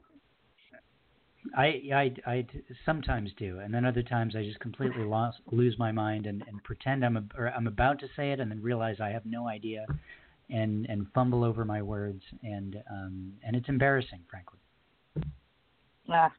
I, 1.55 1.81
I, 1.93 2.13
I 2.25 2.47
sometimes 2.85 3.31
do, 3.37 3.59
and 3.59 3.73
then 3.73 3.85
other 3.85 4.03
times 4.03 4.35
I 4.35 4.43
just 4.43 4.59
completely 4.59 5.03
lost, 5.03 5.37
lose 5.51 5.77
my 5.77 5.91
mind 5.91 6.25
and, 6.25 6.43
and 6.47 6.63
pretend 6.63 7.05
I'm 7.05 7.17
a, 7.17 7.23
or 7.37 7.49
I'm 7.49 7.67
about 7.67 7.99
to 7.99 8.07
say 8.15 8.31
it, 8.31 8.39
and 8.39 8.49
then 8.49 8.61
realize 8.61 8.97
I 9.01 9.09
have 9.09 9.25
no 9.25 9.47
idea, 9.47 9.85
and 10.49 10.85
and 10.87 11.07
fumble 11.13 11.43
over 11.43 11.65
my 11.65 11.81
words, 11.81 12.21
and 12.43 12.77
um 12.89 13.33
and 13.43 13.55
it's 13.55 13.69
embarrassing, 13.69 14.21
frankly. 14.29 14.59
Nah, 16.07 16.29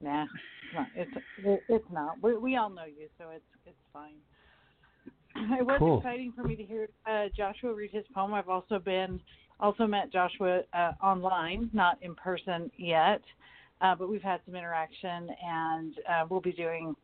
nah, 0.00 0.24
it's 0.24 0.74
not. 0.74 0.86
It's 0.94 1.62
it's 1.68 1.92
not. 1.92 2.22
We 2.22 2.36
we 2.36 2.56
all 2.56 2.70
know 2.70 2.84
you, 2.84 3.08
so 3.18 3.30
it's 3.30 3.44
it's 3.66 3.76
fine. 3.92 4.16
It 5.58 5.64
was 5.64 5.78
Cool. 5.78 5.98
exciting 5.98 6.32
for 6.34 6.42
me 6.42 6.56
to 6.56 6.64
hear 6.64 6.88
uh, 7.06 7.26
Joshua 7.36 7.72
read 7.72 7.90
his 7.92 8.04
poem. 8.14 8.34
I've 8.34 8.48
also 8.48 8.78
been 8.78 9.20
also 9.60 9.86
met 9.86 10.12
Joshua 10.12 10.62
uh, 10.72 10.92
online, 11.02 11.70
not 11.72 11.98
in 12.02 12.14
person 12.14 12.70
yet, 12.76 13.22
uh, 13.80 13.94
but 13.94 14.08
we've 14.10 14.22
had 14.22 14.40
some 14.46 14.54
interaction, 14.54 15.28
and 15.44 15.94
uh, 16.08 16.26
we'll 16.28 16.40
be 16.40 16.52
doing 16.52 16.94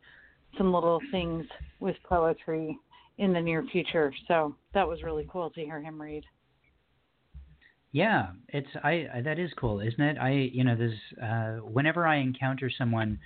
some 0.57 0.73
little 0.73 0.99
things 1.11 1.45
with 1.79 1.95
poetry 2.07 2.77
in 3.17 3.33
the 3.33 3.41
near 3.41 3.63
future. 3.71 4.13
So 4.27 4.55
that 4.73 4.87
was 4.87 5.03
really 5.03 5.27
cool 5.31 5.49
to 5.51 5.61
hear 5.61 5.81
him 5.81 6.01
read. 6.01 6.23
Yeah, 7.91 8.27
it's 8.49 8.67
I, 8.83 9.07
I 9.13 9.21
that 9.21 9.39
is 9.39 9.49
cool, 9.57 9.79
isn't 9.79 10.01
it? 10.01 10.17
I 10.19 10.31
you 10.31 10.63
know 10.63 10.75
there's 10.75 10.99
uh, 11.23 11.65
whenever 11.65 12.05
I 12.05 12.17
encounter 12.17 12.69
someone 12.77 13.17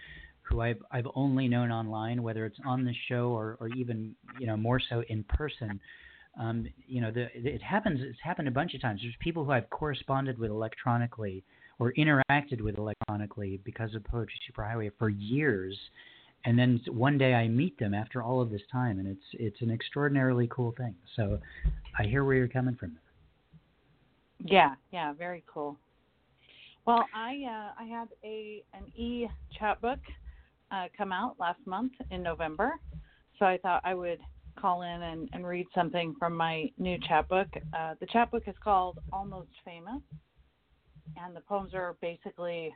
who 0.43 0.62
I've 0.62 0.82
I've 0.91 1.08
only 1.16 1.47
known 1.47 1.72
online, 1.72 2.24
whether 2.24 2.45
it's 2.45 2.60
on 2.66 2.86
the 2.86 2.93
show 3.10 3.30
or 3.30 3.58
or 3.60 3.68
even 3.70 4.16
you 4.39 4.47
know 4.47 4.56
more 4.56 4.80
so 4.80 5.04
in 5.10 5.24
person. 5.26 5.80
Um, 6.39 6.66
you 6.88 7.02
know, 7.02 7.12
the, 7.12 7.28
it 7.34 7.62
happens. 7.62 7.99
It's 8.02 8.20
happened 8.24 8.47
a 8.47 8.52
bunch 8.52 8.74
of 8.74 8.82
times. 8.82 9.02
There's 9.04 9.16
people 9.20 9.43
who 9.43 9.52
I've 9.52 9.70
corresponded 9.70 10.38
with 10.39 10.49
electronically 10.52 11.43
or 11.82 11.92
interacted 11.94 12.62
with 12.62 12.78
electronically 12.78 13.60
because 13.66 13.96
of 13.96 14.04
Poetry 14.04 14.36
Superhighway 14.48 14.92
for 15.00 15.10
years, 15.10 15.76
and 16.46 16.58
then 16.58 16.80
one 16.88 17.18
day 17.18 17.34
I 17.34 17.48
meet 17.48 17.78
them 17.80 17.96
after 17.96 18.22
all 18.22 18.40
of 18.40 18.52
this 18.52 18.62
time, 18.72 19.00
and 19.00 19.08
it's 19.08 19.26
it's 19.34 19.60
an 19.62 19.72
extraordinarily 19.72 20.48
cool 20.52 20.76
thing. 20.78 20.94
So 21.16 21.40
I 21.98 22.04
hear 22.04 22.24
where 22.24 22.36
you're 22.36 22.48
coming 22.48 22.76
from. 22.76 23.00
Yeah, 24.46 24.76
yeah, 24.92 25.14
very 25.14 25.44
cool. 25.52 25.76
Well, 26.86 27.04
I 27.16 27.32
uh, 27.50 27.84
I 27.84 27.86
had 27.86 28.10
a 28.24 28.64
an 28.76 28.84
e 28.96 29.28
chapbook 29.58 30.00
uh, 30.72 30.86
come 30.96 31.12
out 31.12 31.36
last 31.40 31.66
month 31.66 31.94
in 32.12 32.22
November, 32.22 32.74
so 33.40 33.46
I 33.46 33.58
thought 33.58 33.82
I 33.84 33.96
would 33.96 34.20
call 34.56 34.84
in 34.84 35.02
and, 35.02 35.30
and 35.34 35.48
read 35.48 35.66
something 35.74 36.14
from 36.20 36.38
my 36.38 36.70
new 36.78 37.00
chapbook. 37.08 37.48
Uh, 37.76 37.96
the 38.00 38.06
chapbook 38.06 38.44
is 38.48 38.56
called 38.64 39.00
Almost 39.12 39.50
Famous, 39.66 40.02
and 41.18 41.36
the 41.36 41.41
poems 41.41 41.74
are 41.74 41.95
basically 42.02 42.74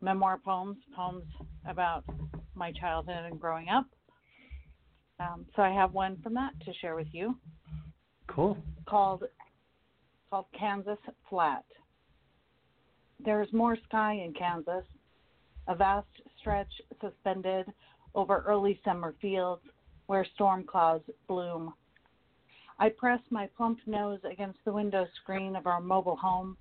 memoir 0.00 0.38
poems, 0.44 0.76
poems 0.94 1.24
about 1.68 2.04
my 2.54 2.72
childhood 2.72 3.24
and 3.30 3.40
growing 3.40 3.68
up. 3.68 3.86
Um, 5.20 5.46
so 5.54 5.62
I 5.62 5.70
have 5.70 5.92
one 5.92 6.18
from 6.22 6.34
that 6.34 6.52
to 6.64 6.72
share 6.80 6.94
with 6.94 7.06
you 7.12 7.36
Cool. 8.26 8.56
called 8.86 9.24
called 10.30 10.46
Kansas 10.58 10.98
Flat. 11.28 11.64
There 13.24 13.42
is 13.42 13.52
more 13.52 13.76
sky 13.88 14.14
in 14.14 14.34
Kansas, 14.34 14.84
a 15.68 15.74
vast 15.74 16.08
stretch 16.40 16.72
suspended 17.00 17.66
over 18.14 18.44
early 18.46 18.80
summer 18.84 19.14
fields 19.20 19.62
where 20.06 20.26
storm 20.34 20.64
clouds 20.64 21.04
bloom. 21.28 21.72
I 22.78 22.88
press 22.88 23.20
my 23.30 23.48
plump 23.56 23.78
nose 23.86 24.18
against 24.30 24.58
the 24.64 24.72
window 24.72 25.06
screen 25.22 25.54
of 25.54 25.66
our 25.66 25.80
mobile 25.80 26.16
home 26.16 26.56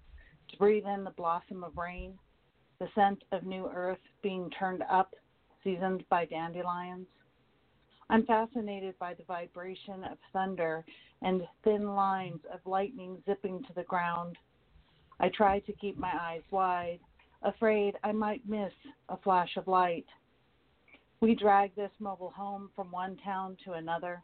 to 0.54 0.60
breathe 0.60 0.86
in 0.86 1.04
the 1.04 1.12
blossom 1.12 1.64
of 1.64 1.78
rain, 1.78 2.14
the 2.80 2.88
scent 2.95 3.24
of 3.32 3.43
new 3.43 3.70
earth 3.74 3.99
being 4.22 4.49
turned 4.51 4.84
up, 4.89 5.14
seasoned 5.64 6.04
by 6.10 6.26
dandelions. 6.26 7.08
I'm 8.10 8.26
fascinated 8.26 8.97
by 8.99 9.16
the 9.16 9.24
vibration 9.24 10.04
of 10.04 10.18
thunder 10.32 10.86
and 11.22 11.41
thin 11.64 11.95
lines 11.95 12.41
of 12.54 12.60
lightning 12.66 13.18
zipping 13.26 13.64
to 13.64 13.74
the 13.74 13.84
ground. 13.84 14.38
I 15.20 15.30
try 15.30 15.60
to 15.62 15.74
keep 15.74 15.97
my 15.97 16.12
eyes 16.20 16.43
wide, 16.51 16.99
afraid 17.41 17.95
I 18.04 18.12
might 18.12 18.47
miss 18.47 18.74
a 19.10 19.18
flash 19.18 19.58
of 19.58 19.68
light. 19.68 20.06
We 21.22 21.36
drag 21.36 21.76
this 21.76 21.91
mobile 21.99 22.34
home 22.36 22.70
from 22.76 22.91
one 22.91 23.18
town 23.24 23.58
to 23.66 23.74
another, 23.74 24.22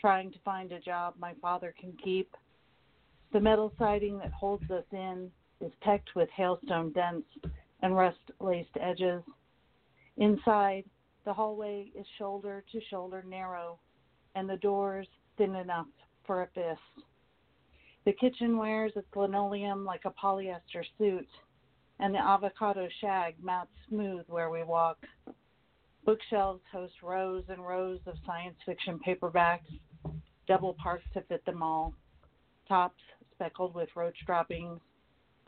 trying 0.00 0.32
to 0.32 0.38
find 0.44 0.72
a 0.72 0.80
job 0.80 1.14
my 1.18 1.34
father 1.42 1.74
can 1.78 1.92
keep. 2.02 2.34
The 3.32 3.40
metal 3.40 3.72
siding 3.78 4.18
that 4.18 4.32
holds 4.32 4.70
us 4.70 4.84
in 4.92 5.30
is 5.60 5.72
pecked 5.80 6.14
with 6.14 6.28
hailstone 6.36 6.92
dents 6.92 7.28
and 7.82 7.96
rust 7.96 8.18
laced 8.40 8.76
edges. 8.80 9.22
Inside, 10.16 10.84
the 11.24 11.32
hallway 11.32 11.90
is 11.94 12.06
shoulder 12.18 12.64
to 12.72 12.80
shoulder 12.90 13.24
narrow, 13.26 13.78
and 14.34 14.48
the 14.48 14.56
doors 14.56 15.06
thin 15.36 15.54
enough 15.54 15.86
for 16.26 16.42
a 16.42 16.46
fist. 16.48 17.06
The 18.04 18.12
kitchen 18.12 18.56
wears 18.56 18.92
its 18.96 19.14
linoleum 19.14 19.84
like 19.84 20.04
a 20.04 20.10
polyester 20.10 20.84
suit, 20.98 21.28
and 21.98 22.14
the 22.14 22.18
avocado 22.18 22.88
shag 23.00 23.34
mats 23.42 23.70
smooth 23.88 24.24
where 24.28 24.50
we 24.50 24.62
walk. 24.62 24.98
Bookshelves 26.04 26.62
host 26.72 26.94
rows 27.02 27.44
and 27.48 27.66
rows 27.66 28.00
of 28.06 28.14
science 28.24 28.56
fiction 28.64 28.98
paperbacks, 29.06 29.68
double 30.48 30.74
parked 30.82 31.12
to 31.12 31.20
fit 31.22 31.44
them 31.44 31.62
all. 31.62 31.94
Tops 32.66 33.02
speckled 33.34 33.74
with 33.74 33.88
roach 33.94 34.16
droppings, 34.26 34.80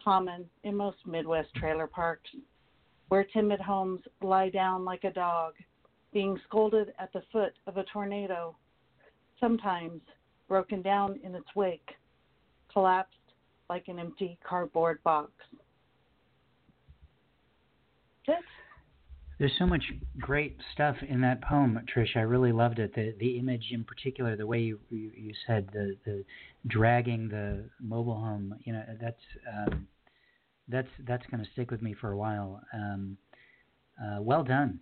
common 0.04 0.44
in 0.64 0.76
most 0.76 0.98
Midwest 1.06 1.54
trailer 1.54 1.86
parks, 1.86 2.30
where 3.08 3.24
timid 3.24 3.60
homes 3.60 4.00
lie 4.22 4.48
down 4.48 4.84
like 4.84 5.04
a 5.04 5.12
dog, 5.12 5.54
being 6.12 6.38
scolded 6.46 6.92
at 6.98 7.12
the 7.12 7.22
foot 7.32 7.52
of 7.66 7.76
a 7.76 7.84
tornado, 7.84 8.56
sometimes 9.40 10.00
broken 10.48 10.82
down 10.82 11.18
in 11.24 11.34
its 11.34 11.48
wake, 11.56 11.90
collapsed 12.72 13.16
like 13.68 13.88
an 13.88 13.98
empty 13.98 14.38
cardboard 14.46 15.02
box. 15.02 15.32
That's 18.26 18.42
There's 19.38 19.52
so 19.58 19.66
much 19.66 19.82
great 20.20 20.56
stuff 20.72 20.96
in 21.08 21.20
that 21.22 21.42
poem, 21.42 21.80
Trish. 21.92 22.16
I 22.16 22.20
really 22.20 22.52
loved 22.52 22.78
it. 22.78 22.94
The 22.94 23.14
the 23.18 23.38
image 23.38 23.68
in 23.72 23.84
particular, 23.84 24.36
the 24.36 24.46
way 24.46 24.60
you 24.60 24.78
you, 24.90 25.10
you 25.16 25.32
said 25.46 25.68
the 25.72 25.96
the 26.04 26.24
dragging 26.66 27.28
the 27.28 27.64
mobile 27.80 28.14
home. 28.14 28.54
You 28.64 28.74
know, 28.74 28.84
that's 29.00 29.16
um, 29.52 29.88
that's 30.68 30.88
that's 31.06 31.24
going 31.30 31.44
to 31.44 31.50
stick 31.52 31.70
with 31.70 31.82
me 31.82 31.94
for 32.00 32.12
a 32.12 32.16
while. 32.16 32.60
Um, 32.72 33.16
uh, 34.02 34.20
well 34.20 34.44
done. 34.44 34.80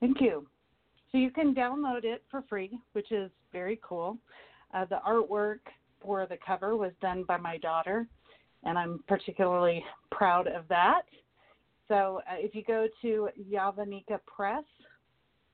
Thank 0.00 0.20
you. 0.20 0.46
So 1.12 1.18
you 1.18 1.30
can 1.30 1.54
download 1.54 2.04
it 2.04 2.22
for 2.30 2.42
free, 2.48 2.78
which 2.92 3.12
is 3.12 3.30
very 3.52 3.80
cool. 3.82 4.18
Uh, 4.74 4.84
the 4.84 4.98
artwork 5.06 5.60
for 6.02 6.26
the 6.26 6.36
cover 6.44 6.76
was 6.76 6.92
done 7.00 7.24
by 7.26 7.36
my 7.36 7.56
daughter, 7.58 8.06
and 8.64 8.78
I'm 8.78 9.02
particularly 9.08 9.82
proud 10.10 10.46
of 10.48 10.68
that. 10.68 11.02
So 11.88 12.20
uh, 12.30 12.36
if 12.36 12.54
you 12.54 12.64
go 12.64 12.88
to 13.02 13.28
Yavanika 13.40 14.18
Press, 14.26 14.64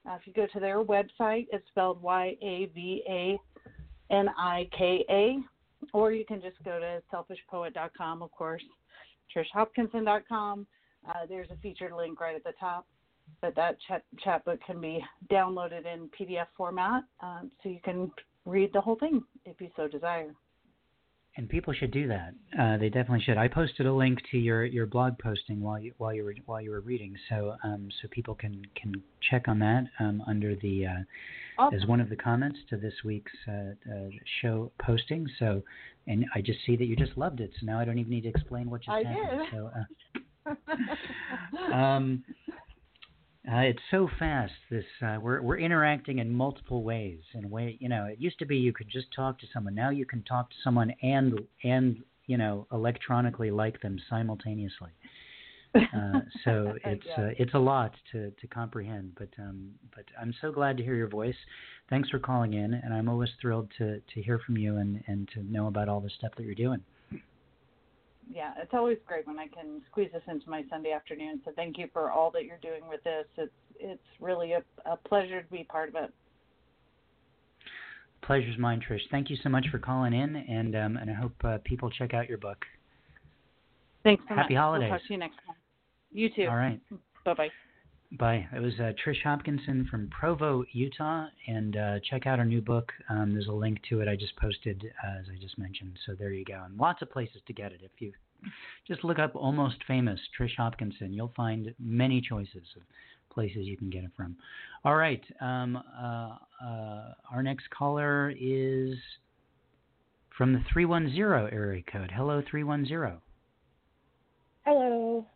uh, 0.08 0.14
if 0.14 0.26
you 0.26 0.32
go 0.32 0.46
to 0.52 0.60
their 0.60 0.82
website, 0.82 1.46
it's 1.52 1.66
spelled 1.68 2.02
Y 2.02 2.36
A 2.42 2.70
V 2.74 3.02
A 3.08 3.38
N 4.10 4.28
I 4.38 4.68
K 4.76 5.04
A, 5.10 5.38
or 5.92 6.12
you 6.12 6.24
can 6.24 6.40
just 6.40 6.62
go 6.64 6.78
to 6.78 7.02
selfishpoet.com, 7.12 8.22
of 8.22 8.30
course, 8.32 8.62
trishhopkinson.com. 9.34 10.66
Uh, 11.08 11.12
there's 11.28 11.48
a 11.50 11.56
featured 11.56 11.92
link 11.92 12.20
right 12.20 12.36
at 12.36 12.44
the 12.44 12.52
top 12.58 12.86
but 13.40 13.54
that 13.56 13.76
chat, 13.88 14.04
chapbook 14.22 14.60
can 14.64 14.80
be 14.80 15.04
downloaded 15.30 15.84
in 15.86 16.08
PDF 16.18 16.46
format, 16.56 17.04
um, 17.20 17.50
so 17.62 17.68
you 17.68 17.80
can 17.84 18.10
read 18.44 18.72
the 18.72 18.80
whole 18.80 18.96
thing 18.96 19.22
if 19.44 19.60
you 19.60 19.68
so 19.76 19.88
desire. 19.88 20.32
And 21.36 21.48
people 21.48 21.72
should 21.72 21.92
do 21.92 22.08
that. 22.08 22.34
Uh, 22.58 22.76
they 22.76 22.90
definitely 22.90 23.22
should. 23.24 23.38
I 23.38 23.48
posted 23.48 23.86
a 23.86 23.92
link 23.92 24.18
to 24.32 24.38
your, 24.38 24.66
your 24.66 24.84
blog 24.84 25.18
posting 25.18 25.62
while 25.62 25.78
you 25.78 25.94
while 25.96 26.12
you 26.12 26.24
were 26.24 26.34
while 26.44 26.60
you 26.60 26.70
were 26.70 26.80
reading, 26.80 27.16
so 27.30 27.56
um, 27.64 27.88
so 28.00 28.08
people 28.10 28.34
can, 28.34 28.62
can 28.74 29.02
check 29.30 29.48
on 29.48 29.58
that 29.60 29.84
um, 29.98 30.22
under 30.26 30.54
the 30.56 30.86
uh, 30.86 30.90
Awesome. 31.58 31.80
as 31.80 31.86
one 31.86 32.00
of 32.00 32.08
the 32.08 32.16
comments 32.16 32.58
to 32.70 32.76
this 32.76 32.94
week's 33.04 33.32
uh, 33.48 33.52
uh, 33.90 34.08
show 34.40 34.72
posting. 34.78 35.26
So, 35.38 35.62
and 36.06 36.26
I 36.34 36.40
just 36.40 36.58
see 36.66 36.76
that 36.76 36.84
you 36.84 36.96
just 36.96 37.16
loved 37.16 37.40
it. 37.40 37.50
So 37.60 37.66
now 37.66 37.78
I 37.78 37.84
don't 37.84 37.98
even 37.98 38.10
need 38.10 38.22
to 38.22 38.28
explain 38.28 38.70
what 38.70 38.82
just 38.82 38.90
I 38.90 39.02
happened. 39.02 39.40
did. 39.40 39.48
So, 39.52 39.70
uh, 41.66 41.72
um, 41.74 42.24
uh, 43.50 43.56
it's 43.58 43.82
so 43.90 44.08
fast. 44.18 44.52
This 44.70 44.84
uh, 45.04 45.18
we're 45.20 45.42
we're 45.42 45.58
interacting 45.58 46.18
in 46.18 46.32
multiple 46.32 46.84
ways. 46.84 47.20
In 47.34 47.44
a 47.44 47.48
way, 47.48 47.76
you 47.80 47.88
know, 47.88 48.04
it 48.06 48.20
used 48.20 48.38
to 48.38 48.46
be 48.46 48.56
you 48.56 48.72
could 48.72 48.88
just 48.88 49.08
talk 49.14 49.38
to 49.40 49.46
someone. 49.52 49.74
Now 49.74 49.90
you 49.90 50.06
can 50.06 50.22
talk 50.22 50.50
to 50.50 50.56
someone 50.62 50.92
and 51.02 51.40
and 51.64 52.02
you 52.26 52.36
know 52.36 52.66
electronically 52.72 53.50
like 53.50 53.80
them 53.80 53.98
simultaneously. 54.08 54.90
Uh, 55.74 56.20
so 56.44 56.74
it's 56.84 57.06
Yeah. 57.06 57.24
uh, 57.24 57.30
it's 57.38 57.54
a 57.54 57.58
lot 57.58 57.94
to, 58.12 58.30
to 58.30 58.46
comprehend. 58.46 59.12
But 59.18 59.30
um, 59.38 59.70
but 59.94 60.04
I'm 60.20 60.32
so 60.40 60.52
glad 60.52 60.76
to 60.76 60.84
hear 60.84 60.94
your 60.94 61.08
voice. 61.08 61.34
Thanks 61.90 62.08
for 62.10 62.18
calling 62.20 62.54
in, 62.54 62.74
and 62.74 62.94
I'm 62.94 63.08
always 63.08 63.30
thrilled 63.40 63.70
to, 63.78 64.00
to 64.00 64.22
hear 64.22 64.38
from 64.38 64.56
you 64.56 64.76
and, 64.76 65.02
and 65.08 65.28
to 65.34 65.42
know 65.42 65.66
about 65.66 65.88
all 65.88 66.00
the 66.00 66.10
stuff 66.10 66.32
that 66.36 66.44
you're 66.44 66.54
doing. 66.54 66.80
Yeah, 68.34 68.52
it's 68.56 68.72
always 68.72 68.98
great 69.06 69.26
when 69.26 69.38
I 69.38 69.46
can 69.46 69.82
squeeze 69.90 70.10
this 70.12 70.22
into 70.28 70.48
my 70.48 70.64
Sunday 70.70 70.92
afternoon. 70.92 71.40
So 71.44 71.52
thank 71.54 71.78
you 71.78 71.88
for 71.92 72.10
all 72.10 72.30
that 72.32 72.44
you're 72.44 72.58
doing 72.58 72.88
with 72.88 73.02
this. 73.04 73.26
It's 73.36 73.52
it's 73.78 74.02
really 74.20 74.52
a, 74.52 74.62
a 74.86 74.96
pleasure 74.96 75.42
to 75.42 75.50
be 75.50 75.64
part 75.64 75.88
of 75.88 75.96
it. 75.96 76.12
Pleasure's 78.22 78.58
mine, 78.58 78.80
Trish. 78.88 79.00
Thank 79.10 79.30
you 79.30 79.36
so 79.42 79.48
much 79.48 79.66
for 79.70 79.78
calling 79.78 80.12
in, 80.12 80.36
and 80.36 80.76
um, 80.76 80.96
and 80.96 81.10
I 81.10 81.14
hope 81.14 81.34
uh, 81.44 81.58
people 81.64 81.90
check 81.90 82.14
out 82.14 82.28
your 82.28 82.38
book. 82.38 82.64
Thanks 84.04 84.22
so 84.28 84.34
Happy 84.34 84.54
much. 84.54 84.60
holidays. 84.60 84.90
We'll 84.90 84.98
talk 84.98 85.06
to 85.06 85.12
you 85.12 85.18
next 85.18 85.36
time. 85.46 85.56
You 86.12 86.28
too. 86.30 86.46
All 86.48 86.56
right. 86.56 86.80
Bye 87.24 87.34
bye. 87.34 87.48
Bye. 88.18 88.46
It 88.54 88.60
was 88.60 88.74
uh, 88.78 88.92
Trish 89.04 89.22
Hopkinson 89.24 89.86
from 89.90 90.08
Provo, 90.10 90.64
Utah, 90.72 91.28
and 91.46 91.76
uh, 91.76 91.98
check 92.10 92.26
out 92.26 92.38
our 92.38 92.44
new 92.44 92.60
book. 92.60 92.92
Um, 93.08 93.32
there's 93.32 93.46
a 93.46 93.52
link 93.52 93.78
to 93.88 94.00
it 94.00 94.08
I 94.08 94.16
just 94.16 94.36
posted, 94.36 94.84
uh, 95.02 95.20
as 95.20 95.26
I 95.34 95.40
just 95.40 95.56
mentioned. 95.56 95.98
So 96.04 96.14
there 96.14 96.30
you 96.30 96.44
go, 96.44 96.60
and 96.64 96.76
lots 96.76 97.00
of 97.00 97.10
places 97.10 97.40
to 97.46 97.54
get 97.54 97.72
it. 97.72 97.80
If 97.82 97.90
you 98.00 98.12
just 98.86 99.02
look 99.02 99.18
up 99.18 99.34
"Almost 99.34 99.76
Famous" 99.88 100.20
Trish 100.38 100.56
Hopkinson, 100.58 101.14
you'll 101.14 101.32
find 101.34 101.74
many 101.78 102.20
choices 102.20 102.62
of 102.76 102.82
places 103.30 103.66
you 103.66 103.78
can 103.78 103.88
get 103.88 104.04
it 104.04 104.10
from. 104.14 104.36
All 104.84 104.96
right. 104.96 105.22
Um, 105.40 105.76
uh, 105.76 106.36
uh, 106.62 107.14
our 107.32 107.42
next 107.42 107.70
caller 107.70 108.30
is 108.38 108.94
from 110.36 110.52
the 110.52 110.62
310 110.70 111.18
area 111.50 111.82
code. 111.90 112.12
Hello, 112.14 112.42
310. 112.50 113.20
Hello. 114.66 115.26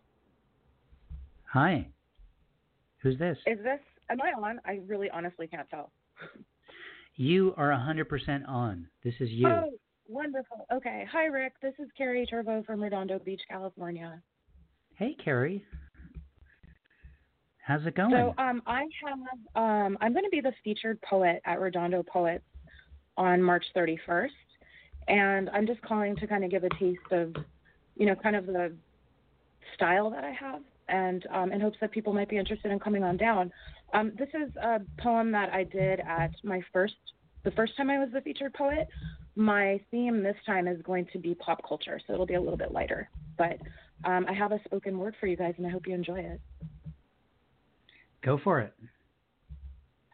Hi. 1.53 1.89
Who's 3.07 3.19
this? 3.21 3.39
Is 3.47 3.59
this 3.59 3.79
am 4.11 4.21
I 4.21 4.33
on? 4.33 4.59
I 4.67 4.81
really 4.85 5.09
honestly 5.09 5.47
can't 5.47 5.71
tell. 5.71 5.93
You 7.15 7.55
are 7.57 7.71
100% 7.71 8.47
on. 8.49 8.89
This 9.05 9.15
is 9.21 9.31
you. 9.31 9.47
Oh, 9.47 9.71
wonderful. 10.09 10.67
Okay. 10.75 11.07
Hi 11.13 11.27
Rick. 11.27 11.53
This 11.63 11.73
is 11.79 11.87
Carrie 11.97 12.27
Turbo 12.27 12.65
from 12.65 12.83
Redondo 12.83 13.21
Beach, 13.21 13.41
California. 13.49 14.21
Hey, 14.97 15.17
Carrie. 15.25 15.65
How's 17.65 17.87
it 17.87 17.95
going? 17.95 18.11
So 18.11 18.35
um 18.43 18.61
I 18.67 18.87
have 19.07 19.19
um 19.55 19.97
I'm 20.01 20.13
gonna 20.13 20.29
be 20.29 20.41
the 20.41 20.53
featured 20.65 21.01
poet 21.03 21.41
at 21.47 21.61
Redondo 21.61 22.03
Poets 22.03 22.45
on 23.17 23.41
March 23.41 23.65
thirty 23.73 24.01
first. 24.05 24.35
And 25.07 25.49
I'm 25.51 25.67
just 25.69 25.81
calling 25.83 26.17
to 26.17 26.27
kind 26.27 26.43
of 26.43 26.51
give 26.51 26.65
a 26.65 26.71
taste 26.71 26.99
of, 27.13 27.37
you 27.95 28.07
know, 28.07 28.17
kind 28.17 28.35
of 28.35 28.47
the 28.47 28.73
style 29.77 30.11
that 30.11 30.25
I 30.25 30.33
have 30.33 30.61
and 30.89 31.27
um, 31.33 31.53
in 31.53 31.61
hopes 31.61 31.79
that 31.81 31.91
people 31.91 32.13
might 32.13 32.29
be 32.29 32.37
interested 32.37 32.71
in 32.71 32.79
coming 32.79 33.03
on 33.03 33.17
down. 33.17 33.53
Um, 33.93 34.13
this 34.19 34.29
is 34.29 34.55
a 34.57 34.81
poem 35.01 35.33
that 35.33 35.53
I 35.53 35.65
did 35.65 36.01
at 36.01 36.31
my 36.43 36.61
first, 36.73 36.95
the 37.45 37.51
first 37.53 37.77
time 37.77 37.91
I 37.91 37.99
was 37.99 38.09
the 38.13 38.21
featured 38.21 38.55
poet. 38.55 38.89
My 39.35 39.81
theme 39.91 40.23
this 40.23 40.37
time 40.47 40.67
is 40.67 40.81
going 40.83 41.07
to 41.13 41.19
be 41.19 41.35
pop 41.35 41.61
culture, 41.67 42.01
so 42.07 42.15
it'll 42.15 42.27
be 42.27 42.35
a 42.35 42.41
little 42.41 42.57
bit 42.57 42.73
lighter. 42.73 43.09
But 43.37 43.59
um, 44.05 44.27
I 44.29 44.33
have 44.33 44.53
a 44.53 44.61
spoken 44.65 44.99
word 44.99 45.15
for 45.21 45.27
you 45.27 45.37
guys, 45.37 45.55
and 45.59 45.67
I 45.67 45.71
hope 45.71 45.87
you 45.87 45.95
enjoy 45.95 46.21
it. 46.21 46.41
Go 48.25 48.39
for 48.43 48.61
it. 48.61 48.73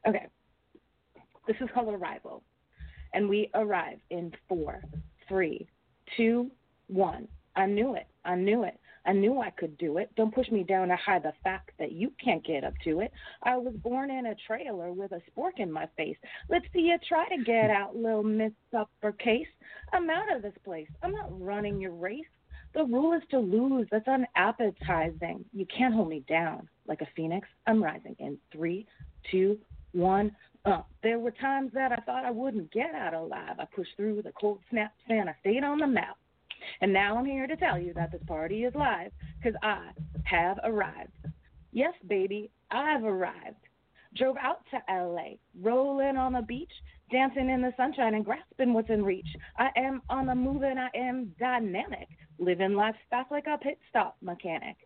Okay. 0.07 0.27
This 1.47 1.57
is 1.61 1.69
called 1.73 1.93
Arrival. 1.93 2.43
And 3.15 3.29
we 3.29 3.51
arrive 3.55 3.99
in 4.11 4.33
four, 4.49 4.83
three, 5.29 5.67
two, 6.17 6.51
one. 6.89 7.29
I 7.57 7.67
knew 7.67 7.95
it. 7.95 8.07
I 8.25 8.35
knew 8.37 8.65
it. 8.65 8.79
I 9.05 9.13
knew 9.13 9.41
I 9.41 9.51
could 9.51 9.77
do 9.79 9.99
it. 9.99 10.11
Don't 10.17 10.35
push 10.35 10.51
me 10.51 10.63
down 10.63 10.89
to 10.89 10.97
hide 10.97 11.23
the 11.23 11.33
fact 11.43 11.71
that 11.79 11.93
you 11.93 12.13
can't 12.23 12.45
get 12.45 12.65
up 12.65 12.75
to 12.85 13.01
it. 13.01 13.13
I 13.43 13.57
was 13.57 13.75
born 13.75 14.11
in 14.11 14.27
a 14.27 14.35
trailer 14.47 14.93
with 14.93 15.13
a 15.13 15.21
spork 15.31 15.59
in 15.59 15.71
my 15.71 15.89
face. 15.97 16.17
Let's 16.49 16.67
see 16.73 16.81
you 16.81 16.97
try 17.09 17.29
to 17.29 17.43
get 17.43 17.71
out, 17.71 17.97
little 17.97 18.23
Miss 18.23 18.53
Uppercase. 18.77 19.49
I'm 19.93 20.09
out 20.11 20.35
of 20.35 20.43
this 20.43 20.55
place. 20.65 20.89
I'm 21.03 21.13
not 21.13 21.41
running 21.41 21.81
your 21.81 21.93
race. 21.93 22.25
The 22.75 22.85
rule 22.85 23.13
is 23.13 23.23
to 23.31 23.39
lose. 23.39 23.87
That's 23.91 24.09
unappetizing. 24.09 25.45
You 25.53 25.67
can't 25.67 25.95
hold 25.95 26.09
me 26.09 26.25
down 26.29 26.69
like 26.87 27.03
a 27.03 27.09
phoenix. 27.15 27.47
I'm 27.67 27.83
rising 27.83 28.17
in 28.19 28.39
three, 28.51 28.87
two, 29.31 29.59
one. 29.93 30.35
Uh, 30.65 30.83
there 31.03 31.19
were 31.19 31.33
times 31.33 31.73
that 31.75 31.93
I 31.93 31.97
thought 31.97 32.25
I 32.25 32.31
wouldn't 32.31 32.73
get 32.73 32.95
out 32.95 33.15
alive. 33.15 33.57
I 33.59 33.67
pushed 33.75 33.97
through 33.97 34.23
the 34.23 34.33
cold 34.41 34.61
snap, 34.71 34.93
and 35.09 35.29
I 35.29 35.35
stayed 35.41 35.65
on 35.65 35.79
the 35.79 35.87
map. 35.87 36.17
And 36.81 36.93
now 36.93 37.17
I'm 37.17 37.25
here 37.25 37.47
to 37.47 37.57
tell 37.57 37.79
you 37.79 37.93
that 37.95 38.13
this 38.13 38.23
party 38.27 38.65
is 38.65 38.75
live 38.75 39.13
because 39.39 39.59
I 39.63 39.91
have 40.25 40.59
arrived. 40.65 41.13
Yes, 41.73 41.95
baby, 42.07 42.51
I've 42.71 43.05
arrived. 43.05 43.57
Drove 44.17 44.37
out 44.37 44.61
to 44.71 44.95
LA, 44.95 45.37
rolling 45.61 46.17
on 46.19 46.35
the 46.35 46.43
beach, 46.43 46.73
dancing 47.11 47.49
in 47.49 47.63
the 47.63 47.73
sunshine 47.77 48.15
and 48.15 48.25
grasping 48.25 48.75
what's 48.75 48.91
in 48.91 49.03
reach. 49.05 49.29
I 49.59 49.69
am 49.77 50.03
on 50.11 50.27
the 50.27 50.35
move 50.35 50.63
and 50.63 50.79
I 50.79 50.89
am 50.95 51.35
dynamic, 51.39 52.09
living 52.39 52.75
life 52.75 52.97
fast 53.09 53.31
like 53.31 53.47
a 53.47 53.57
pit 53.57 53.79
stop 53.89 54.17
mechanic. 54.21 54.77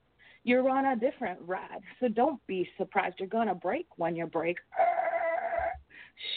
You're 0.45 0.69
on 0.71 0.87
a 0.87 0.97
different 0.97 1.41
ride, 1.43 1.81
so 1.99 2.07
don't 2.07 2.41
be 2.47 2.69
surprised 2.79 3.17
you're 3.19 3.29
gonna 3.29 3.55
break 3.55 3.87
when 3.97 4.15
you 4.15 4.27
break. 4.27 4.59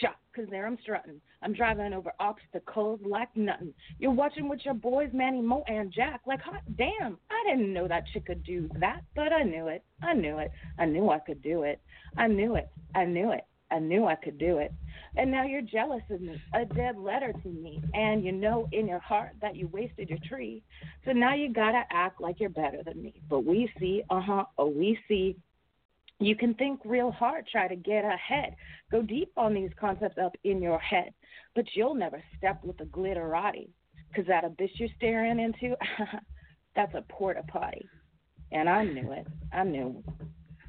Shot, 0.01 0.17
cause 0.35 0.45
there 0.49 0.67
I'm 0.67 0.77
strutting. 0.81 1.21
I'm 1.41 1.53
driving 1.53 1.93
over 1.93 2.11
obstacles 2.19 2.99
like 3.05 3.29
nothing. 3.35 3.73
You're 3.97 4.11
watching 4.11 4.49
with 4.49 4.59
your 4.65 4.73
boys 4.73 5.09
Manny 5.13 5.41
Mo 5.41 5.63
and 5.67 5.91
Jack 5.91 6.21
like 6.27 6.41
hot 6.41 6.63
damn. 6.77 7.17
I 7.29 7.49
didn't 7.49 7.73
know 7.73 7.87
that 7.87 8.03
chick 8.11 8.25
could 8.25 8.43
do 8.43 8.69
that, 8.79 9.01
but 9.15 9.31
I 9.31 9.43
knew 9.43 9.67
it. 9.67 9.83
I 10.01 10.13
knew 10.13 10.39
it. 10.39 10.51
I 10.77 10.85
knew 10.85 11.09
I 11.09 11.19
could 11.19 11.41
do 11.41 11.63
it. 11.63 11.79
I 12.17 12.27
knew 12.27 12.55
it. 12.55 12.69
I 12.93 13.05
knew 13.05 13.31
it. 13.31 13.45
I 13.71 13.79
knew 13.79 14.05
I 14.05 14.15
could 14.15 14.37
do 14.37 14.57
it. 14.57 14.73
And 15.15 15.31
now 15.31 15.43
you're 15.43 15.61
jealous 15.61 16.01
of 16.09 16.21
me, 16.21 16.41
a 16.53 16.65
dead 16.65 16.97
letter 16.97 17.31
to 17.31 17.47
me. 17.47 17.81
And 17.93 18.23
you 18.23 18.31
know 18.31 18.67
in 18.71 18.87
your 18.87 18.99
heart 18.99 19.31
that 19.41 19.55
you 19.55 19.67
wasted 19.67 20.09
your 20.09 20.19
tree. 20.27 20.61
So 21.05 21.11
now 21.11 21.35
you 21.35 21.53
gotta 21.53 21.83
act 21.91 22.19
like 22.19 22.39
you're 22.39 22.49
better 22.49 22.83
than 22.83 23.01
me. 23.01 23.21
But 23.29 23.45
we 23.45 23.71
see, 23.79 24.03
uh 24.09 24.21
huh, 24.21 24.45
oh, 24.57 24.67
we 24.67 24.97
see 25.07 25.37
you 26.19 26.35
can 26.35 26.53
think 26.55 26.81
real 26.83 27.11
hard, 27.11 27.47
try 27.47 27.67
to 27.67 27.75
get 27.75 28.03
ahead, 28.03 28.55
go 28.91 29.01
deep 29.01 29.31
on 29.37 29.53
these 29.53 29.71
concepts 29.79 30.17
up 30.17 30.35
in 30.43 30.61
your 30.61 30.79
head, 30.79 31.13
but 31.55 31.65
you'll 31.73 31.95
never 31.95 32.21
step 32.37 32.63
with 32.63 32.79
a 32.81 32.85
glitterati, 32.85 33.69
because 34.09 34.27
that 34.27 34.43
abyss 34.43 34.69
you're 34.75 34.89
staring 34.97 35.39
into, 35.39 35.75
that's 36.75 36.93
a 36.93 37.03
porta 37.09 37.43
potty. 37.47 37.87
And 38.51 38.67
I 38.67 38.83
knew 38.83 39.11
it. 39.11 39.27
I 39.53 39.63
knew. 39.63 40.03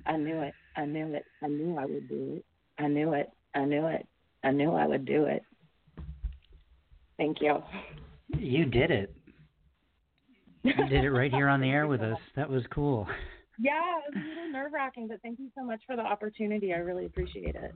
I 0.07 0.17
knew 0.17 0.41
it. 0.41 0.55
I 0.77 0.85
knew 0.85 1.15
it. 1.15 1.25
I 1.43 1.49
knew 1.49 1.77
I 1.79 1.87
would 1.87 2.09
do 2.09 2.35
it. 2.37 2.45
I 2.79 2.87
knew 2.87 3.15
it. 3.15 3.31
I 3.55 3.65
knew 3.65 3.87
it. 3.87 4.07
I 4.45 4.51
knew 4.51 4.73
I 4.73 4.87
would 4.87 5.05
do 5.05 5.25
it. 5.25 5.43
Thank 7.17 7.41
you. 7.41 7.63
You 8.39 8.65
did 8.67 8.91
it. 8.91 9.15
You 10.63 10.75
did 10.89 11.05
it 11.05 11.11
right 11.11 11.33
here 11.33 11.49
on 11.49 11.61
the 11.61 11.71
air 11.71 11.87
with 11.87 12.03
us. 12.03 12.19
That 12.37 12.49
was 12.49 12.63
cool. 12.71 13.07
Yeah, 13.61 13.99
it 14.09 14.15
was 14.15 14.25
a 14.25 14.29
little 14.29 14.53
nerve 14.53 14.73
wracking, 14.73 15.07
but 15.07 15.21
thank 15.23 15.39
you 15.39 15.51
so 15.55 15.63
much 15.63 15.83
for 15.87 15.95
the 15.95 16.03
opportunity. 16.03 16.73
I 16.73 16.79
really 16.79 17.05
appreciate 17.05 17.55
it. 17.55 17.75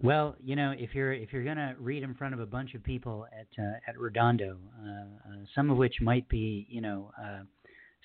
Well, 0.00 0.36
you 0.42 0.54
know, 0.54 0.74
if 0.76 0.94
you're 0.94 1.12
if 1.12 1.32
you're 1.32 1.44
gonna 1.44 1.74
read 1.78 2.02
in 2.02 2.14
front 2.14 2.34
of 2.34 2.40
a 2.40 2.46
bunch 2.46 2.74
of 2.74 2.84
people 2.84 3.26
at 3.32 3.46
uh, 3.62 3.72
at 3.88 3.98
Redondo, 3.98 4.58
uh, 4.80 4.88
uh, 4.88 5.36
some 5.54 5.70
of 5.70 5.76
which 5.76 6.00
might 6.00 6.28
be, 6.28 6.66
you 6.68 6.80
know, 6.80 7.10
uh, 7.20 7.40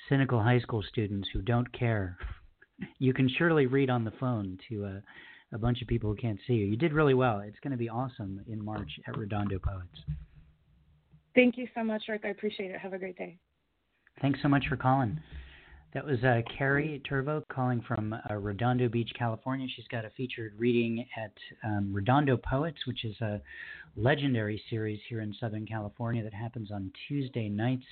cynical 0.08 0.42
high 0.42 0.60
school 0.60 0.82
students 0.82 1.28
who 1.34 1.42
don't 1.42 1.72
care, 1.72 2.18
you 3.00 3.14
can 3.14 3.30
surely 3.38 3.68
read 3.68 3.90
on 3.90 4.04
the 4.04 4.14
phone 4.20 4.58
to 4.70 4.86
uh, 4.86 5.00
a 5.54 5.58
bunch 5.58 5.82
of 5.82 5.88
people 5.88 6.10
who 6.10 6.16
can't 6.16 6.40
see 6.48 6.54
you. 6.54 6.66
You 6.66 6.78
did 6.78 6.94
really 6.94 7.14
well. 7.14 7.40
It's 7.40 7.60
going 7.60 7.72
to 7.72 7.78
be 7.78 7.90
awesome 7.90 8.42
in 8.48 8.64
March 8.64 8.92
at 9.08 9.18
Redondo 9.18 9.60
Poets. 9.60 10.00
Thank 11.36 11.58
you 11.58 11.68
so 11.76 11.84
much, 11.84 12.04
Rick. 12.08 12.22
I 12.24 12.30
appreciate 12.30 12.72
it. 12.72 12.80
Have 12.80 12.94
a 12.94 12.98
great 13.00 13.18
day. 13.18 13.38
Thanks 14.22 14.40
so 14.42 14.48
much 14.48 14.66
for 14.68 14.78
calling. 14.78 15.20
That 15.94 16.06
was 16.06 16.24
uh, 16.24 16.42
Carrie 16.56 17.02
Turvo 17.10 17.42
calling 17.52 17.82
from 17.82 18.14
uh, 18.14 18.36
Redondo 18.36 18.90
Beach, 18.90 19.12
California. 19.18 19.68
She's 19.76 19.88
got 19.88 20.06
a 20.06 20.12
featured 20.12 20.54
reading 20.56 21.04
at 21.18 21.34
um, 21.64 21.92
Redondo 21.92 22.38
Poets, 22.38 22.78
which 22.86 23.04
is 23.04 23.20
a 23.22 23.42
legendary 23.96 24.62
series 24.70 25.00
here 25.10 25.22
in 25.22 25.34
Southern 25.40 25.66
California 25.66 26.24
that 26.24 26.34
happens 26.34 26.70
on 26.70 26.92
Tuesday 27.08 27.50
nights, 27.50 27.86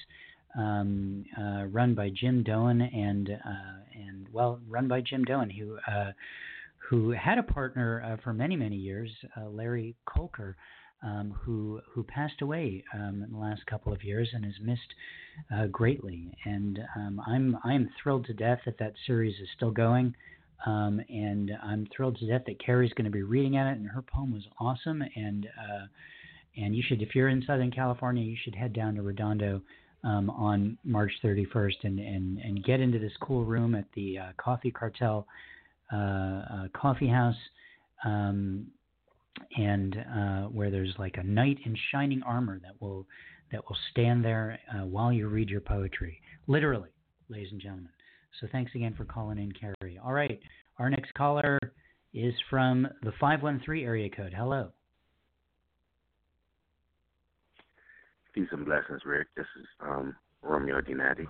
um, 0.55 1.25
uh, 1.39 1.65
run 1.65 1.95
by 1.95 2.11
Jim 2.11 2.43
Doane 2.43 2.87
and 2.95 3.31
uh, 3.31 3.99
and 4.07 4.27
well, 4.31 4.59
run 4.69 4.87
by 4.87 5.01
Jim 5.01 5.25
Doane, 5.25 5.51
who 5.51 5.79
uh, 5.91 6.11
who 6.77 7.09
had 7.09 7.39
a 7.39 7.43
partner 7.43 8.03
uh, 8.05 8.21
for 8.23 8.31
many 8.31 8.55
many 8.55 8.75
years, 8.75 9.09
Larry 9.49 9.95
Colker 10.07 10.53
um, 11.03 11.35
who 11.43 11.79
who 11.93 12.03
passed 12.03 12.41
away 12.41 12.83
um, 12.93 13.23
in 13.23 13.31
the 13.31 13.37
last 13.37 13.65
couple 13.65 13.93
of 13.93 14.03
years 14.03 14.29
and 14.33 14.45
is 14.45 14.59
missed 14.61 14.93
uh, 15.55 15.67
greatly. 15.67 16.31
And 16.45 16.79
um, 16.95 17.21
I'm 17.25 17.57
I'm 17.63 17.89
thrilled 18.01 18.25
to 18.25 18.33
death 18.33 18.59
that 18.65 18.79
that 18.79 18.93
series 19.05 19.35
is 19.41 19.47
still 19.55 19.71
going. 19.71 20.15
Um, 20.65 20.99
and 21.07 21.51
I'm 21.63 21.87
thrilled 21.95 22.17
to 22.17 22.27
death 22.27 22.41
that 22.47 22.59
Carrie's 22.59 22.93
going 22.93 23.05
to 23.05 23.11
be 23.11 23.21
reading 23.21 23.57
at 23.57 23.67
it, 23.67 23.77
and 23.77 23.87
her 23.87 24.01
poem 24.01 24.33
was 24.33 24.43
awesome. 24.59 25.03
And 25.15 25.45
uh, 25.45 25.85
and 26.57 26.75
you 26.75 26.83
should, 26.87 27.01
if 27.01 27.13
you're 27.13 27.29
in 27.29 27.43
Southern 27.45 27.71
California, 27.71 28.23
you 28.23 28.35
should 28.43 28.55
head 28.55 28.73
down 28.73 28.95
to 28.95 29.03
Redondo 29.03 29.61
um, 30.03 30.29
on 30.31 30.77
March 30.83 31.11
31st 31.23 31.83
and, 31.83 31.99
and 31.99 32.39
and 32.39 32.63
get 32.63 32.79
into 32.79 32.97
this 32.97 33.11
cool 33.21 33.45
room 33.45 33.75
at 33.75 33.85
the 33.93 34.17
uh, 34.17 34.31
Coffee 34.37 34.71
Cartel 34.71 35.27
uh, 35.93 35.95
uh, 35.95 36.67
Coffee 36.73 37.07
House. 37.07 37.35
Um, 38.03 38.67
and 39.55 39.95
uh, 39.95 40.41
where 40.43 40.71
there's 40.71 40.93
like 40.97 41.17
a 41.17 41.23
knight 41.23 41.57
in 41.65 41.75
shining 41.91 42.21
armor 42.23 42.59
that 42.63 42.79
will 42.79 43.05
that 43.51 43.63
will 43.69 43.77
stand 43.91 44.25
there 44.25 44.59
uh, 44.73 44.85
while 44.85 45.11
you 45.11 45.27
read 45.27 45.49
your 45.49 45.61
poetry. 45.61 46.21
Literally, 46.47 46.89
ladies 47.29 47.51
and 47.51 47.61
gentlemen. 47.61 47.89
So 48.41 48.47
thanks 48.51 48.73
again 48.75 48.93
for 48.95 49.05
calling 49.05 49.37
in, 49.37 49.51
Carrie. 49.51 49.99
All 50.03 50.13
right, 50.13 50.39
our 50.79 50.89
next 50.89 51.13
caller 51.13 51.57
is 52.13 52.33
from 52.49 52.87
the 53.03 53.13
513 53.19 53.85
area 53.85 54.09
code. 54.09 54.33
Hello. 54.35 54.71
Peace 58.33 58.47
and 58.51 58.65
blessings, 58.65 59.01
Rick. 59.05 59.27
This 59.35 59.47
is 59.59 59.65
um, 59.81 60.15
Romeo 60.43 60.79
Dinati. 60.81 61.25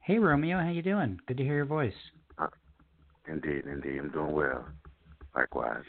Hey, 0.00 0.18
Romeo. 0.18 0.58
How 0.58 0.68
you 0.68 0.82
doing? 0.82 1.18
Good 1.26 1.38
to 1.38 1.42
hear 1.42 1.56
your 1.56 1.64
voice. 1.64 1.94
Uh, 2.36 2.48
indeed, 3.26 3.64
indeed. 3.66 3.98
I'm 3.98 4.10
doing 4.10 4.32
well. 4.32 4.66
Likewise. 5.34 5.84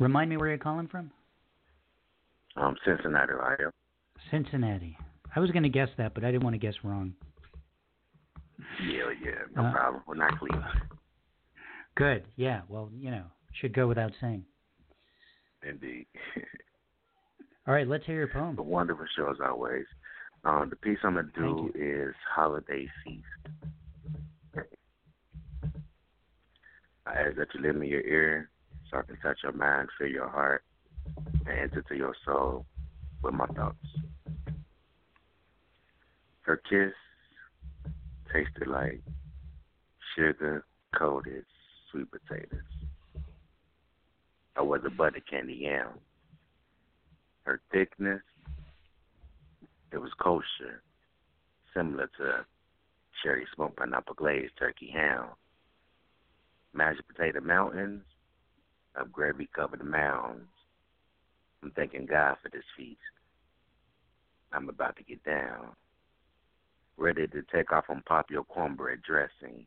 Remind 0.00 0.30
me 0.30 0.38
where 0.38 0.48
you're 0.48 0.58
calling 0.58 0.88
from? 0.88 1.10
Um, 2.56 2.74
Cincinnati, 2.84 3.34
Ohio. 3.34 3.70
Cincinnati. 4.30 4.96
I 5.36 5.40
was 5.40 5.50
going 5.50 5.62
to 5.62 5.68
guess 5.68 5.90
that, 5.98 6.14
but 6.14 6.24
I 6.24 6.30
didn't 6.32 6.42
want 6.42 6.54
to 6.54 6.58
guess 6.58 6.74
wrong. 6.82 7.12
Yeah, 8.82 9.12
yeah, 9.22 9.32
no 9.54 9.66
uh, 9.66 9.72
problem. 9.72 10.02
We're 10.06 10.14
not 10.14 10.38
Cleveland. 10.38 10.64
Good. 11.96 12.24
Yeah. 12.36 12.62
Well, 12.68 12.90
you 12.98 13.10
know, 13.10 13.24
should 13.60 13.74
go 13.74 13.86
without 13.86 14.12
saying. 14.20 14.44
Indeed. 15.62 16.06
All 17.68 17.74
right, 17.74 17.86
let's 17.86 18.06
hear 18.06 18.16
your 18.16 18.28
poem. 18.28 18.56
The 18.56 18.62
wonderful 18.62 19.04
show 19.16 19.30
as 19.30 19.36
always. 19.46 19.84
Um, 20.44 20.68
the 20.70 20.76
piece 20.76 20.98
I'm 21.04 21.14
gonna 21.14 21.28
do 21.36 21.70
is 21.74 22.14
Holiday 22.34 22.88
Feast. 23.04 24.64
I 27.06 27.12
ask 27.12 27.36
that 27.36 27.48
you 27.54 27.62
lend 27.62 27.78
me 27.78 27.88
your 27.88 28.00
ear 28.00 28.50
so 28.90 28.98
I 28.98 29.02
can 29.02 29.16
touch 29.18 29.38
your 29.42 29.52
mind, 29.52 29.88
feel 29.98 30.08
your 30.08 30.28
heart, 30.28 30.64
and 31.46 31.58
enter 31.58 31.82
to 31.82 31.96
your 31.96 32.14
soul 32.24 32.66
with 33.22 33.34
my 33.34 33.46
thoughts. 33.46 33.76
Her 36.42 36.60
kiss 36.68 36.92
tasted 38.32 38.66
like 38.66 39.00
sugar 40.16 40.64
coated 40.98 41.44
sweet 41.90 42.08
potatoes. 42.10 42.60
I 44.56 44.62
was 44.62 44.80
a 44.84 44.90
butter 44.90 45.20
candy 45.30 45.54
yam. 45.54 45.88
Her 47.44 47.60
thickness, 47.72 48.22
it 49.92 49.98
was 49.98 50.10
kosher, 50.20 50.82
similar 51.74 52.10
to 52.18 52.44
cherry 53.22 53.46
smoked 53.54 53.76
pineapple 53.76 54.14
glazed 54.14 54.52
turkey 54.58 54.90
ham. 54.92 55.26
Mashed 56.72 57.02
potato 57.08 57.40
mountains 57.40 58.04
of 58.96 59.12
gravy 59.12 59.48
covered 59.54 59.84
mounds. 59.84 60.48
I'm 61.62 61.70
thanking 61.72 62.06
God 62.06 62.36
for 62.42 62.48
this 62.48 62.64
feast. 62.76 62.98
I'm 64.52 64.68
about 64.68 64.96
to 64.96 65.04
get 65.04 65.22
down. 65.24 65.68
Ready 66.96 67.26
to 67.28 67.42
take 67.52 67.72
off 67.72 67.84
on 67.88 68.02
pop 68.06 68.30
your 68.30 68.44
cornbread 68.44 69.00
dressing. 69.02 69.66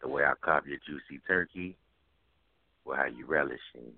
The 0.00 0.08
way 0.08 0.24
I 0.24 0.32
cop 0.40 0.66
your 0.66 0.78
juicy 0.86 1.20
turkey, 1.26 1.76
or 2.84 2.96
how 2.96 3.06
you 3.06 3.26
relishing. 3.26 3.92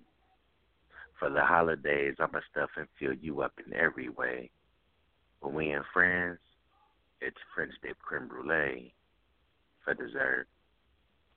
For 1.19 1.31
the 1.31 1.43
holidays, 1.43 2.17
I'ma 2.19 2.41
stuff 2.51 2.71
and 2.77 2.87
fill 2.99 3.15
you 3.15 3.41
up 3.43 3.53
in 3.65 3.73
every 3.75 4.09
way. 4.09 4.51
When 5.41 5.55
we 5.55 5.73
in 5.73 5.83
France, 5.93 6.41
it's 7.21 7.37
French 7.55 7.73
dip 7.83 7.99
creme 7.99 8.29
brulee. 8.29 8.93
For 9.85 9.95
dessert, 9.95 10.47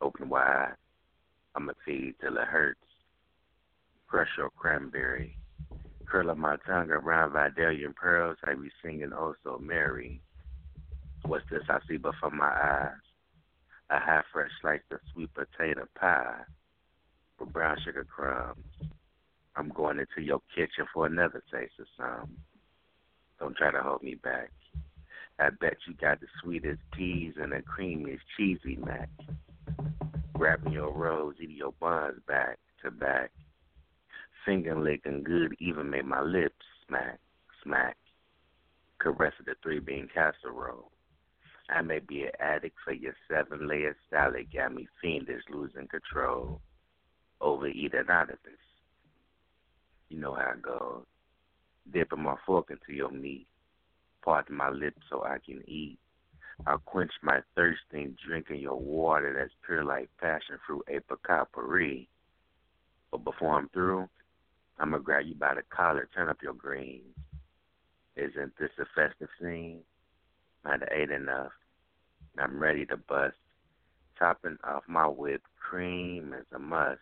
open 0.01 0.29
wide, 0.29 0.75
I'ma 1.55 1.73
feed 1.85 2.15
till 2.19 2.37
it 2.37 2.47
hurts. 2.47 2.79
Crush 4.07 4.29
your 4.37 4.49
cranberry. 4.51 5.37
Curl 6.05 6.31
up 6.31 6.37
my 6.37 6.55
tongue 6.65 6.89
around 6.89 7.33
Vidalian 7.33 7.93
pearls, 7.93 8.37
I 8.45 8.53
be 8.53 8.69
singing 8.81 9.11
oh 9.13 9.35
so 9.43 9.57
merry. 9.61 10.21
What's 11.23 11.43
this 11.51 11.63
I 11.69 11.79
see 11.89 11.97
before 11.97 12.31
my 12.31 12.47
eyes? 12.47 12.91
A 13.89 13.99
half 13.99 14.23
fresh 14.31 14.49
slice 14.61 14.79
of 14.91 14.99
sweet 15.13 15.29
potato 15.33 15.87
pie 15.99 16.41
with 17.39 17.51
brown 17.51 17.77
sugar 17.83 18.05
crumbs. 18.05 18.63
I'm 19.57 19.69
going 19.69 19.99
into 19.99 20.21
your 20.25 20.41
kitchen 20.55 20.85
for 20.93 21.05
another 21.05 21.43
taste 21.51 21.73
of 21.79 21.87
some. 21.97 22.37
Don't 23.39 23.57
try 23.57 23.71
to 23.71 23.81
hold 23.81 24.03
me 24.03 24.15
back. 24.15 24.51
I 25.39 25.49
bet 25.49 25.77
you 25.87 25.93
got 25.95 26.21
the 26.21 26.27
sweetest 26.41 26.79
peas 26.93 27.33
and 27.39 27.51
the 27.51 27.61
creamiest 27.61 28.21
cheesy 28.37 28.77
mac. 28.77 29.09
Grabbing 30.33 30.71
your 30.71 30.91
rolls, 30.91 31.35
eating 31.41 31.57
your 31.57 31.73
buns 31.79 32.21
back 32.27 32.57
to 32.83 32.91
back. 32.91 33.31
Finger 34.47 34.79
licking 34.79 35.23
good, 35.23 35.57
even 35.59 35.89
made 35.89 36.05
my 36.05 36.21
lips 36.21 36.65
smack, 36.87 37.19
smack. 37.61 37.97
Caressing 38.97 39.45
the 39.45 39.55
three 39.61 39.79
bean 39.79 40.07
casserole. 40.13 40.89
I 41.69 41.81
may 41.81 41.99
be 41.99 42.23
an 42.23 42.31
addict 42.39 42.77
for 42.85 42.93
your 42.93 43.13
seven 43.29 43.67
layer 43.67 43.93
salad, 44.09 44.47
got 44.53 44.73
me 44.73 44.87
fiendish, 45.01 45.43
losing 45.49 45.89
control. 45.89 46.61
Overeating 47.41 48.05
out 48.09 48.29
of 48.29 48.37
this. 48.45 48.53
You 50.07 50.19
know 50.19 50.35
how 50.35 50.53
it 50.53 50.61
goes. 50.61 51.03
Dipping 51.91 52.23
my 52.23 52.35
fork 52.45 52.69
into 52.69 52.93
your 52.93 53.11
meat, 53.11 53.47
parting 54.23 54.55
my 54.55 54.69
lips 54.69 55.01
so 55.09 55.25
I 55.25 55.39
can 55.45 55.61
eat. 55.67 55.99
I'll 56.65 56.77
quench 56.77 57.11
my 57.21 57.41
thirsting, 57.53 58.15
drinking 58.25 58.61
your 58.61 58.79
water 58.79 59.35
that's 59.37 59.53
pure 59.65 59.83
like 59.83 60.09
passion 60.21 60.57
fruit 60.65 60.85
apricot 60.87 61.51
puree. 61.51 62.07
But 63.11 63.25
before 63.25 63.57
I'm 63.57 63.67
through, 63.69 64.07
I'm 64.79 64.91
gonna 64.91 65.01
grab 65.01 65.25
you 65.25 65.35
by 65.35 65.55
the 65.55 65.63
collar, 65.69 66.07
turn 66.13 66.29
up 66.29 66.43
your 66.43 66.53
greens. 66.53 67.15
Isn't 68.15 68.53
this 68.59 68.69
a 68.79 68.85
festive 68.95 69.29
scene? 69.39 69.81
Have 70.65 70.83
ate 70.91 71.11
enough. 71.11 71.51
I'm 72.37 72.59
ready 72.59 72.85
to 72.87 72.97
bust. 72.97 73.35
Topping 74.19 74.57
off 74.63 74.83
my 74.87 75.05
whipped 75.07 75.45
cream 75.55 76.33
is 76.33 76.45
a 76.53 76.59
must. 76.59 76.99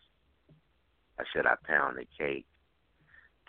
Or 1.17 1.25
should 1.33 1.45
I 1.45 1.55
pound 1.65 1.97
the 1.97 2.05
cake? 2.17 2.45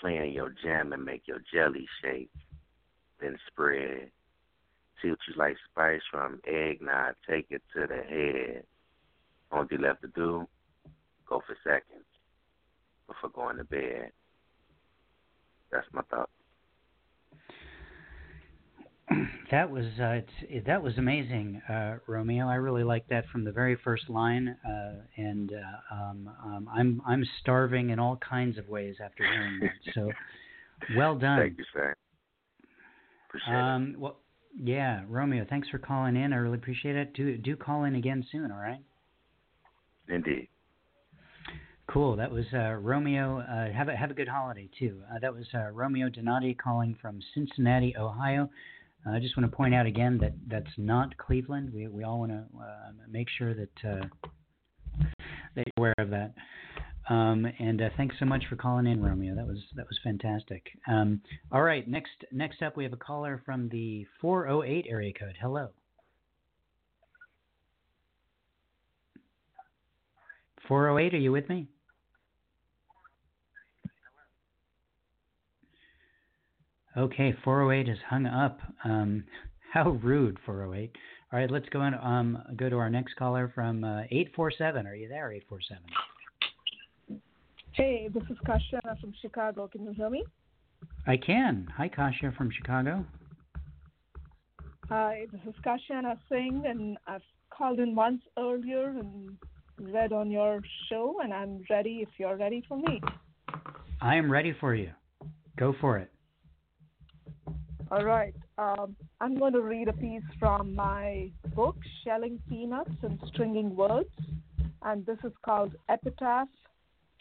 Playing 0.01 0.33
your 0.33 0.55
jam 0.63 0.93
and 0.93 1.05
make 1.05 1.23
your 1.27 1.43
jelly 1.53 1.87
shake. 2.03 2.31
Then 3.21 3.37
spread. 3.47 4.11
See 5.03 5.11
what 5.11 5.19
you 5.29 5.35
like 5.37 5.57
spice 5.71 6.01
from 6.11 6.41
eggnog, 6.47 7.15
take 7.29 7.47
it 7.51 7.63
to 7.75 7.87
the 7.87 8.03
head. 8.03 8.65
All 9.53 9.67
you 9.71 9.79
left 9.79 10.03
to 10.03 10.09
do, 10.09 10.49
go 11.29 11.43
for 11.47 11.57
seconds 11.63 12.07
before 13.07 13.31
going 13.31 13.59
to 13.59 13.65
bed. 13.65 14.13
That's 15.77 15.87
my 15.93 16.01
thought. 16.11 16.31
that 19.51 19.71
was 19.71 19.85
uh, 20.03 20.21
that 20.65 20.83
was 20.83 20.97
amazing, 20.97 21.61
uh, 21.69 21.97
Romeo. 22.07 22.49
I 22.49 22.55
really 22.55 22.83
liked 22.83 23.11
that 23.11 23.27
from 23.31 23.45
the 23.45 23.53
very 23.53 23.77
first 23.85 24.09
line, 24.09 24.57
uh, 24.67 25.03
and 25.19 25.53
uh, 25.53 25.95
um, 25.95 26.31
um, 26.43 26.71
I'm 26.75 27.03
I'm 27.07 27.25
starving 27.41 27.91
in 27.91 27.99
all 27.99 28.17
kinds 28.17 28.57
of 28.57 28.69
ways 28.69 28.97
after 29.05 29.23
hearing 29.23 29.61
that. 29.61 29.93
So, 29.95 30.11
well 30.97 31.15
done. 31.19 31.41
Thank 31.41 31.59
you, 31.59 31.65
sir. 31.75 31.95
Appreciate 33.29 33.55
um, 33.55 33.91
it. 33.91 34.01
Well, 34.01 34.17
yeah, 34.59 35.03
Romeo. 35.07 35.45
Thanks 35.49 35.69
for 35.69 35.79
calling 35.79 36.17
in. 36.17 36.33
I 36.33 36.37
really 36.37 36.57
appreciate 36.57 36.97
it. 36.97 37.13
Do 37.13 37.37
do 37.37 37.55
call 37.55 37.85
in 37.85 37.97
again 37.97 38.25
soon. 38.33 38.51
All 38.51 38.59
right. 38.59 38.81
Indeed. 40.09 40.49
Cool. 41.89 42.17
That 42.17 42.31
was 42.31 42.45
uh, 42.53 42.73
Romeo. 42.75 43.39
Uh, 43.39 43.73
have 43.73 43.89
a 43.89 43.97
have 43.97 44.11
a 44.11 44.15
good 44.15 44.29
holiday 44.29 44.69
too. 44.79 45.03
that 45.21 45.33
was 45.33 45.47
Romeo 45.73 46.09
Donati 46.09 46.53
calling 46.53 46.97
from 47.01 47.21
Cincinnati, 47.35 47.95
Ohio. 47.97 48.51
I 49.09 49.21
just 49.21 49.37
want 49.37 49.49
to 49.49 49.57
point 49.57 49.73
out 49.73 49.87
again 49.87 50.19
that 50.19 50.33
that's 50.49 50.73
not 50.77 51.17
Cleveland. 51.17 51.73
We 51.73 51.87
we 51.87 52.03
all 52.03 52.19
want 52.21 52.33
to 52.33 52.45
uh, 52.59 52.91
make 53.09 53.29
sure 53.39 53.55
that 53.55 53.85
uh, 53.85 54.07
that 55.55 55.65
you're 55.65 55.73
aware 55.77 55.95
of 55.99 56.11
that. 56.11 56.35
Um, 57.09 57.47
and 57.61 57.81
uh, 57.81 57.91
thanks 57.97 58.17
so 58.19 58.25
much 58.25 58.43
for 58.49 58.57
calling 58.57 58.87
in, 58.87 59.01
Romeo. 59.01 59.37
That 59.37 59.47
was 59.47 59.59
that 59.77 59.87
was 59.87 59.99
fantastic. 60.03 60.67
Um, 60.89 61.21
all 61.53 61.63
right, 61.63 61.87
next 61.87 62.25
next 62.33 62.63
up 62.63 62.77
we 62.77 62.83
have 62.83 62.93
a 62.93 62.99
caller 62.99 63.41
from 63.47 63.69
the 63.69 64.05
408 64.21 64.87
area 64.89 65.13
code. 65.13 65.37
Hello. 65.41 65.69
408, 70.67 71.15
are 71.15 71.19
you 71.19 71.31
with 71.31 71.49
me? 71.49 71.69
Okay, 76.97 77.35
408 77.45 77.93
is 77.93 77.99
hung 78.09 78.27
up. 78.27 78.59
Um, 78.85 79.25
how 79.73 79.91
rude, 80.03 80.39
408. 80.47 80.97
All 81.33 81.39
right, 81.39 81.51
let's 81.51 81.69
go 81.69 81.81
on. 81.81 81.95
Um, 81.95 82.43
go 82.57 82.71
to 82.71 82.77
our 82.77 82.89
next 82.89 83.17
caller 83.17 83.53
from 83.55 83.85
uh, 83.85 84.03
847. 84.11 84.87
Are 84.87 84.95
you 84.95 85.09
there, 85.09 85.31
847? 85.33 85.83
Hey, 87.73 88.09
this 88.15 88.23
is 88.31 88.39
Kasia 88.47 88.81
from 89.01 89.13
Chicago. 89.21 89.69
Can 89.69 89.85
you 89.85 89.93
hear 89.93 90.09
me? 90.09 90.25
I 91.07 91.19
can. 91.19 91.69
Hi, 91.77 91.89
Kasia 91.89 92.33
from 92.37 92.51
Chicago. 92.51 93.05
Hi, 94.89 95.27
this 95.31 95.41
is 95.47 95.55
Kashiana 95.67 96.17
Singh, 96.31 96.63
and 96.67 96.97
I've 97.07 97.21
called 97.51 97.81
in 97.81 97.95
once 97.95 98.23
earlier 98.39 98.89
and 98.89 99.37
read 99.79 100.13
on 100.13 100.31
your 100.31 100.61
show, 100.89 101.17
and 101.23 101.35
I'm 101.35 101.63
ready 101.69 101.99
if 102.03 102.09
you're 102.19 102.37
ready 102.37 102.63
for 102.67 102.79
me. 102.79 103.03
I 104.01 104.15
am 104.15 104.31
ready 104.33 104.55
for 104.59 104.75
you. 104.75 104.91
Go 105.59 105.75
for 105.81 105.99
it. 105.99 106.11
All 107.91 108.05
right. 108.05 108.35
Um, 108.59 108.97
I'm 109.21 109.39
going 109.39 109.53
to 109.53 109.61
read 109.61 109.87
a 109.87 109.93
piece 109.93 110.23
from 110.41 110.75
my 110.75 111.31
book, 111.55 111.77
Shelling 112.03 112.41
Peanuts 112.49 112.91
and 113.03 113.19
Stringing 113.29 113.77
Words, 113.77 114.11
and 114.83 115.07
this 115.07 115.19
is 115.23 115.33
called 115.45 115.73
Epitaph 115.89 116.49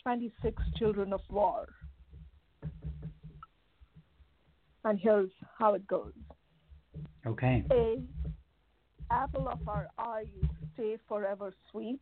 26 0.01 0.61
Children 0.77 1.13
of 1.13 1.21
War. 1.29 1.67
And 4.83 4.99
here's 4.99 5.29
how 5.57 5.75
it 5.75 5.85
goes. 5.85 6.13
Okay. 7.27 7.63
A. 7.71 8.01
Apple 9.11 9.47
of 9.47 9.59
our 9.67 9.87
eyes, 9.99 10.25
stay 10.73 10.97
forever 11.07 11.53
sweet. 11.71 11.99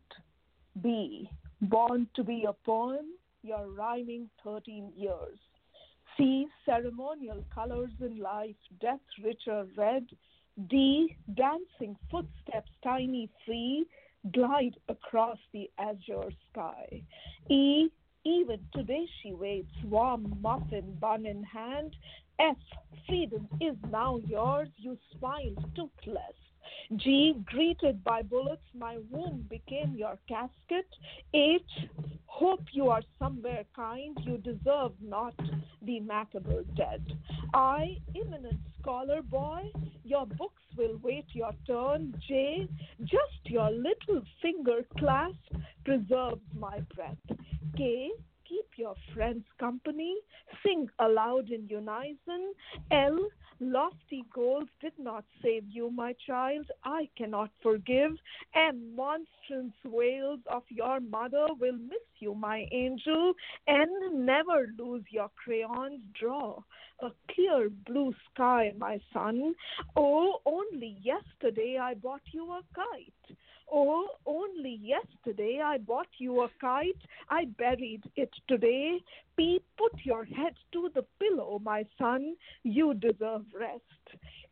B. 0.82 1.28
Born 1.60 2.08
to 2.16 2.24
be 2.24 2.46
a 2.48 2.52
poem, 2.52 3.06
your 3.42 3.68
rhyming 3.68 4.30
13 4.42 4.92
years. 4.96 5.38
C. 6.16 6.46
Ceremonial 6.64 7.44
colors 7.54 7.90
in 8.00 8.18
life, 8.18 8.56
death 8.80 9.00
richer 9.22 9.66
red. 9.76 10.06
D. 10.68 11.16
Dancing 11.34 11.96
footsteps, 12.10 12.70
tiny 12.84 13.28
free, 13.44 13.84
glide 14.32 14.76
across 14.88 15.38
the 15.52 15.68
azure 15.78 16.30
sky. 16.50 17.02
E. 17.50 17.88
Even 18.24 18.58
today 18.72 19.06
she 19.20 19.32
waits, 19.32 19.74
warm 19.84 20.38
muffin 20.40 20.96
bun 21.00 21.26
in 21.26 21.42
hand. 21.42 21.94
F. 22.38 22.56
Freedom 23.06 23.48
is 23.60 23.76
now 23.90 24.18
yours, 24.26 24.68
you 24.76 24.96
smiled 25.18 25.58
toothless. 25.74 26.38
G. 26.96 27.34
Greeted 27.44 28.02
by 28.04 28.22
bullets, 28.22 28.62
my 28.74 28.98
womb 29.10 29.46
became 29.50 29.94
your 29.94 30.18
casket. 30.28 30.86
H. 31.34 31.62
Hope 32.36 32.64
you 32.72 32.88
are 32.88 33.02
somewhere 33.16 33.64
kind, 33.76 34.18
you 34.22 34.38
deserve 34.38 34.90
not 35.00 35.34
the 35.82 36.00
Macabre 36.00 36.64
dead. 36.76 37.00
I. 37.54 37.96
eminent 38.16 38.58
scholar 38.80 39.22
boy, 39.22 39.70
your 40.02 40.26
books 40.26 40.62
will 40.76 40.98
wait 41.00 41.26
your 41.32 41.52
turn. 41.64 42.12
J. 42.26 42.68
Just 43.02 43.44
your 43.44 43.70
little 43.70 44.20
finger 44.42 44.84
clasp 44.98 45.36
preserves 45.84 46.42
my 46.58 46.80
breath. 46.96 47.38
K 47.76 48.10
keep 48.48 48.66
your 48.76 48.94
friends 49.14 49.44
company, 49.60 50.16
sing 50.64 50.88
aloud 50.98 51.50
in 51.50 51.68
unison. 51.68 52.52
L, 52.90 53.18
lofty 53.72 54.24
goals 54.32 54.68
did 54.80 54.92
not 54.98 55.24
save 55.42 55.64
you, 55.68 55.90
my 55.90 56.14
child. 56.26 56.66
I 56.84 57.08
cannot 57.16 57.50
forgive. 57.62 58.12
And 58.54 58.94
monstrous 58.94 59.72
wails 59.84 60.40
of 60.50 60.62
your 60.68 61.00
mother 61.00 61.46
will 61.58 61.76
miss 61.76 62.06
you, 62.18 62.34
my 62.34 62.66
angel. 62.72 63.34
And 63.66 64.26
never 64.26 64.68
lose 64.78 65.04
your 65.10 65.30
crayons. 65.42 66.00
Draw 66.20 66.60
a 67.00 67.10
clear 67.32 67.70
blue 67.86 68.14
sky, 68.32 68.72
my 68.78 69.00
son. 69.12 69.54
Oh, 69.96 70.40
only 70.46 70.96
yesterday 71.02 71.78
I 71.80 71.94
bought 71.94 72.22
you 72.32 72.50
a 72.52 72.60
kite. 72.74 73.36
Oh, 73.70 74.06
only 74.26 74.78
yesterday 74.82 75.60
I 75.64 75.78
bought 75.78 76.08
you 76.18 76.42
a 76.42 76.48
kite. 76.60 77.00
I 77.30 77.46
buried 77.58 78.02
it 78.16 78.30
today. 78.48 78.98
P, 79.36 79.60
put 79.76 79.92
your 80.04 80.24
head 80.24 80.54
to 80.72 80.90
the 80.94 81.04
pillow, 81.18 81.60
my 81.62 81.84
son. 81.98 82.36
You 82.62 82.94
deserve 82.94 83.42
rest. 83.58 83.82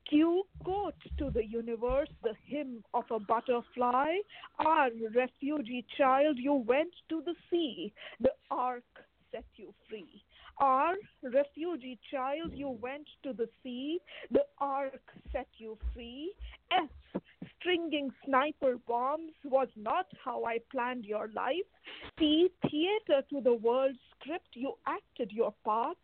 Q, 0.08 0.42
quote 0.64 0.94
to 1.18 1.30
the 1.30 1.44
universe 1.44 2.08
the 2.22 2.34
hymn 2.44 2.82
of 2.92 3.04
a 3.10 3.20
butterfly. 3.20 4.16
R, 4.58 4.88
refugee 5.14 5.86
child, 5.96 6.38
you 6.38 6.54
went 6.54 6.92
to 7.08 7.22
the 7.24 7.34
sea. 7.50 7.92
The 8.20 8.32
ark 8.50 8.84
set 9.30 9.44
you 9.56 9.72
free. 9.88 10.22
R, 10.58 10.94
refugee 11.22 11.98
child, 12.10 12.52
you 12.52 12.68
went 12.68 13.06
to 13.22 13.32
the 13.32 13.48
sea. 13.62 14.00
The 14.30 14.44
ark 14.58 15.02
set 15.32 15.48
you 15.56 15.78
free. 15.94 16.32
S, 16.70 17.22
stringing 17.62 18.10
sniper 18.26 18.76
bombs 18.86 19.32
was 19.44 19.68
not 19.76 20.06
how 20.24 20.44
I 20.44 20.58
planned 20.70 21.04
your 21.04 21.28
life. 21.34 21.70
See, 22.18 22.50
theater 22.62 23.22
to 23.30 23.40
the 23.40 23.54
world 23.54 23.94
script, 24.10 24.48
you 24.54 24.74
acted 24.86 25.32
your 25.32 25.54
part 25.64 25.96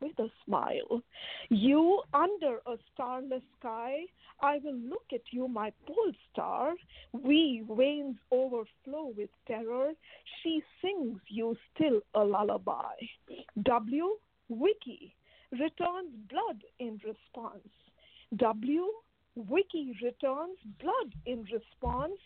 with 0.00 0.18
a 0.18 0.28
smile. 0.44 1.02
You, 1.48 2.02
under 2.12 2.58
a 2.66 2.76
starless 2.92 3.42
sky, 3.58 4.00
I 4.42 4.58
will 4.62 4.76
look 4.76 5.04
at 5.12 5.22
you, 5.30 5.48
my 5.48 5.72
pole 5.86 6.12
star. 6.32 6.74
We, 7.12 7.64
veins 7.70 8.16
overflow 8.30 9.12
with 9.16 9.30
terror. 9.46 9.92
She 10.42 10.62
sings 10.82 11.20
you 11.28 11.56
still 11.74 12.00
a 12.14 12.24
lullaby. 12.24 12.94
W, 13.62 14.16
Wiki, 14.48 15.14
returns 15.52 16.10
blood 16.28 16.62
in 16.78 17.00
response. 17.04 17.68
W, 18.36 18.86
Wiki 19.36 19.96
returns 20.02 20.58
blood 20.80 21.14
in 21.26 21.44
response. 21.52 22.18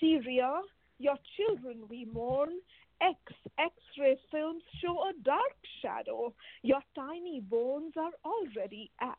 Syria, 0.00 0.62
your 0.98 1.16
children 1.36 1.82
we 1.88 2.06
mourn. 2.06 2.60
X, 3.02 3.18
X-ray 3.58 4.18
films 4.30 4.62
show 4.82 4.96
a 5.08 5.12
dark 5.22 5.56
shadow. 5.82 6.32
Your 6.62 6.80
tiny 6.94 7.40
bones 7.40 7.92
are 7.96 8.12
already 8.24 8.90
ash. 9.00 9.14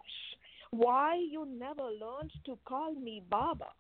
Why 0.72 1.16
you 1.16 1.46
never 1.46 1.84
learned 1.84 2.32
to 2.46 2.58
call 2.66 2.96
me 2.96 3.22
Baba? 3.30 3.72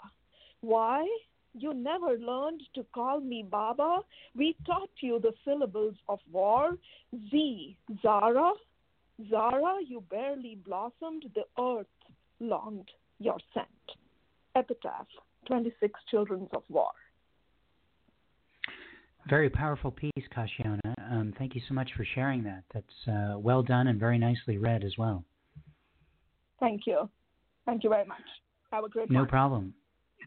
Why 0.61 1.07
you 1.53 1.73
never 1.73 2.17
learned 2.19 2.61
to 2.75 2.85
call 2.93 3.19
me 3.19 3.43
Baba? 3.49 4.01
We 4.35 4.55
taught 4.67 4.91
you 5.01 5.19
the 5.19 5.33
syllables 5.43 5.95
of 6.07 6.19
war. 6.31 6.77
Z, 7.31 7.77
Zara, 8.03 8.51
Zara, 9.29 9.77
you 9.85 10.03
barely 10.11 10.59
blossomed. 10.63 11.25
The 11.33 11.45
earth 11.59 11.87
longed 12.39 12.91
your 13.19 13.37
scent. 13.53 13.67
Epitaph, 14.55 15.07
26 15.47 15.99
Children 16.09 16.47
of 16.53 16.63
War. 16.69 16.91
Very 19.29 19.49
powerful 19.49 19.91
piece, 19.91 20.11
Kashiana. 20.35 20.79
Um, 21.11 21.33
thank 21.37 21.53
you 21.53 21.61
so 21.67 21.73
much 21.73 21.89
for 21.97 22.05
sharing 22.15 22.43
that. 22.43 22.63
That's 22.73 23.07
uh, 23.07 23.37
well 23.37 23.61
done 23.61 23.87
and 23.87 23.99
very 23.99 24.17
nicely 24.17 24.57
read 24.57 24.83
as 24.83 24.93
well. 24.97 25.25
Thank 26.59 26.81
you. 26.87 27.09
Thank 27.65 27.83
you 27.83 27.89
very 27.89 28.05
much. 28.05 28.21
Have 28.71 28.85
a 28.85 28.89
great 28.89 29.11
No 29.11 29.25
problem. 29.25 29.73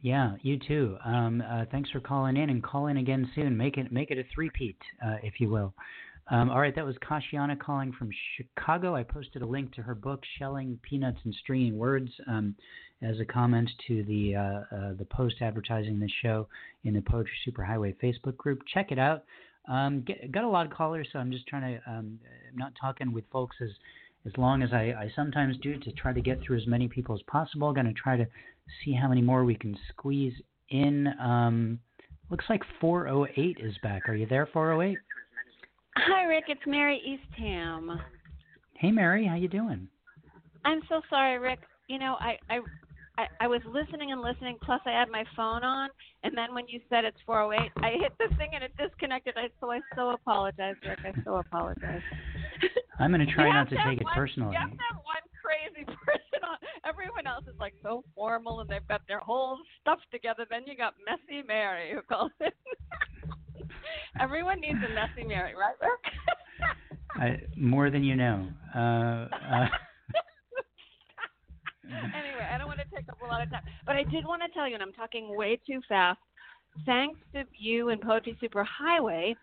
Yeah, 0.03 0.36
you 0.43 0.59
too. 0.59 0.97
Um, 1.05 1.43
uh, 1.43 1.64
thanks 1.70 1.91
for 1.91 2.01
calling 2.01 2.36
in 2.36 2.51
and 2.51 2.62
call 2.62 2.86
in 2.86 2.99
again 2.99 3.30
soon. 3.34 3.57
Make 3.57 3.76
it 3.76 3.93
make 3.93 4.11
it 4.11 4.18
a 4.18 4.24
three-peat, 4.34 4.78
uh, 5.05 5.16
if 5.22 5.41
you 5.41 5.51
will. 5.51 5.74
Um, 6.31 6.49
all 6.49 6.61
right, 6.61 6.74
that 6.76 6.85
was 6.85 6.95
Kashiana 6.99 7.59
calling 7.59 7.93
from 7.93 8.11
Chicago. 8.37 8.95
I 8.95 9.03
posted 9.03 9.43
a 9.43 9.47
link 9.47 9.74
to 9.74 9.83
her 9.83 9.97
book, 9.97 10.22
Shelling 10.39 10.78
Peanuts 10.83 11.18
and 11.24 11.35
Stringing 11.35 11.76
Words, 11.76 12.11
um, 12.28 12.55
as 13.03 13.18
a 13.18 13.24
comment 13.24 13.68
to 13.89 14.05
the 14.05 14.37
uh, 14.37 14.76
uh, 14.76 14.93
the 14.97 15.07
post 15.11 15.37
advertising 15.41 15.99
the 15.99 16.11
show 16.22 16.47
in 16.85 16.95
the 16.95 17.01
Poetry 17.01 17.33
Superhighway 17.47 17.97
Facebook 17.97 18.37
group. 18.37 18.61
Check 18.72 18.93
it 18.93 18.99
out. 18.99 19.24
Um, 19.68 20.03
get, 20.07 20.31
got 20.31 20.45
a 20.45 20.49
lot 20.49 20.66
of 20.66 20.72
callers, 20.72 21.09
so 21.12 21.18
I'm 21.18 21.33
just 21.33 21.49
trying 21.49 21.62
to. 21.62 21.91
Um, 21.91 22.20
I'm 22.51 22.59
not 22.59 22.72
talking 22.81 23.12
with 23.12 23.24
folks 23.33 23.57
as 23.61 23.70
as 24.24 24.33
long 24.37 24.62
as 24.62 24.72
I, 24.72 24.95
I 24.99 25.11
sometimes 25.16 25.57
do 25.62 25.78
to 25.78 25.93
try 25.93 26.12
to 26.12 26.20
get 26.20 26.41
through 26.43 26.59
as 26.59 26.66
many 26.66 26.87
people 26.87 27.14
as 27.14 27.22
possible. 27.22 27.72
Going 27.72 27.87
to 27.87 27.93
try 27.93 28.16
to 28.16 28.26
see 28.85 28.93
how 28.93 29.09
many 29.09 29.22
more 29.22 29.45
we 29.45 29.57
can 29.57 29.76
squeeze 29.89 30.35
in. 30.68 31.09
Um, 31.20 31.81
looks 32.31 32.45
like 32.49 32.62
408 32.81 33.59
is 33.61 33.74
back. 33.83 34.09
Are 34.09 34.14
you 34.14 34.26
there, 34.26 34.49
408? 34.53 34.97
Hi, 36.07 36.24
Rick. 36.24 36.44
It's 36.48 36.61
Mary 36.66 37.01
Eastham. 37.05 38.01
Hey, 38.74 38.90
Mary. 38.90 39.26
How 39.26 39.34
you 39.36 39.48
doing? 39.48 39.88
I'm 40.64 40.80
so 40.88 41.01
sorry, 41.11 41.38
Rick. 41.38 41.61
You 41.88 41.98
know, 41.98 42.16
I, 42.20 42.38
I 42.48 42.61
I 43.18 43.26
I 43.42 43.46
was 43.48 43.61
listening 43.66 44.12
and 44.12 44.22
listening. 44.22 44.57
Plus, 44.62 44.80
I 44.86 44.92
had 44.92 45.09
my 45.11 45.24
phone 45.36 45.62
on, 45.64 45.90
and 46.22 46.36
then 46.36 46.55
when 46.55 46.66
you 46.68 46.80
said 46.88 47.05
it's 47.05 47.18
408, 47.26 47.70
I 47.84 47.90
hit 48.01 48.12
the 48.18 48.34
thing 48.36 48.51
and 48.55 48.64
it 48.64 48.72
disconnected. 48.78 49.34
I 49.36 49.48
so 49.61 49.70
I 49.70 49.80
so 49.94 50.11
apologize, 50.11 50.76
Rick. 50.86 51.01
I 51.05 51.12
so 51.24 51.36
apologize. 51.36 52.03
I'm 52.98 53.11
going 53.12 53.20
to 53.26 53.32
try 53.32 53.48
not 53.48 53.68
have 53.68 53.68
to 53.70 53.76
take 53.84 54.01
it 54.01 54.05
one- 54.05 54.14
personally. 54.14 54.53
You 54.53 54.61
have 54.61 54.70
to 54.70 54.84
have 54.88 55.03
one 55.05 55.24
crazy 55.42 55.84
person 56.07 56.40
on. 56.48 56.57
Everyone 56.86 57.26
else 57.26 57.44
is 57.46 57.59
like 57.61 57.74
so 57.82 58.05
formal 58.14 58.61
and 58.61 58.70
they've 58.70 58.86
got 58.88 59.03
their 59.09 59.20
whole 59.20 59.59
stuff 59.80 59.98
together. 60.12 60.46
Then 60.48 60.62
you 60.66 60.76
got 60.76 60.94
Messy 61.05 61.42
Mary 61.46 61.92
who 61.92 62.01
calls 62.03 62.32
in. 62.40 62.48
Everyone 64.20 64.60
needs 64.60 64.78
a 64.84 64.88
Messy 64.94 65.26
Mary, 65.26 65.54
right, 65.54 65.74
Rick? 65.80 66.14
I, 67.16 67.40
more 67.56 67.90
than 67.90 68.04
you 68.04 68.16
know. 68.16 68.46
Uh, 68.74 68.78
uh, 68.78 69.66
anyway, 72.14 72.46
I 72.52 72.58
don't 72.58 72.66
want 72.66 72.80
to 72.80 72.94
take 72.94 73.08
up 73.08 73.18
a 73.22 73.26
lot 73.26 73.42
of 73.42 73.50
time, 73.50 73.62
but 73.86 73.96
I 73.96 74.04
did 74.04 74.24
want 74.24 74.42
to 74.42 74.48
tell 74.56 74.68
you, 74.68 74.74
and 74.74 74.82
I'm 74.82 74.92
talking 74.92 75.36
way 75.36 75.58
too 75.66 75.80
fast. 75.88 76.18
Thanks 76.86 77.18
to 77.34 77.44
you 77.58 77.88
and 77.88 78.00
Poetry 78.00 78.38
Superhighway, 78.42 79.34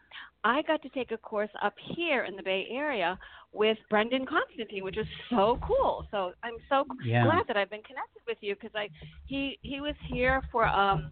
I 0.44 0.62
got 0.62 0.82
to 0.84 0.90
take 0.90 1.12
a 1.12 1.18
course 1.18 1.50
up 1.62 1.74
here 1.96 2.24
in 2.24 2.36
the 2.36 2.44
Bay 2.44 2.68
Area 2.72 3.20
with 3.52 3.78
Brendan 3.90 4.26
Constantine, 4.26 4.84
which 4.84 4.96
was 4.96 5.06
so 5.30 5.60
cool. 5.62 6.08
So 6.10 6.32
I'm 6.44 6.54
so 6.70 6.86
Yeah. 7.04 7.24
glad 7.24 7.44
that 7.48 7.58
I've 7.58 7.70
been 7.70 7.84
connected 7.84 8.22
with 8.28 8.38
you 8.42 8.56
because 8.56 8.72
I 8.76 8.90
he 9.26 9.60
he 9.62 9.82
was 9.82 9.96
here 10.08 10.42
for 10.52 10.68
um 10.68 11.12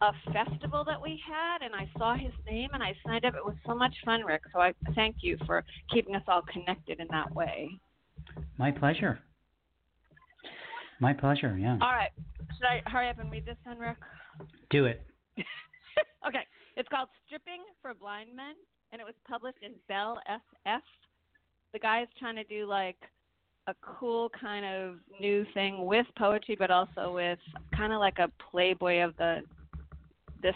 a 0.00 0.12
festival 0.32 0.84
that 0.84 1.00
we 1.00 1.20
had, 1.26 1.62
and 1.62 1.74
I 1.74 1.88
saw 1.98 2.14
his 2.14 2.32
name 2.46 2.70
and 2.72 2.82
I 2.82 2.94
signed 3.04 3.24
up. 3.24 3.34
It 3.34 3.44
was 3.44 3.56
so 3.66 3.74
much 3.74 3.94
fun, 4.04 4.22
Rick. 4.22 4.42
So 4.52 4.60
I 4.60 4.72
thank 4.94 5.16
you 5.20 5.36
for 5.46 5.64
keeping 5.92 6.14
us 6.14 6.22
all 6.26 6.42
connected 6.42 7.00
in 7.00 7.06
that 7.10 7.34
way. 7.34 7.70
my 8.58 8.70
pleasure. 8.70 9.20
My 11.00 11.12
pleasure. 11.12 11.56
Yeah. 11.58 11.78
All 11.80 11.92
right. 11.92 12.10
Should 12.56 12.66
I 12.66 12.82
hurry 12.88 13.08
up 13.08 13.18
and 13.18 13.30
read 13.30 13.46
this 13.46 13.56
then, 13.64 13.78
Rick? 13.78 13.96
Do 14.70 14.86
it. 14.86 15.02
okay. 16.26 16.44
It's 16.76 16.88
called 16.88 17.08
Stripping 17.26 17.62
for 17.82 17.94
Blind 17.94 18.34
Men, 18.34 18.54
and 18.92 19.00
it 19.00 19.04
was 19.04 19.14
published 19.28 19.58
in 19.62 19.72
Bell 19.88 20.18
SF. 20.66 20.80
The 21.72 21.78
guy 21.78 22.02
is 22.02 22.08
trying 22.18 22.36
to 22.36 22.44
do 22.44 22.66
like 22.66 22.96
a 23.66 23.74
cool 23.82 24.30
kind 24.40 24.64
of 24.64 24.96
new 25.20 25.44
thing 25.54 25.84
with 25.86 26.06
poetry, 26.18 26.56
but 26.58 26.70
also 26.70 27.12
with 27.12 27.38
kind 27.76 27.92
of 27.92 28.00
like 28.00 28.18
a 28.18 28.30
Playboy 28.50 29.02
of 29.04 29.16
the 29.16 29.42
this 30.42 30.54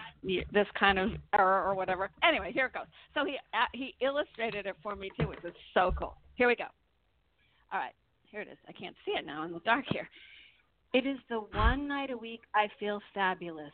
this 0.52 0.66
kind 0.78 0.98
of 0.98 1.10
era 1.34 1.62
or 1.62 1.74
whatever. 1.74 2.10
Anyway, 2.26 2.50
here 2.52 2.66
it 2.66 2.72
goes. 2.72 2.86
So 3.14 3.24
he 3.24 3.36
uh, 3.52 3.66
he 3.72 3.94
illustrated 4.00 4.66
it 4.66 4.76
for 4.82 4.96
me 4.96 5.10
too, 5.18 5.28
which 5.28 5.42
was 5.42 5.52
so 5.74 5.92
cool. 5.98 6.16
Here 6.34 6.48
we 6.48 6.56
go. 6.56 6.64
All 7.72 7.80
right, 7.80 7.94
here 8.30 8.40
it 8.40 8.48
is. 8.48 8.58
I 8.68 8.72
can't 8.72 8.96
see 9.04 9.12
it 9.12 9.26
now 9.26 9.44
in 9.44 9.52
the 9.52 9.60
dark 9.60 9.84
here. 9.90 10.08
It 10.94 11.06
is 11.06 11.18
the 11.28 11.40
one 11.52 11.88
night 11.88 12.10
a 12.10 12.16
week 12.16 12.42
I 12.54 12.68
feel 12.78 13.00
fabulous. 13.12 13.72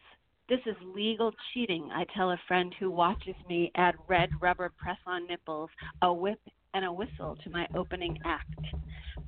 This 0.51 0.61
is 0.67 0.75
legal 0.83 1.33
cheating, 1.55 1.91
I 1.93 2.05
tell 2.17 2.33
a 2.33 2.41
friend 2.49 2.75
who 2.81 2.91
watches 2.91 3.37
me 3.49 3.71
add 3.77 3.95
red 4.09 4.31
rubber 4.41 4.73
press 4.77 4.99
on 5.07 5.29
nipples, 5.29 5.71
a 6.03 6.13
whip, 6.13 6.41
and 6.75 6.85
a 6.85 6.93
whistle 6.93 7.37
to 7.43 7.51
my 7.51 7.67
opening 7.75 8.19
act. 8.25 8.67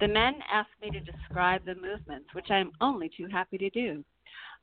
The 0.01 0.09
men 0.09 0.35
ask 0.53 0.69
me 0.81 0.91
to 0.91 1.01
describe 1.01 1.65
the 1.65 1.75
movements, 1.75 2.33
which 2.33 2.51
I 2.51 2.59
am 2.59 2.73
only 2.81 3.11
too 3.17 3.27
happy 3.31 3.59
to 3.59 3.71
do. 3.71 4.05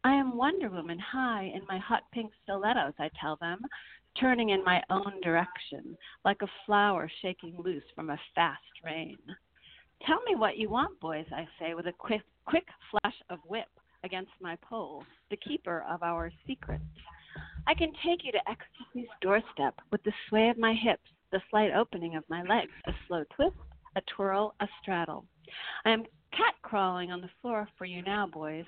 I 0.04 0.14
am 0.14 0.38
Wonder 0.38 0.70
Woman 0.70 1.00
high 1.00 1.52
in 1.54 1.62
my 1.68 1.78
hot 1.78 2.04
pink 2.14 2.32
stilettos, 2.44 2.94
I 3.00 3.10
tell 3.20 3.38
them, 3.38 3.60
turning 4.20 4.50
in 4.50 4.64
my 4.64 4.82
own 4.90 5.20
direction, 5.22 5.98
like 6.26 6.42
a 6.42 6.48
flower 6.66 7.10
shaking 7.22 7.56
loose 7.58 7.84
from 7.96 8.10
a 8.10 8.20
fast 8.34 8.62
rain. 8.84 9.18
Tell 10.06 10.22
me 10.24 10.36
what 10.36 10.58
you 10.58 10.70
want, 10.70 11.00
boys, 11.00 11.26
I 11.34 11.48
say, 11.60 11.74
with 11.74 11.88
a 11.88 11.94
quick, 11.94 12.22
quick 12.46 12.66
flash 12.90 13.16
of 13.30 13.40
whip 13.46 13.68
against 14.04 14.32
my 14.40 14.58
pole, 14.62 15.04
the 15.30 15.38
keeper 15.38 15.84
of 15.90 16.02
our 16.04 16.32
secrets. 16.48 16.84
I 17.68 17.74
can 17.74 17.92
take 18.06 18.24
you 18.24 18.32
to 18.32 18.50
ecstasy's 18.50 19.10
doorstep 19.22 19.76
with 19.92 20.02
the 20.04 20.14
sway 20.28 20.50
of 20.50 20.58
my 20.58 20.74
hips, 20.74 21.10
the 21.32 21.42
slight 21.50 21.72
opening 21.74 22.16
of 22.16 22.24
my 22.30 22.42
legs, 22.44 22.72
a 22.88 22.92
slow 23.08 23.24
twist, 23.36 23.56
a 23.96 24.02
twirl, 24.16 24.56
a 24.60 24.68
straddle. 24.82 25.26
I 25.86 25.92
am 25.92 26.04
cat 26.32 26.56
crawling 26.62 27.12
on 27.12 27.22
the 27.22 27.30
floor 27.42 27.68
for 27.78 27.86
you 27.86 28.02
now, 28.02 28.28
boys, 28.28 28.66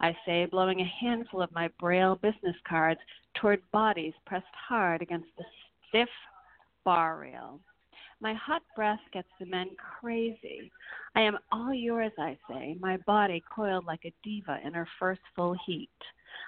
I 0.00 0.16
say, 0.26 0.46
blowing 0.46 0.80
a 0.80 0.92
handful 1.00 1.40
of 1.42 1.52
my 1.52 1.68
braille 1.78 2.16
business 2.16 2.56
cards 2.68 3.00
toward 3.40 3.60
bodies 3.72 4.14
pressed 4.26 4.46
hard 4.68 5.02
against 5.02 5.28
the 5.38 5.44
stiff 5.88 6.08
bar 6.84 7.18
rail. 7.18 7.60
My 8.20 8.34
hot 8.34 8.62
breath 8.74 9.00
gets 9.12 9.28
the 9.38 9.46
men 9.46 9.70
crazy. 10.00 10.70
I 11.14 11.20
am 11.22 11.38
all 11.52 11.74
yours, 11.74 12.12
I 12.18 12.36
say, 12.48 12.76
my 12.80 12.96
body 13.06 13.42
coiled 13.54 13.86
like 13.86 14.04
a 14.04 14.14
diva 14.22 14.58
in 14.64 14.74
her 14.74 14.88
first 14.98 15.20
full 15.34 15.56
heat. 15.66 15.90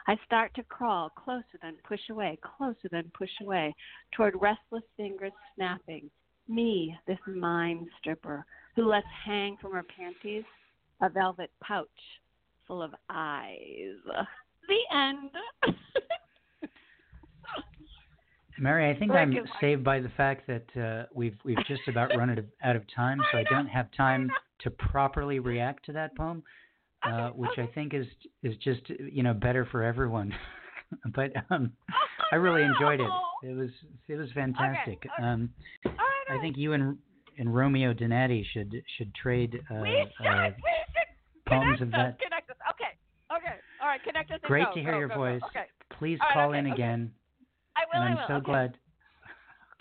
I 0.06 0.16
start 0.24 0.54
to 0.54 0.62
crawl 0.62 1.10
closer 1.10 1.58
than 1.62 1.74
push 1.86 2.00
away, 2.10 2.38
closer 2.42 2.88
than 2.90 3.10
push 3.16 3.30
away, 3.42 3.74
toward 4.12 4.34
restless 4.40 4.84
fingers 4.96 5.32
snapping. 5.54 6.10
Me, 6.48 6.96
this 7.06 7.18
mime 7.26 7.86
stripper, 7.98 8.44
who 8.76 8.84
lets 8.88 9.06
hang 9.24 9.56
from 9.60 9.72
her 9.72 9.84
panties 9.96 10.44
a 11.02 11.08
velvet 11.08 11.50
pouch 11.62 11.88
full 12.66 12.82
of 12.82 12.94
eyes. 13.10 13.96
The 14.68 14.96
end. 14.96 15.30
Mary, 18.58 18.90
I 18.90 18.98
think 18.98 19.12
I'm 19.12 19.34
saved 19.60 19.84
by 19.84 20.00
the 20.00 20.08
fact 20.16 20.46
that 20.46 20.80
uh, 20.80 21.06
we've 21.14 21.36
we've 21.44 21.64
just 21.66 21.82
about 21.88 22.10
run 22.16 22.30
out 22.30 22.38
of, 22.38 22.46
out 22.62 22.76
of 22.76 22.82
time, 22.94 23.18
so 23.30 23.38
I 23.38 23.44
don't 23.50 23.66
have 23.66 23.88
time 23.96 24.30
to 24.60 24.70
properly 24.70 25.38
react 25.38 25.86
to 25.86 25.92
that 25.92 26.16
poem, 26.16 26.42
uh, 27.02 27.30
which 27.30 27.58
I 27.58 27.66
think 27.74 27.94
is 27.94 28.06
is 28.42 28.56
just 28.62 28.82
you 28.88 29.22
know 29.22 29.34
better 29.34 29.66
for 29.70 29.82
everyone. 29.82 30.34
but 31.14 31.32
um, 31.50 31.72
I 32.32 32.36
really 32.36 32.62
enjoyed 32.62 33.00
it. 33.00 33.10
It 33.42 33.56
was 33.56 33.70
it 34.08 34.16
was 34.16 34.28
fantastic. 34.34 34.98
Okay. 34.98 35.26
Um, 35.26 35.50
I 35.84 36.40
think 36.40 36.56
you 36.56 36.72
and 36.72 36.98
and 37.38 37.54
Romeo 37.54 37.92
Donati 37.92 38.46
should 38.52 38.72
should 38.96 39.14
trade 39.14 39.60
uh, 39.70 39.80
we 39.82 40.06
should, 40.16 40.26
uh, 40.26 40.42
we 40.44 40.62
should 40.92 41.46
poems 41.46 41.80
of 41.80 41.88
us, 41.88 41.94
that. 41.94 42.20
Connect 42.20 42.50
us. 42.50 42.56
Okay. 42.70 43.36
Okay. 43.36 43.56
All 43.82 43.88
right. 43.88 44.02
Connect 44.02 44.30
us. 44.30 44.40
Great 44.42 44.66
go, 44.68 44.74
to 44.74 44.80
hear 44.80 44.92
go, 44.92 44.98
your 44.98 45.08
go, 45.08 45.14
voice. 45.14 45.42
Okay. 45.50 45.66
Please 45.98 46.18
right, 46.20 46.34
call 46.34 46.50
okay, 46.50 46.58
in 46.58 46.66
okay. 46.66 46.74
again. 46.74 47.12
And 47.96 48.04
I 48.04 48.08
I'm 48.08 48.18
so 48.28 48.34
okay. 48.34 48.44
glad. 48.44 48.78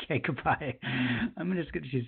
Okay, 0.03 0.19
goodbye. 0.19 0.75
I'm 1.37 1.55
just 1.55 1.71
gonna. 1.71 1.85
She's 1.89 2.03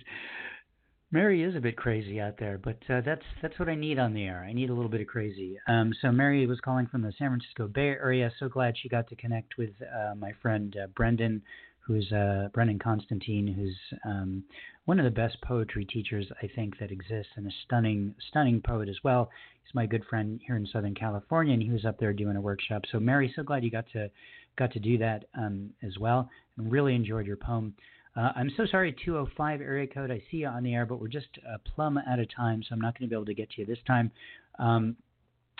Mary 1.10 1.42
is 1.42 1.56
a 1.56 1.60
bit 1.60 1.76
crazy 1.76 2.20
out 2.20 2.34
there, 2.38 2.58
but 2.58 2.78
uh, 2.90 3.00
that's 3.00 3.22
that's 3.40 3.58
what 3.58 3.68
I 3.70 3.74
need 3.74 3.98
on 3.98 4.12
the 4.12 4.24
air. 4.24 4.44
I 4.46 4.52
need 4.52 4.68
a 4.68 4.74
little 4.74 4.90
bit 4.90 5.00
of 5.00 5.06
crazy. 5.06 5.58
Um, 5.66 5.94
so 6.02 6.12
Mary 6.12 6.46
was 6.46 6.60
calling 6.60 6.86
from 6.86 7.00
the 7.00 7.14
San 7.18 7.30
Francisco 7.30 7.66
Bay 7.66 7.88
Area. 7.88 8.30
So 8.38 8.48
glad 8.48 8.74
she 8.76 8.90
got 8.90 9.08
to 9.08 9.16
connect 9.16 9.56
with 9.56 9.70
uh, 9.80 10.14
my 10.16 10.32
friend 10.42 10.76
uh, 10.82 10.88
Brendan, 10.88 11.40
who's 11.80 12.12
uh, 12.12 12.48
Brendan 12.52 12.78
Constantine, 12.78 13.46
who's 13.46 13.98
um, 14.04 14.44
one 14.84 14.98
of 14.98 15.04
the 15.04 15.10
best 15.10 15.40
poetry 15.40 15.86
teachers 15.86 16.26
I 16.42 16.50
think 16.54 16.78
that 16.78 16.90
exists, 16.90 17.32
and 17.36 17.46
a 17.46 17.50
stunning 17.64 18.14
stunning 18.28 18.60
poet 18.60 18.90
as 18.90 18.98
well. 19.02 19.30
He's 19.64 19.74
my 19.74 19.86
good 19.86 20.04
friend 20.10 20.38
here 20.46 20.56
in 20.56 20.66
Southern 20.66 20.94
California, 20.94 21.54
and 21.54 21.62
he 21.62 21.70
was 21.70 21.86
up 21.86 21.98
there 21.98 22.12
doing 22.12 22.36
a 22.36 22.40
workshop. 22.42 22.82
So 22.92 23.00
Mary, 23.00 23.32
so 23.34 23.42
glad 23.42 23.64
you 23.64 23.70
got 23.70 23.86
to 23.94 24.10
got 24.58 24.72
to 24.72 24.80
do 24.80 24.98
that 24.98 25.24
um, 25.34 25.70
as 25.82 25.98
well, 25.98 26.28
and 26.56 26.70
really 26.70 26.94
enjoyed 26.94 27.26
your 27.26 27.36
poem. 27.36 27.74
Uh, 28.16 28.32
I'm 28.34 28.50
so 28.56 28.66
sorry, 28.66 28.94
205 29.04 29.60
area 29.60 29.86
code. 29.86 30.10
I 30.10 30.20
see 30.30 30.38
you 30.38 30.48
on 30.48 30.62
the 30.64 30.74
air, 30.74 30.84
but 30.84 31.00
we're 31.00 31.08
just 31.08 31.28
uh, 31.48 31.58
plumb 31.74 31.98
out 31.98 32.18
of 32.18 32.26
time, 32.34 32.62
so 32.62 32.74
I'm 32.74 32.80
not 32.80 32.98
going 32.98 33.08
to 33.08 33.14
be 33.14 33.16
able 33.16 33.26
to 33.26 33.34
get 33.34 33.50
to 33.50 33.60
you 33.60 33.66
this 33.66 33.78
time. 33.86 34.10
Um, 34.58 34.96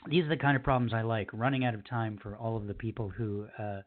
these 0.09 0.24
are 0.24 0.28
the 0.28 0.36
kind 0.36 0.57
of 0.57 0.62
problems 0.62 0.92
I 0.92 1.03
like, 1.03 1.28
running 1.32 1.64
out 1.64 1.74
of 1.74 1.88
time 1.88 2.18
for 2.22 2.36
all 2.36 2.57
of 2.57 2.66
the 2.66 2.74
people 2.74 3.09
who 3.09 3.46
uh, 3.59 3.80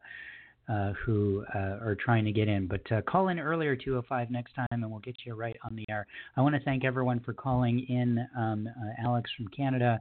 uh, 0.68 0.92
who 1.04 1.44
uh, 1.54 1.78
are 1.82 1.96
trying 1.98 2.24
to 2.24 2.32
get 2.32 2.48
in. 2.48 2.66
But 2.66 2.92
uh, 2.92 3.02
call 3.02 3.28
in 3.28 3.38
earlier, 3.38 3.74
205 3.74 4.30
next 4.30 4.54
time, 4.54 4.66
and 4.70 4.88
we'll 4.88 5.00
get 5.00 5.16
you 5.24 5.34
right 5.34 5.56
on 5.64 5.74
the 5.74 5.84
air. 5.90 6.06
I 6.36 6.40
want 6.40 6.54
to 6.54 6.60
thank 6.60 6.84
everyone 6.84 7.20
for 7.20 7.32
calling 7.32 7.80
in. 7.88 8.24
Um, 8.36 8.68
uh, 8.68 9.04
Alex 9.04 9.30
from 9.36 9.48
Canada, 9.48 10.00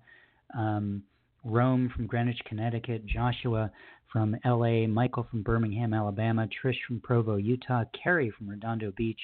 um, 0.55 1.03
Rome 1.43 1.91
from 1.95 2.07
Greenwich, 2.07 2.39
Connecticut, 2.45 3.05
Joshua 3.05 3.71
from 4.11 4.35
LA, 4.45 4.87
Michael 4.87 5.25
from 5.29 5.41
Birmingham, 5.41 5.93
Alabama, 5.93 6.47
Trish 6.47 6.77
from 6.87 6.99
Provo, 6.99 7.37
Utah, 7.37 7.83
Carrie 8.03 8.31
from 8.37 8.49
Redondo 8.49 8.91
Beach, 8.95 9.19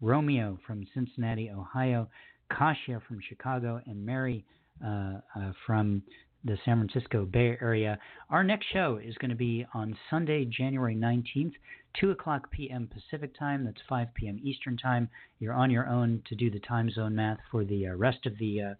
Romeo 0.00 0.58
from 0.66 0.86
Cincinnati, 0.92 1.50
Ohio, 1.50 2.08
Kasia 2.50 3.00
from 3.06 3.20
Chicago, 3.28 3.80
and 3.86 4.04
Mary 4.04 4.44
uh, 4.84 5.20
uh, 5.36 5.52
from 5.66 6.02
the 6.44 6.58
San 6.64 6.86
Francisco 6.86 7.24
Bay 7.24 7.56
Area. 7.62 7.98
Our 8.28 8.44
next 8.44 8.66
show 8.72 9.00
is 9.02 9.14
going 9.16 9.30
to 9.30 9.36
be 9.36 9.66
on 9.72 9.96
Sunday, 10.10 10.44
January 10.44 10.94
19th, 10.94 11.54
2 12.00 12.10
o'clock 12.10 12.50
p.m. 12.50 12.88
Pacific 12.92 13.38
time. 13.38 13.64
That's 13.64 13.80
5 13.88 14.08
p.m. 14.14 14.38
Eastern 14.42 14.76
time. 14.76 15.08
You're 15.38 15.54
on 15.54 15.70
your 15.70 15.88
own 15.88 16.22
to 16.28 16.34
do 16.34 16.50
the 16.50 16.60
time 16.60 16.90
zone 16.90 17.14
math 17.14 17.38
for 17.50 17.64
the 17.64 17.86
uh, 17.88 17.94
rest 17.94 18.26
of 18.26 18.36
the 18.38 18.60
uh, 18.60 18.74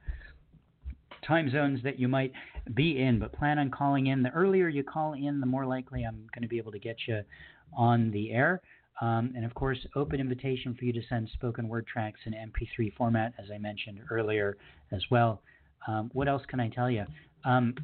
time 1.27 1.51
zones 1.51 1.81
that 1.83 1.99
you 1.99 2.09
might 2.09 2.33
be 2.75 3.01
in, 3.01 3.19
but 3.19 3.33
plan 3.33 3.59
on 3.59 3.71
calling 3.71 4.07
in. 4.07 4.23
The 4.23 4.31
earlier 4.31 4.69
you 4.69 4.83
call 4.83 5.15
in, 5.15 5.41
the 5.41 5.47
more 5.47 5.67
likely 5.67 6.05
I'm 6.05 6.27
going 6.35 6.43
to 6.43 6.49
be 6.49 6.59
able 6.59 6.73
to 6.73 6.79
get 6.79 6.97
you 7.07 7.23
on 7.77 8.11
the 8.11 8.33
air. 8.33 8.61
Um, 9.01 9.33
and 9.35 9.45
of 9.45 9.55
course, 9.55 9.79
open 9.97 10.21
invitation 10.21 10.75
for 10.79 10.85
you 10.85 10.93
to 10.93 11.03
send 11.09 11.29
spoken 11.33 11.69
word 11.69 11.87
tracks 11.87 12.21
in 12.27 12.33
MP3 12.33 12.95
format, 12.95 13.35
as 13.43 13.51
I 13.53 13.59
mentioned 13.59 14.01
earlier 14.11 14.57
as 14.93 15.03
well. 15.11 15.43
Um, 15.89 16.11
what 16.15 16.29
else 16.29 16.43
can 16.49 16.61
I 16.61 16.69
tell 16.69 16.91
you? 16.91 17.05
Um, 17.45 17.75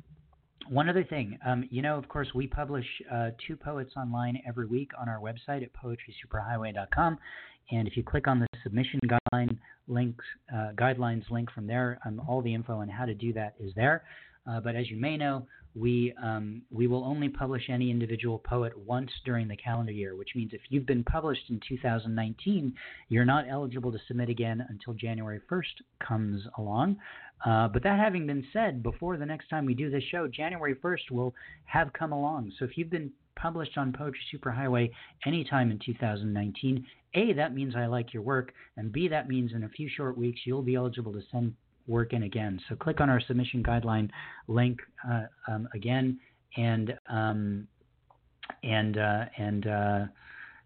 one 0.68 0.88
other 0.88 1.04
thing, 1.04 1.38
um, 1.44 1.66
you 1.70 1.82
know, 1.82 1.96
of 1.96 2.08
course, 2.08 2.28
we 2.34 2.46
publish 2.46 2.86
uh, 3.12 3.30
two 3.46 3.56
poets 3.56 3.92
online 3.96 4.40
every 4.46 4.66
week 4.66 4.90
on 4.98 5.08
our 5.08 5.18
website 5.18 5.62
at 5.62 5.70
poetrysuperhighway.com. 5.72 7.18
And 7.70 7.86
if 7.86 7.96
you 7.96 8.02
click 8.02 8.26
on 8.26 8.40
the 8.40 8.46
submission 8.62 9.00
guideline 9.06 9.56
links, 9.88 10.24
uh, 10.52 10.70
guidelines 10.74 11.28
link 11.30 11.50
from 11.50 11.66
there, 11.66 11.98
um, 12.04 12.20
all 12.28 12.42
the 12.42 12.52
info 12.52 12.74
on 12.74 12.88
how 12.88 13.04
to 13.04 13.14
do 13.14 13.32
that 13.34 13.54
is 13.60 13.72
there. 13.74 14.02
Uh, 14.46 14.60
but 14.60 14.74
as 14.74 14.90
you 14.90 14.96
may 14.96 15.16
know, 15.16 15.46
we 15.74 16.12
um, 16.20 16.62
we 16.70 16.86
will 16.86 17.04
only 17.04 17.28
publish 17.28 17.68
any 17.68 17.90
individual 17.90 18.38
poet 18.38 18.76
once 18.76 19.10
during 19.24 19.46
the 19.46 19.56
calendar 19.56 19.92
year, 19.92 20.16
which 20.16 20.30
means 20.34 20.52
if 20.52 20.60
you've 20.68 20.86
been 20.86 21.04
published 21.04 21.48
in 21.48 21.60
2019, 21.68 22.74
you're 23.08 23.24
not 23.24 23.44
eligible 23.48 23.92
to 23.92 23.98
submit 24.08 24.28
again 24.28 24.66
until 24.68 24.94
January 24.94 25.40
1st 25.48 25.62
comes 26.04 26.42
along. 26.58 26.96
Uh, 27.46 27.68
but 27.68 27.82
that 27.82 27.98
having 27.98 28.26
been 28.26 28.44
said, 28.52 28.82
before 28.82 29.16
the 29.16 29.24
next 29.24 29.48
time 29.48 29.64
we 29.64 29.74
do 29.74 29.90
this 29.90 30.02
show, 30.10 30.26
January 30.26 30.74
1st 30.74 31.10
will 31.10 31.34
have 31.64 31.92
come 31.92 32.12
along. 32.12 32.52
So 32.58 32.64
if 32.64 32.76
you've 32.76 32.90
been 32.90 33.12
published 33.36 33.78
on 33.78 33.92
Poetry 33.92 34.20
Superhighway 34.34 34.90
anytime 35.24 35.70
in 35.70 35.78
2019, 35.78 36.84
A, 37.14 37.32
that 37.32 37.54
means 37.54 37.74
I 37.76 37.86
like 37.86 38.12
your 38.12 38.22
work, 38.22 38.52
and 38.76 38.92
B, 38.92 39.08
that 39.08 39.28
means 39.28 39.52
in 39.52 39.64
a 39.64 39.68
few 39.68 39.88
short 39.88 40.16
weeks 40.16 40.40
you'll 40.44 40.62
be 40.62 40.76
eligible 40.76 41.12
to 41.12 41.22
send 41.32 41.54
work 41.86 42.12
in 42.12 42.22
again. 42.22 42.60
So 42.68 42.76
click 42.76 43.00
on 43.00 43.10
our 43.10 43.20
submission 43.20 43.62
guideline 43.62 44.10
link 44.46 44.78
uh, 45.08 45.24
um, 45.48 45.68
again, 45.74 46.20
and 46.56 46.94
um, 47.08 47.66
and 48.62 48.96
uh, 48.96 49.24
and 49.38 49.66
uh, 49.66 50.04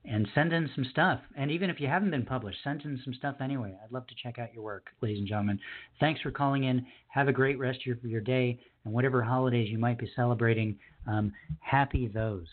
and 0.04 0.28
send 0.34 0.52
in 0.52 0.68
some 0.74 0.84
stuff. 0.90 1.20
And 1.36 1.50
even 1.50 1.70
if 1.70 1.80
you 1.80 1.88
haven't 1.88 2.10
been 2.10 2.26
published, 2.26 2.58
send 2.62 2.82
in 2.82 3.00
some 3.04 3.14
stuff 3.14 3.36
anyway. 3.40 3.74
I'd 3.82 3.92
love 3.92 4.06
to 4.08 4.14
check 4.22 4.38
out 4.38 4.52
your 4.52 4.62
work, 4.62 4.88
ladies 5.00 5.18
and 5.18 5.28
gentlemen. 5.28 5.58
Thanks 5.98 6.20
for 6.20 6.30
calling 6.30 6.64
in. 6.64 6.84
Have 7.08 7.28
a 7.28 7.32
great 7.32 7.58
rest 7.58 7.80
of 7.80 7.86
your, 7.86 7.96
your 8.02 8.20
day 8.20 8.58
and 8.84 8.92
whatever 8.92 9.22
holidays 9.22 9.70
you 9.70 9.78
might 9.78 9.98
be 9.98 10.10
celebrating. 10.14 10.78
Um, 11.06 11.32
happy 11.60 12.08
those. 12.08 12.46